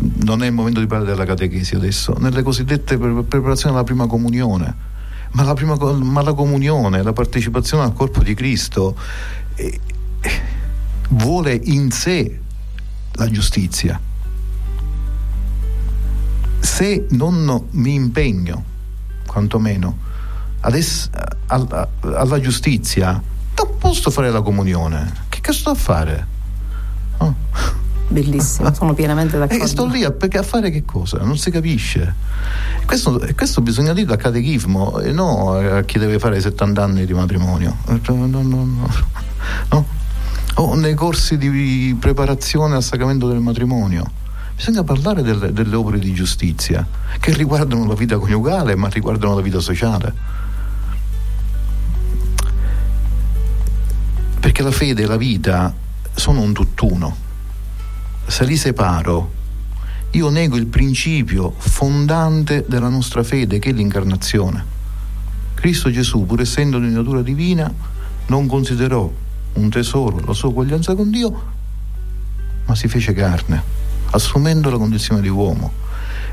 non 0.00 0.42
è 0.42 0.46
il 0.46 0.52
momento 0.52 0.80
di 0.80 0.86
parlare 0.86 1.10
della 1.10 1.26
catechesi 1.26 1.74
adesso, 1.74 2.14
nelle 2.18 2.42
cosiddette 2.42 2.96
pre- 2.96 3.22
preparazioni 3.22 3.74
alla 3.74 3.84
prima 3.84 4.06
comunione. 4.06 4.88
Ma 5.32 5.44
la, 5.44 5.54
prima, 5.54 5.76
ma 5.76 6.22
la 6.22 6.32
comunione, 6.32 7.02
la 7.02 7.12
partecipazione 7.12 7.84
al 7.84 7.92
corpo 7.92 8.22
di 8.22 8.34
Cristo 8.34 8.96
eh, 9.54 9.78
eh, 10.20 10.30
vuole 11.10 11.52
in 11.52 11.90
sé 11.92 12.40
la 13.12 13.30
giustizia. 13.30 14.00
Se 16.58 17.06
non 17.10 17.66
mi 17.70 17.94
impegno, 17.94 18.64
quantomeno, 19.26 19.98
adesso, 20.60 21.10
alla, 21.46 21.88
alla 22.00 22.40
giustizia, 22.40 23.10
non 23.12 23.78
posso 23.78 24.10
fare 24.10 24.30
la 24.30 24.42
comunione. 24.42 25.26
Che 25.28 25.40
cazzo 25.40 25.58
sto 25.58 25.70
a 25.70 25.74
fare? 25.74 26.26
Oh 27.18 27.34
bellissimo, 28.10 28.72
sono 28.74 28.92
pienamente 28.92 29.38
d'accordo. 29.38 29.64
E 29.64 29.66
sto 29.66 29.86
lì 29.86 30.04
a, 30.04 30.14
a, 30.18 30.42
fare 30.42 30.70
che 30.70 30.84
cosa? 30.84 31.18
Non 31.18 31.38
si 31.38 31.50
capisce. 31.50 32.14
Questo, 32.84 33.20
questo 33.34 33.60
bisogna 33.60 33.92
dirlo 33.92 34.14
a 34.14 34.16
catechismo 34.16 35.00
e 35.00 35.12
no 35.12 35.52
a 35.52 35.82
chi 35.82 35.98
deve 35.98 36.18
fare 36.18 36.40
70 36.40 36.82
anni 36.82 37.06
di 37.06 37.14
matrimonio. 37.14 37.76
No, 37.86 38.26
no, 38.26 38.42
no, 38.42 38.88
no. 39.68 39.86
O 40.54 40.74
nei 40.74 40.94
corsi 40.94 41.38
di 41.38 41.96
preparazione 41.98 42.74
al 42.74 42.82
sacramento 42.82 43.28
del 43.28 43.38
matrimonio. 43.38 44.18
Bisogna 44.54 44.84
parlare 44.84 45.22
delle, 45.22 45.52
delle 45.54 45.74
opere 45.74 45.98
di 45.98 46.12
giustizia 46.12 46.86
che 47.18 47.32
riguardano 47.32 47.86
la 47.86 47.94
vita 47.94 48.18
coniugale 48.18 48.74
ma 48.74 48.88
riguardano 48.88 49.34
la 49.36 49.40
vita 49.40 49.60
sociale. 49.60 50.12
Perché 54.38 54.62
la 54.62 54.70
fede 54.70 55.04
e 55.04 55.06
la 55.06 55.16
vita 55.16 55.72
sono 56.12 56.40
un 56.40 56.52
tutt'uno 56.52 57.28
se 58.30 58.44
li 58.44 58.56
separo, 58.56 59.38
io 60.12 60.30
nego 60.30 60.56
il 60.56 60.66
principio 60.66 61.52
fondante 61.56 62.64
della 62.68 62.88
nostra 62.88 63.24
fede, 63.24 63.58
che 63.58 63.70
è 63.70 63.72
l'incarnazione. 63.72 64.64
Cristo 65.54 65.90
Gesù, 65.90 66.26
pur 66.26 66.40
essendo 66.40 66.78
di 66.78 66.88
natura 66.90 67.22
divina, 67.22 67.72
non 68.26 68.46
considerò 68.46 69.12
un 69.54 69.68
tesoro 69.68 70.20
la 70.24 70.32
sua 70.32 70.50
uguaglianza 70.50 70.94
con 70.94 71.10
Dio, 71.10 71.42
ma 72.66 72.74
si 72.76 72.86
fece 72.86 73.12
carne, 73.14 73.60
assumendo 74.10 74.70
la 74.70 74.78
condizione 74.78 75.20
di 75.20 75.28
uomo. 75.28 75.72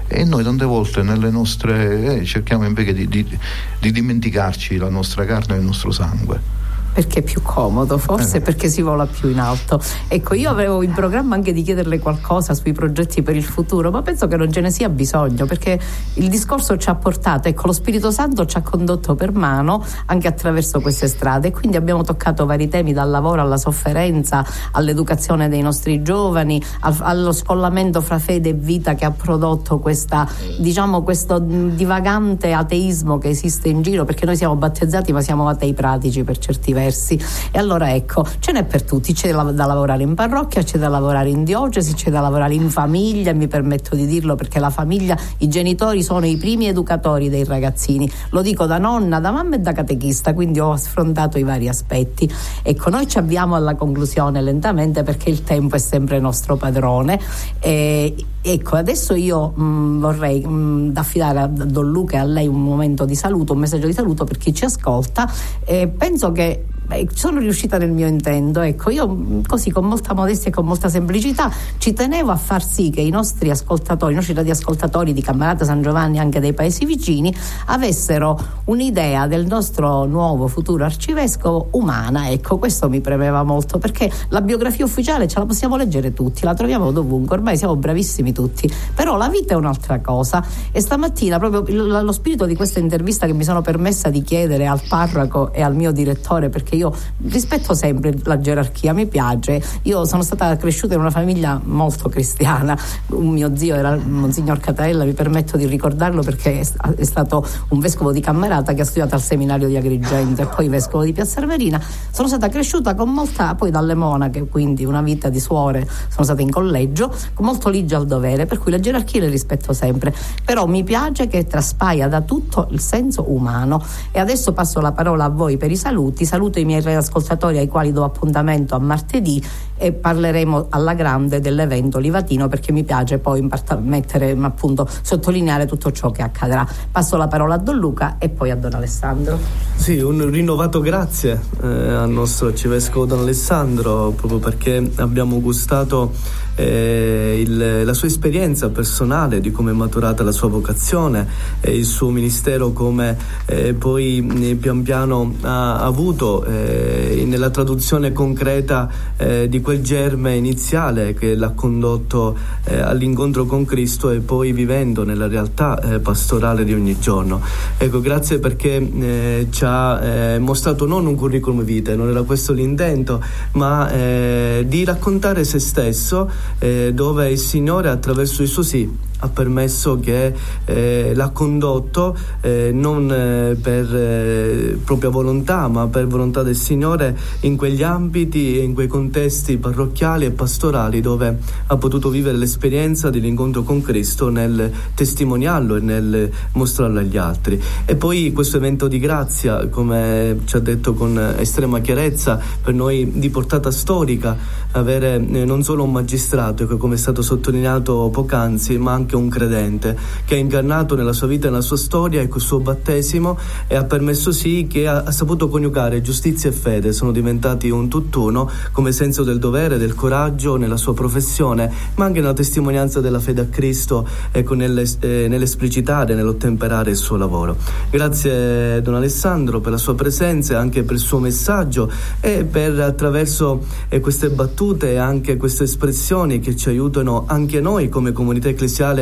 E 0.07 0.23
noi 0.23 0.43
tante 0.43 0.65
volte 0.65 1.01
nelle 1.01 1.31
nostre 1.31 2.19
eh, 2.19 2.25
cerchiamo 2.25 2.65
invece 2.65 2.93
di, 2.93 3.07
di, 3.07 3.37
di 3.79 3.91
dimenticarci 3.91 4.77
la 4.77 4.89
nostra 4.89 5.25
carne 5.25 5.55
e 5.55 5.57
il 5.57 5.65
nostro 5.65 5.91
sangue 5.91 6.66
perché 6.97 7.19
è 7.19 7.21
più 7.21 7.43
comodo, 7.43 7.99
forse 7.99 8.37
eh. 8.37 8.41
perché 8.41 8.69
si 8.69 8.81
vola 8.81 9.05
più 9.05 9.29
in 9.29 9.37
alto. 9.37 9.79
Ecco, 10.07 10.33
io 10.33 10.49
avevo 10.49 10.81
in 10.81 10.93
programma 10.93 11.35
anche 11.35 11.53
di 11.53 11.61
chiederle 11.61 11.99
qualcosa 11.99 12.55
sui 12.55 12.73
progetti 12.73 13.21
per 13.21 13.35
il 13.35 13.43
futuro, 13.43 13.91
ma 13.91 14.01
penso 14.01 14.25
che 14.25 14.35
non 14.35 14.51
ce 14.51 14.61
ne 14.61 14.71
sia 14.71 14.89
bisogno 14.89 15.45
perché 15.45 15.79
il 16.15 16.27
discorso 16.27 16.75
ci 16.77 16.89
ha 16.89 16.95
portato, 16.95 17.49
ecco, 17.49 17.67
lo 17.67 17.73
Spirito 17.73 18.09
Santo 18.09 18.47
ci 18.47 18.57
ha 18.57 18.63
condotto 18.63 19.13
per 19.13 19.31
mano 19.31 19.85
anche 20.07 20.27
attraverso 20.27 20.81
queste 20.81 21.07
strade 21.07 21.49
e 21.49 21.51
quindi 21.51 21.77
abbiamo 21.77 22.01
toccato 22.01 22.47
vari 22.47 22.67
temi 22.67 22.93
dal 22.93 23.11
lavoro 23.11 23.41
alla 23.41 23.57
sofferenza, 23.57 24.43
all'educazione 24.71 25.49
dei 25.49 25.61
nostri 25.61 26.01
giovani, 26.01 26.59
al, 26.79 26.97
allo 27.01 27.31
scollamento 27.31 28.01
fra 28.01 28.17
fede 28.17 28.49
e 28.49 28.53
vita 28.53 28.95
che 28.95 29.05
ha 29.05 29.11
prodotto 29.11 29.77
questa, 29.77 30.27
diciamo, 30.57 31.03
questo 31.03 31.37
divagante 31.37 32.53
ateismo 32.53 33.19
che 33.19 33.29
esiste 33.29 33.69
in 33.69 33.83
giro 33.83 34.03
perché 34.03 34.25
noi 34.25 34.35
siamo 34.35 34.55
battezzati 34.55 35.13
ma 35.13 35.21
siamo 35.21 35.47
atei 35.47 35.75
pratici 35.75 36.23
per 36.23 36.39
certi 36.39 36.73
versi 36.73 36.85
diversi. 36.87 37.19
E 37.51 37.59
allora 37.59 37.93
ecco, 37.93 38.25
ce 38.39 38.51
n'è 38.51 38.63
per 38.63 38.83
tutti, 38.83 39.13
c'è 39.13 39.31
da, 39.31 39.65
lavorare 39.65 40.03
in 40.03 40.15
parrocchia, 40.15 40.63
c'è 40.63 40.77
da 40.77 40.87
lavorare 40.87 41.29
in 41.29 41.43
diocesi, 41.43 41.93
c'è 41.93 42.09
da 42.09 42.21
lavorare 42.21 42.53
in 42.53 42.69
famiglia, 42.69 43.33
mi 43.33 43.47
permetto 43.47 43.95
di 43.95 44.05
dirlo 44.05 44.35
perché 44.35 44.59
la 44.59 44.69
famiglia, 44.69 45.17
i 45.39 45.47
genitori 45.47 46.01
sono 46.01 46.25
i 46.25 46.37
primi 46.37 46.67
educatori 46.67 47.29
dei 47.29 47.43
ragazzini. 47.43 48.09
Lo 48.31 48.41
dico 48.41 48.65
da 48.65 48.77
nonna, 48.77 49.19
da 49.19 49.31
mamma 49.31 49.55
e 49.55 49.59
da 49.59 49.73
catechista, 49.73 50.33
quindi 50.33 50.59
ho 50.59 50.71
affrontato 50.71 51.37
i 51.37 51.43
vari 51.43 51.67
aspetti. 51.67 52.31
Ecco, 52.63 52.89
noi 52.89 53.07
ci 53.07 53.17
avviamo 53.17 53.55
alla 53.55 53.75
conclusione 53.75 54.41
lentamente 54.41 55.03
perché 55.03 55.29
il 55.29 55.43
tempo 55.43 55.75
è 55.75 55.79
sempre 55.79 56.19
nostro 56.19 56.55
padrone. 56.55 57.19
E, 57.59 58.15
ecco, 58.41 58.75
adesso 58.75 59.13
io 59.13 59.49
mh, 59.49 59.99
vorrei 59.99 60.45
mh, 60.45 60.93
affidare 60.95 61.39
a 61.39 61.47
Don 61.47 61.89
Luca 61.89 62.17
e 62.17 62.19
a 62.19 62.23
lei 62.23 62.47
un 62.47 62.61
momento 62.61 63.05
di 63.05 63.15
saluto, 63.15 63.53
un 63.53 63.59
messaggio 63.59 63.87
di 63.87 63.93
saluto 63.93 64.23
per 64.23 64.37
chi 64.37 64.53
ci 64.53 64.65
ascolta. 64.65 65.29
E 65.65 65.87
penso 65.87 66.31
che 66.31 66.63
Beh, 66.87 67.09
sono 67.13 67.39
riuscita 67.39 67.77
nel 67.77 67.91
mio 67.91 68.07
intento, 68.07 68.61
ecco, 68.61 68.89
io 68.91 69.41
così 69.45 69.71
con 69.71 69.83
molta 69.83 70.13
modestia 70.13 70.51
e 70.51 70.53
con 70.53 70.65
molta 70.65 70.87
semplicità 70.87 71.51
ci 71.79 71.91
tenevo 71.91 72.31
a 72.31 72.37
far 72.37 72.63
sì 72.63 72.91
che 72.91 73.01
i 73.01 73.09
nostri 73.09 73.49
ascoltatori, 73.49 74.13
i 74.13 74.15
nostri 74.15 74.33
radioascoltatori 74.33 75.11
di 75.11 75.21
Cammarata 75.21 75.65
San 75.65 75.81
Giovanni 75.81 76.17
anche 76.17 76.39
dei 76.39 76.53
paesi 76.53 76.85
vicini 76.85 77.35
avessero 77.65 78.39
un'idea 78.67 79.27
del 79.27 79.45
nostro 79.47 80.05
nuovo 80.05 80.47
futuro 80.47 80.85
arcivescovo 80.85 81.67
umana, 81.71 82.29
ecco, 82.29 82.57
questo 82.57 82.87
mi 82.87 83.01
premeva 83.01 83.43
molto 83.43 83.79
perché 83.79 84.09
la 84.29 84.39
biografia 84.39 84.85
ufficiale 84.85 85.27
ce 85.27 85.39
la 85.39 85.45
possiamo 85.45 85.75
leggere 85.75 86.13
tutti, 86.13 86.45
la 86.45 86.53
troviamo 86.53 86.91
dovunque, 86.91 87.35
ormai 87.35 87.57
siamo 87.57 87.75
bravissimi 87.75 88.31
tutti, 88.31 88.71
però 88.95 89.17
la 89.17 89.27
vita 89.27 89.55
è 89.55 89.57
un'altra 89.57 89.99
cosa. 89.99 90.41
E 90.71 90.79
stamattina 90.79 91.37
proprio 91.37 91.65
lo 92.01 92.11
spirito 92.13 92.45
di 92.45 92.55
questa 92.55 92.79
intervista 92.79 93.25
che 93.25 93.33
mi 93.33 93.43
sono 93.43 93.61
permessa 93.61 94.09
di 94.09 94.21
chiedere 94.21 94.67
al 94.67 94.79
parroco 94.87 95.51
e 95.51 95.61
al 95.61 95.75
mio 95.75 95.91
direttore 95.91 96.47
perché 96.47 96.75
io 96.77 96.93
rispetto 97.27 97.73
sempre 97.73 98.13
la 98.23 98.39
gerarchia, 98.39 98.93
mi 98.93 99.07
piace. 99.07 99.61
Io 99.83 100.05
sono 100.05 100.23
stata 100.23 100.55
cresciuta 100.55 100.93
in 100.93 101.01
una 101.01 101.11
famiglia 101.11 101.59
molto 101.63 102.09
cristiana, 102.09 102.77
un 103.07 103.27
mio 103.27 103.55
zio 103.55 103.75
era 103.75 103.97
Monsignor 103.97 104.59
Catarella, 104.59 105.03
mi 105.03 105.13
permetto 105.13 105.57
di 105.57 105.65
ricordarlo 105.65 106.21
perché 106.21 106.59
è 106.59 107.03
stato 107.03 107.45
un 107.69 107.79
vescovo 107.79 108.11
di 108.11 108.21
Cammerata 108.21 108.73
che 108.73 108.81
ha 108.81 108.85
studiato 108.85 109.15
al 109.15 109.21
seminario 109.21 109.67
di 109.67 109.75
Agrigento 109.75 110.41
e 110.41 110.45
poi 110.45 110.67
vescovo 110.69 111.03
di 111.03 111.13
Piazza 111.13 111.39
Arverina. 111.39 111.81
Sono 112.11 112.27
stata 112.27 112.47
cresciuta 112.49 112.95
con 112.95 113.11
molta, 113.11 113.55
poi 113.55 113.71
dalle 113.71 113.95
monache, 113.95 114.47
quindi 114.47 114.85
una 114.85 115.01
vita 115.01 115.29
di 115.29 115.39
suore, 115.39 115.87
sono 116.09 116.23
stata 116.23 116.41
in 116.41 116.51
collegio, 116.51 117.13
con 117.33 117.45
molto 117.45 117.69
ligio 117.69 117.97
al 117.97 118.05
dovere, 118.05 118.45
per 118.45 118.59
cui 118.59 118.71
le 118.71 118.79
gerarchie 118.79 119.21
le 119.21 119.29
rispetto 119.29 119.73
sempre. 119.73 120.13
Però 120.45 120.65
mi 120.67 120.83
piace 120.83 121.27
che 121.27 121.45
traspaia 121.45 122.07
da 122.07 122.21
tutto 122.21 122.67
il 122.71 122.79
senso 122.79 123.31
umano. 123.31 123.83
E 124.11 124.19
adesso 124.19 124.53
passo 124.53 124.79
la 124.79 124.91
parola 124.91 125.25
a 125.25 125.29
voi 125.29 125.57
per 125.57 125.71
i 125.71 125.77
saluti. 125.77 126.25
Saluto 126.25 126.59
i 126.59 126.65
miei 126.67 126.95
ascoltatori 126.95 127.57
ai 127.57 127.67
quali 127.67 127.91
do 127.91 128.03
appuntamento 128.03 128.75
a 128.75 128.79
martedì 128.79 129.43
e 129.77 129.91
parleremo 129.91 130.67
alla 130.69 130.93
grande 130.93 131.39
dell'evento 131.39 131.99
Livatino 131.99 132.47
perché 132.47 132.71
mi 132.71 132.83
piace 132.83 133.17
poi 133.19 133.47
mettere, 133.81 134.37
appunto, 134.41 134.87
sottolineare 135.01 135.65
tutto 135.65 135.91
ciò 135.91 136.11
che 136.11 136.21
accadrà. 136.21 136.67
Passo 136.91 137.17
la 137.17 137.27
parola 137.27 137.55
a 137.55 137.57
Don 137.57 137.77
Luca 137.77 138.17
e 138.19 138.29
poi 138.29 138.51
a 138.51 138.55
Don 138.55 138.73
Alessandro. 138.73 139.39
Sì, 139.75 139.99
un 139.99 140.29
rinnovato 140.29 140.81
grazie 140.81 141.39
eh, 141.61 141.67
al 141.67 142.09
nostro 142.09 142.47
arcivescovo 142.47 143.05
Don 143.05 143.19
Alessandro 143.19 144.11
proprio 144.15 144.39
perché 144.39 144.91
abbiamo 144.95 145.39
gustato 145.39 146.11
eh, 146.57 147.39
il, 147.39 147.85
la 147.85 147.93
sua 147.93 148.07
esperienza 148.07 148.69
personale 148.69 149.39
di 149.39 149.51
come 149.51 149.71
è 149.71 149.73
maturata 149.75 150.23
la 150.23 150.31
sua 150.31 150.49
vocazione 150.49 151.27
e 151.61 151.75
il 151.75 151.85
suo 151.85 152.09
ministero 152.09 152.71
come 152.71 153.15
eh, 153.45 153.73
poi 153.73 154.27
eh, 154.41 154.55
pian 154.55 154.81
piano 154.81 155.35
ha 155.41 155.77
avuto 155.77 156.43
eh, 156.43 157.23
nella 157.27 157.51
traduzione 157.51 158.11
concreta 158.11 158.89
eh, 159.17 159.47
di 159.47 159.61
quel 159.61 159.81
germe 159.81 160.35
iniziale 160.35 161.13
che 161.13 161.35
l'ha 161.35 161.51
condotto 161.51 162.35
eh, 162.63 162.79
all'incontro 162.79 163.45
con 163.45 163.63
Cristo 163.63 164.09
e 164.09 164.19
poi 164.19 164.51
vivendo 164.51 165.03
nella 165.03 165.27
realtà 165.27 165.99
pastorale 166.01 166.63
di 166.63 166.73
ogni 166.73 166.97
giorno. 166.99 167.39
Ecco, 167.77 168.01
grazie 168.01 168.39
perché 168.39 169.45
ci 169.49 169.63
ha 169.65 170.37
mostrato 170.39 170.85
non 170.85 171.05
un 171.05 171.15
curriculum 171.15 171.63
vitae, 171.63 171.95
non 171.95 172.09
era 172.09 172.23
questo 172.23 172.53
l'intento, 172.53 173.23
ma 173.53 173.89
di 173.91 174.83
raccontare 174.83 175.43
se 175.43 175.59
stesso 175.59 176.29
eh, 176.59 176.91
dove 176.93 177.31
il 177.31 177.37
Signore 177.37 177.89
attraverso 177.89 178.41
il 178.41 178.47
suo 178.47 178.63
sì 178.63 178.89
ha 179.19 179.29
permesso 179.29 179.99
che 179.99 180.33
eh, 180.65 181.11
l'ha 181.15 181.29
condotto 181.29 182.15
eh, 182.41 182.71
non 182.73 183.11
eh, 183.11 183.57
per 183.59 183.95
eh, 183.95 184.79
propria 184.83 185.09
volontà 185.09 185.67
ma 185.67 185.87
per 185.87 186.07
volontà 186.07 186.43
del 186.43 186.55
Signore 186.55 187.17
in 187.41 187.55
quegli 187.55 187.83
ambiti 187.83 188.59
e 188.59 188.63
in 188.63 188.73
quei 188.73 188.87
contesti 188.87 189.57
parrocchiali 189.57 190.25
e 190.25 190.31
pastorali 190.31 191.01
dove 191.01 191.37
ha 191.67 191.77
potuto 191.77 192.09
vivere 192.09 192.37
l'esperienza 192.37 193.09
dell'incontro 193.09 193.63
con 193.63 193.81
Cristo 193.81 194.29
nel 194.29 194.71
testimoniarlo 194.93 195.77
e 195.77 195.79
nel 195.79 196.31
mostrarlo 196.53 196.99
agli 196.99 197.17
altri. 197.17 197.61
E 197.85 197.95
poi 197.95 198.31
questo 198.31 198.57
evento 198.57 198.87
di 198.87 198.99
grazia 198.99 199.67
come 199.67 200.39
ci 200.45 200.55
ha 200.55 200.59
detto 200.59 200.93
con 200.93 201.35
estrema 201.37 201.79
chiarezza 201.79 202.39
per 202.61 202.73
noi 202.73 203.11
di 203.15 203.29
portata 203.29 203.71
storica 203.71 204.37
avere 204.71 205.15
eh, 205.15 205.45
non 205.45 205.63
solo 205.63 205.83
un 205.83 205.91
magistrato 205.91 206.67
che 206.67 206.77
come 206.77 206.95
è 206.95 206.97
stato 206.97 207.21
sottolineato 207.21 208.09
poc'anzi 208.11 208.77
ma 208.77 208.91
anche 208.91 209.06
un 209.15 209.29
credente 209.29 209.97
che 210.25 210.35
ha 210.35 210.37
incarnato 210.37 210.95
nella 210.95 211.13
sua 211.13 211.27
vita 211.27 211.47
e 211.47 211.49
nella 211.49 211.61
sua 211.61 211.77
storia 211.77 212.21
e 212.21 212.27
col 212.27 212.41
suo 212.41 212.59
battesimo 212.59 213.37
e 213.67 213.75
ha 213.75 213.83
permesso 213.83 214.31
sì 214.31 214.67
che 214.69 214.87
ha, 214.87 215.03
ha 215.03 215.11
saputo 215.11 215.47
coniugare 215.47 216.01
giustizia 216.01 216.49
e 216.49 216.53
fede 216.53 216.91
sono 216.91 217.11
diventati 217.11 217.69
un 217.69 217.87
tutt'uno 217.87 218.49
come 218.71 218.91
senso 218.91 219.23
del 219.23 219.39
dovere, 219.39 219.77
del 219.77 219.95
coraggio 219.95 220.55
nella 220.55 220.77
sua 220.77 220.93
professione 220.93 221.71
ma 221.95 222.05
anche 222.05 222.19
nella 222.19 222.33
testimonianza 222.33 223.01
della 223.01 223.19
fede 223.19 223.41
a 223.41 223.45
Cristo 223.45 224.07
ecco, 224.31 224.53
nell'es- 224.53 224.97
eh, 225.01 225.27
nell'esplicitare, 225.27 226.13
nell'ottemperare 226.13 226.91
il 226.91 226.97
suo 226.97 227.17
lavoro. 227.17 227.57
Grazie 227.89 228.81
Don 228.81 228.95
Alessandro 228.95 229.59
per 229.59 229.71
la 229.71 229.77
sua 229.77 229.95
presenza 229.95 230.53
e 230.53 230.57
anche 230.57 230.83
per 230.83 230.95
il 230.95 231.01
suo 231.01 231.19
messaggio 231.19 231.91
e 232.19 232.43
per 232.43 232.79
attraverso 232.79 233.63
eh, 233.89 233.99
queste 233.99 234.29
battute 234.29 234.91
e 234.91 234.97
anche 234.97 235.37
queste 235.37 235.63
espressioni 235.63 236.39
che 236.39 236.55
ci 236.55 236.69
aiutano 236.69 237.25
anche 237.27 237.61
noi 237.61 237.89
come 237.89 238.11
comunità 238.11 238.49
ecclesiale 238.49 238.96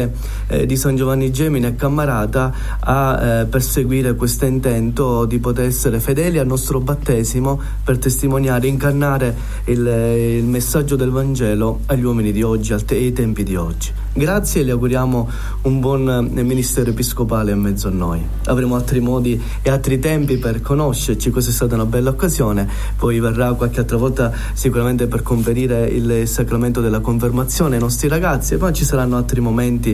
eh, 0.48 0.66
di 0.66 0.76
San 0.76 0.96
Giovanni 0.96 1.32
Gemini 1.32 1.68
e 1.68 1.76
Cammarata 1.76 2.54
a 2.80 3.22
eh, 3.22 3.46
perseguire 3.46 4.16
questo 4.16 4.46
intento 4.46 5.26
di 5.26 5.40
poter 5.40 5.66
essere 5.66 6.00
fedeli 6.00 6.38
al 6.38 6.48
nostro 6.48 6.80
battesimo 6.80 7.60
per 7.84 7.98
testimoniare, 7.98 8.68
incarnare 8.68 9.36
il, 9.66 9.86
il 10.40 10.46
messaggio 10.46 10.96
del 10.96 11.10
Vangelo 11.10 11.82
agli 11.88 12.04
uomini 12.04 12.32
di 12.32 12.44
oggi, 12.44 12.74
ai 12.74 13.14
tempi 13.14 13.44
di 13.44 13.56
oggi. 13.56 13.92
Grazie 14.18 14.62
e 14.62 14.64
le 14.64 14.72
auguriamo 14.72 15.30
un 15.64 15.80
buon 15.82 16.32
eh, 16.34 16.42
ministero 16.42 16.90
episcopale 16.90 17.52
in 17.52 17.60
mezzo 17.60 17.90
a 17.90 17.92
noi. 17.92 18.26
Avremo 18.46 18.76
altri 18.76 19.02
modi 19.02 19.42
e 19.62 19.70
altri 19.70 20.00
tempi 20.00 20.38
per 20.38 20.62
conoscerci, 20.62 21.32
questa 21.32 21.52
è 21.52 21.54
stata 21.54 21.76
una 21.76 21.86
bella 21.86 22.12
occasione, 22.12 22.66
poi 22.96 23.20
verrà 23.20 23.52
qualche 23.56 23.82
altra 23.82 23.98
volta 23.98 24.32
sicuramente 24.54 25.08
per 25.08 25.22
conferire 25.22 25.86
il 25.88 26.30
sacramento 26.30 26.80
della 26.80 27.02
confermazione 27.02 27.76
ai 27.76 27.82
nostri 27.82 28.08
ragazzi 28.08 28.54
e 28.54 28.58
poi 28.58 28.72
ci 28.72 28.86
saranno 28.86 29.18
altri 29.18 29.42
momenti 29.42 29.85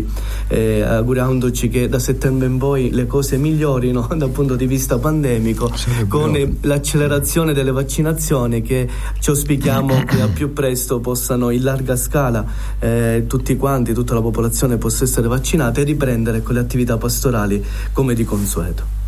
eh, 0.47 0.81
augurandoci 0.81 1.69
che 1.69 1.89
da 1.89 1.99
settembre 1.99 2.47
in 2.47 2.57
poi 2.57 2.91
le 2.91 3.07
cose 3.07 3.37
migliorino 3.37 4.09
dal 4.15 4.29
punto 4.29 4.55
di 4.55 4.65
vista 4.65 4.97
pandemico 4.97 5.71
con 6.07 6.35
eh, 6.35 6.57
l'accelerazione 6.61 7.53
delle 7.53 7.71
vaccinazioni 7.71 8.61
che 8.61 8.87
ci 9.19 9.29
auspichiamo 9.29 10.03
che 10.03 10.21
al 10.21 10.29
più 10.29 10.53
presto 10.53 10.99
possano 10.99 11.49
in 11.49 11.63
larga 11.63 11.95
scala 11.95 12.45
eh, 12.79 13.25
tutti 13.27 13.55
quanti, 13.57 13.93
tutta 13.93 14.13
la 14.13 14.21
popolazione 14.21 14.77
possa 14.77 15.03
essere 15.03 15.27
vaccinata 15.27 15.81
e 15.81 15.83
riprendere 15.83 16.41
con 16.41 16.55
le 16.55 16.61
attività 16.61 16.97
pastorali 16.97 17.63
come 17.91 18.13
di 18.13 18.23
consueto. 18.23 18.99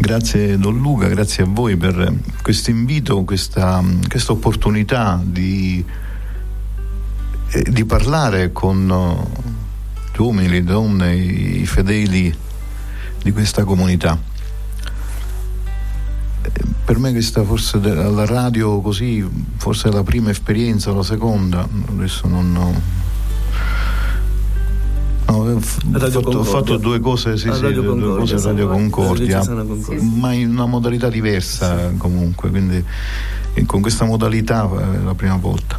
Grazie 0.00 0.56
Don 0.58 0.78
Luca, 0.78 1.08
grazie 1.08 1.42
a 1.42 1.46
voi 1.48 1.76
per 1.76 2.14
questo 2.40 2.70
invito, 2.70 3.24
questa, 3.24 3.82
questa 4.08 4.30
opportunità 4.30 5.20
di, 5.24 5.84
eh, 7.50 7.70
di, 7.70 7.84
parlare 7.84 8.52
con 8.52 8.90
eh, 8.90 10.12
gli 10.12 10.20
uomini, 10.20 10.48
le 10.48 10.64
donne, 10.64 11.14
i 11.14 11.66
fedeli 11.66 12.34
di 13.22 13.32
questa 13.32 13.64
comunità. 13.64 14.18
Eh, 16.42 16.50
per 16.84 16.98
me 16.98 17.12
questa 17.12 17.44
forse 17.44 17.78
alla 17.78 18.26
radio 18.26 18.80
così, 18.80 19.26
forse 19.56 19.88
è 19.88 19.92
la 19.92 20.02
prima 20.02 20.30
esperienza, 20.30 20.92
la 20.92 21.02
seconda, 21.02 21.66
adesso 21.90 22.26
non, 22.26 22.76
No, 25.28 25.40
ho, 25.40 25.60
fatto, 25.60 26.38
ho, 26.38 26.42
fatto, 26.42 26.78
due 26.78 27.00
cose, 27.00 27.36
sì, 27.36 27.52
sì, 27.52 27.60
Radio 27.60 27.82
due 27.82 28.16
cose 28.16 28.36
a 28.36 28.40
Radio 28.40 28.66
Concordia, 28.66 29.44
Radio 29.44 29.76
ma 30.00 30.32
in 30.32 30.48
una 30.48 30.64
modalità 30.64 31.10
diversa 31.10 31.90
sì. 31.90 31.96
comunque, 31.98 32.48
quindi 32.48 32.82
con 33.66 33.82
questa 33.82 34.06
modalità 34.06 34.64
è 34.64 35.04
la 35.04 35.14
prima 35.14 35.36
volta. 35.36 35.78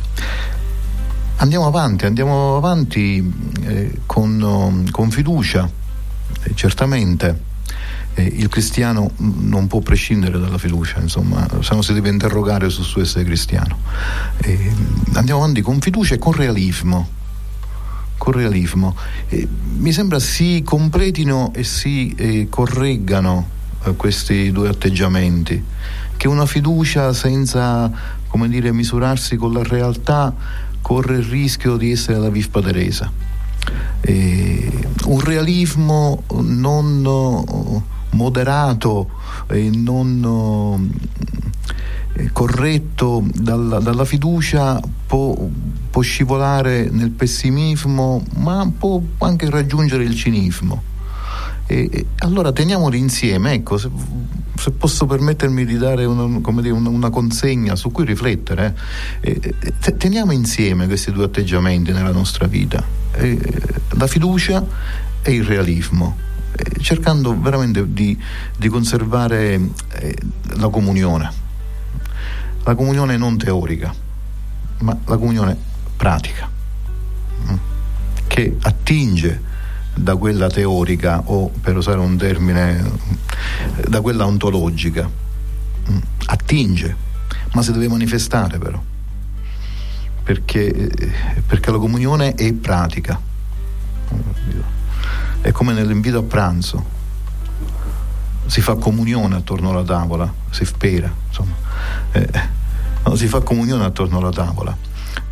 Andiamo 1.41 1.67
avanti, 1.67 2.05
andiamo 2.05 2.57
avanti 2.57 3.33
eh, 3.61 4.01
con, 4.05 4.85
con, 4.91 5.09
fiducia, 5.09 5.69
eh, 6.43 6.51
certamente. 6.53 7.47
Eh, 8.15 8.23
il 8.23 8.49
cristiano 8.49 9.11
non 9.15 9.67
può 9.67 9.79
prescindere 9.79 10.37
dalla 10.37 10.57
fiducia, 10.57 10.99
insomma, 10.99 11.47
se 11.61 11.75
no 11.75 11.81
si 11.81 11.93
deve 11.93 12.09
interrogare 12.09 12.69
sul 12.69 12.83
suo 12.83 13.01
essere 13.01 13.23
cristiano. 13.23 13.77
Eh, 14.39 14.73
andiamo 15.13 15.41
avanti 15.41 15.61
con 15.61 15.79
fiducia 15.79 16.15
e 16.15 16.17
con 16.17 16.33
realismo 16.33 17.17
con 18.17 18.33
realismo. 18.33 18.97
Eh, 19.29 19.47
mi 19.77 19.93
sembra 19.93 20.19
si 20.19 20.61
completino 20.65 21.53
e 21.55 21.63
si 21.63 22.47
correggano 22.49 23.57
questi 23.95 24.51
due 24.51 24.67
atteggiamenti, 24.67 25.63
che 26.17 26.27
una 26.27 26.45
fiducia 26.45 27.13
senza 27.13 28.17
come 28.29 28.47
dire, 28.47 28.71
misurarsi 28.71 29.35
con 29.37 29.53
la 29.53 29.63
realtà 29.63 30.33
corre 30.89 31.17
il 31.17 31.23
rischio 31.23 31.77
di 31.77 31.91
essere 31.91 32.17
la 32.17 32.31
vispa 32.31 32.63
Teresa. 32.63 33.11
un 35.05 35.19
realismo 35.19 36.23
non 36.31 37.83
moderato 38.09 39.07
e 39.49 39.69
non 39.71 40.89
eh, 42.13 42.31
corretto 42.31 43.23
dalla, 43.35 43.77
dalla 43.77 44.03
fiducia 44.03 44.81
può, 45.05 45.37
può, 45.91 46.01
scivolare 46.01 46.89
nel 46.89 47.11
pessimismo, 47.11 48.23
ma 48.37 48.67
può 48.75 48.99
anche 49.19 49.47
raggiungere 49.47 50.03
il 50.05 50.15
cinismo. 50.15 50.88
E, 51.71 52.07
allora 52.17 52.51
teniamoli 52.51 52.97
insieme, 52.97 53.53
ecco, 53.53 53.77
se, 53.77 53.91
se, 54.55 54.71
posso 54.71 55.05
permettermi 55.05 55.65
di 55.65 55.77
dare 55.77 56.03
una, 56.03 56.41
dire, 56.61 56.71
una, 56.71 56.89
una 56.89 57.11
consegna 57.11 57.75
su 57.75 57.91
cui 57.91 58.05
riflettere, 58.05 58.75
eh, 59.19 59.39
eh, 59.59 59.97
teniamo 59.97 60.31
insieme 60.31 60.87
questi 60.87 61.11
due 61.11 61.25
atteggiamenti 61.25 61.91
nella 61.91 62.11
nostra 62.11 62.47
vita, 62.47 62.83
eh, 63.11 63.39
la 63.89 64.07
fiducia 64.07 64.65
e 65.21 65.31
il 65.31 65.43
realismo 65.43 66.27
cercando 66.81 67.39
veramente 67.39 67.93
di, 67.93 68.17
di 68.57 68.67
conservare 68.67 69.61
eh, 69.91 70.17
la 70.55 70.69
comunione. 70.69 71.31
La 72.63 72.73
comunione 72.73 73.15
non 73.15 73.37
teorica, 73.37 73.93
ma 74.79 74.97
la 75.05 75.17
comunione 75.17 75.55
pratica, 75.95 76.49
mm, 77.47 77.55
che 78.25 78.57
attinge 78.59 79.48
da 79.93 80.15
quella 80.15 80.49
teorica 80.49 81.21
o 81.25 81.49
per 81.49 81.77
usare 81.77 81.99
un 81.99 82.17
termine 82.17 82.83
da 83.87 84.01
quella 84.01 84.25
ontologica. 84.25 85.09
Mm, 85.89 85.97
attinge 86.25 87.07
ma 87.51 87.63
si 87.63 87.71
deve 87.71 87.87
manifestare 87.87 88.59
però 88.59 88.79
perché, 90.29 91.11
perché 91.47 91.71
la 91.71 91.79
comunione 91.79 92.35
è 92.35 92.53
pratica. 92.53 93.19
È 95.41 95.51
come 95.51 95.73
nell'invito 95.73 96.19
a 96.19 96.21
pranzo. 96.21 96.97
Si 98.45 98.61
fa 98.61 98.75
comunione 98.75 99.37
attorno 99.37 99.71
alla 99.71 99.83
tavola 99.83 100.31
si 100.51 100.65
spera 100.65 101.11
insomma. 101.27 101.55
Eh, 102.11 102.29
no? 103.05 103.15
si 103.15 103.27
fa 103.27 103.41
comunione 103.41 103.85
attorno 103.85 104.19
alla 104.19 104.31
tavola. 104.31 104.77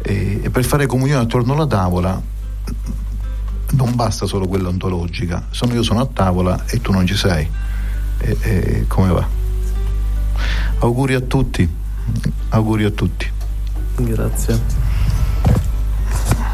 E, 0.01 0.39
e 0.41 0.49
per 0.49 0.65
fare 0.65 0.87
comunione 0.87 1.21
attorno 1.21 1.53
alla 1.53 1.67
tavola 1.67 2.19
non 3.71 3.95
basta 3.95 4.25
solo 4.25 4.47
quella 4.47 4.69
ontologica, 4.69 5.47
sono 5.51 5.73
io 5.73 5.83
sono 5.83 6.01
a 6.01 6.05
tavola 6.05 6.65
e 6.65 6.81
tu 6.81 6.91
non 6.91 7.05
ci 7.05 7.15
sei. 7.15 7.49
E, 8.19 8.37
e 8.41 8.85
come 8.87 9.11
va? 9.11 9.27
Auguri 10.79 11.13
a 11.13 11.21
tutti, 11.21 11.67
auguri 12.49 12.83
a 12.85 12.91
tutti. 12.91 13.29
Grazie. 13.97 14.59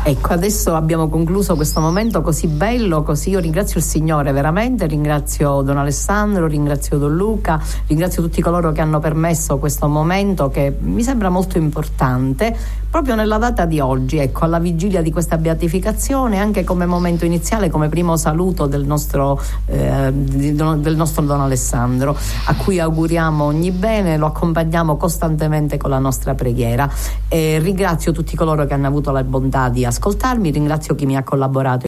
Ecco, 0.06 0.34
adesso 0.34 0.76
abbiamo 0.76 1.08
concluso 1.08 1.56
questo 1.56 1.80
momento 1.80 2.22
così 2.22 2.48
bello, 2.48 3.04
così 3.04 3.30
io 3.30 3.40
ringrazio 3.40 3.80
il 3.80 3.86
Signore 3.86 4.34
veramente, 4.34 4.86
ringrazio 4.86 5.62
Don 5.62 5.78
Alessandro, 5.78 6.46
ringrazio 6.46 6.98
Don 6.98 7.16
Luca, 7.16 7.62
ringrazio 7.88 8.22
tutti 8.22 8.42
coloro 8.42 8.74
che 8.74 8.82
hanno 8.82 9.00
permesso 9.00 9.58
questo 9.60 9.88
momento 9.88 10.50
che 10.50 10.76
mi 10.78 11.04
sembra 11.04 11.30
molto 11.30 11.58
importante 11.58 12.82
proprio 12.94 13.16
nella 13.16 13.40
data 13.40 13.66
di 13.66 13.80
oggi, 13.80 14.18
ecco, 14.18 14.44
alla 14.46 14.60
vigilia 14.60 15.02
di 15.02 15.12
questa 15.12 15.38
beatificazione, 15.38 16.38
anche 16.38 16.64
come 16.64 16.86
momento 16.86 17.26
iniziale, 17.26 17.72
come 17.72 17.90
primo 17.90 18.18
saluto 18.18 18.68
del 18.68 18.86
nostro, 18.86 19.42
eh, 19.66 20.12
del 20.14 20.96
nostro 20.96 21.24
Don 21.24 21.42
Alessandro, 21.42 22.16
a 22.46 22.56
cui 22.56 22.80
auguriamo 22.80 23.46
ogni 23.46 23.72
bene, 23.72 24.16
lo 24.18 24.28
accompagniamo 24.28 24.96
costantemente 24.96 25.78
con 25.78 25.90
la 25.90 25.98
nostra 25.98 26.36
preghiera. 26.36 26.88
E 27.28 27.58
ringrazio 27.58 28.12
tutti 28.12 28.36
coloro 28.36 28.68
che 28.68 28.76
hanno 28.76 28.86
avuto 28.86 29.10
la 29.10 29.24
bontà 29.24 29.70
di 29.70 29.86
ascoltarmi, 29.94 30.50
ringrazio 30.50 30.96
chi 30.96 31.06
mi 31.06 31.16
ha 31.16 31.24
collaborato 31.24 31.82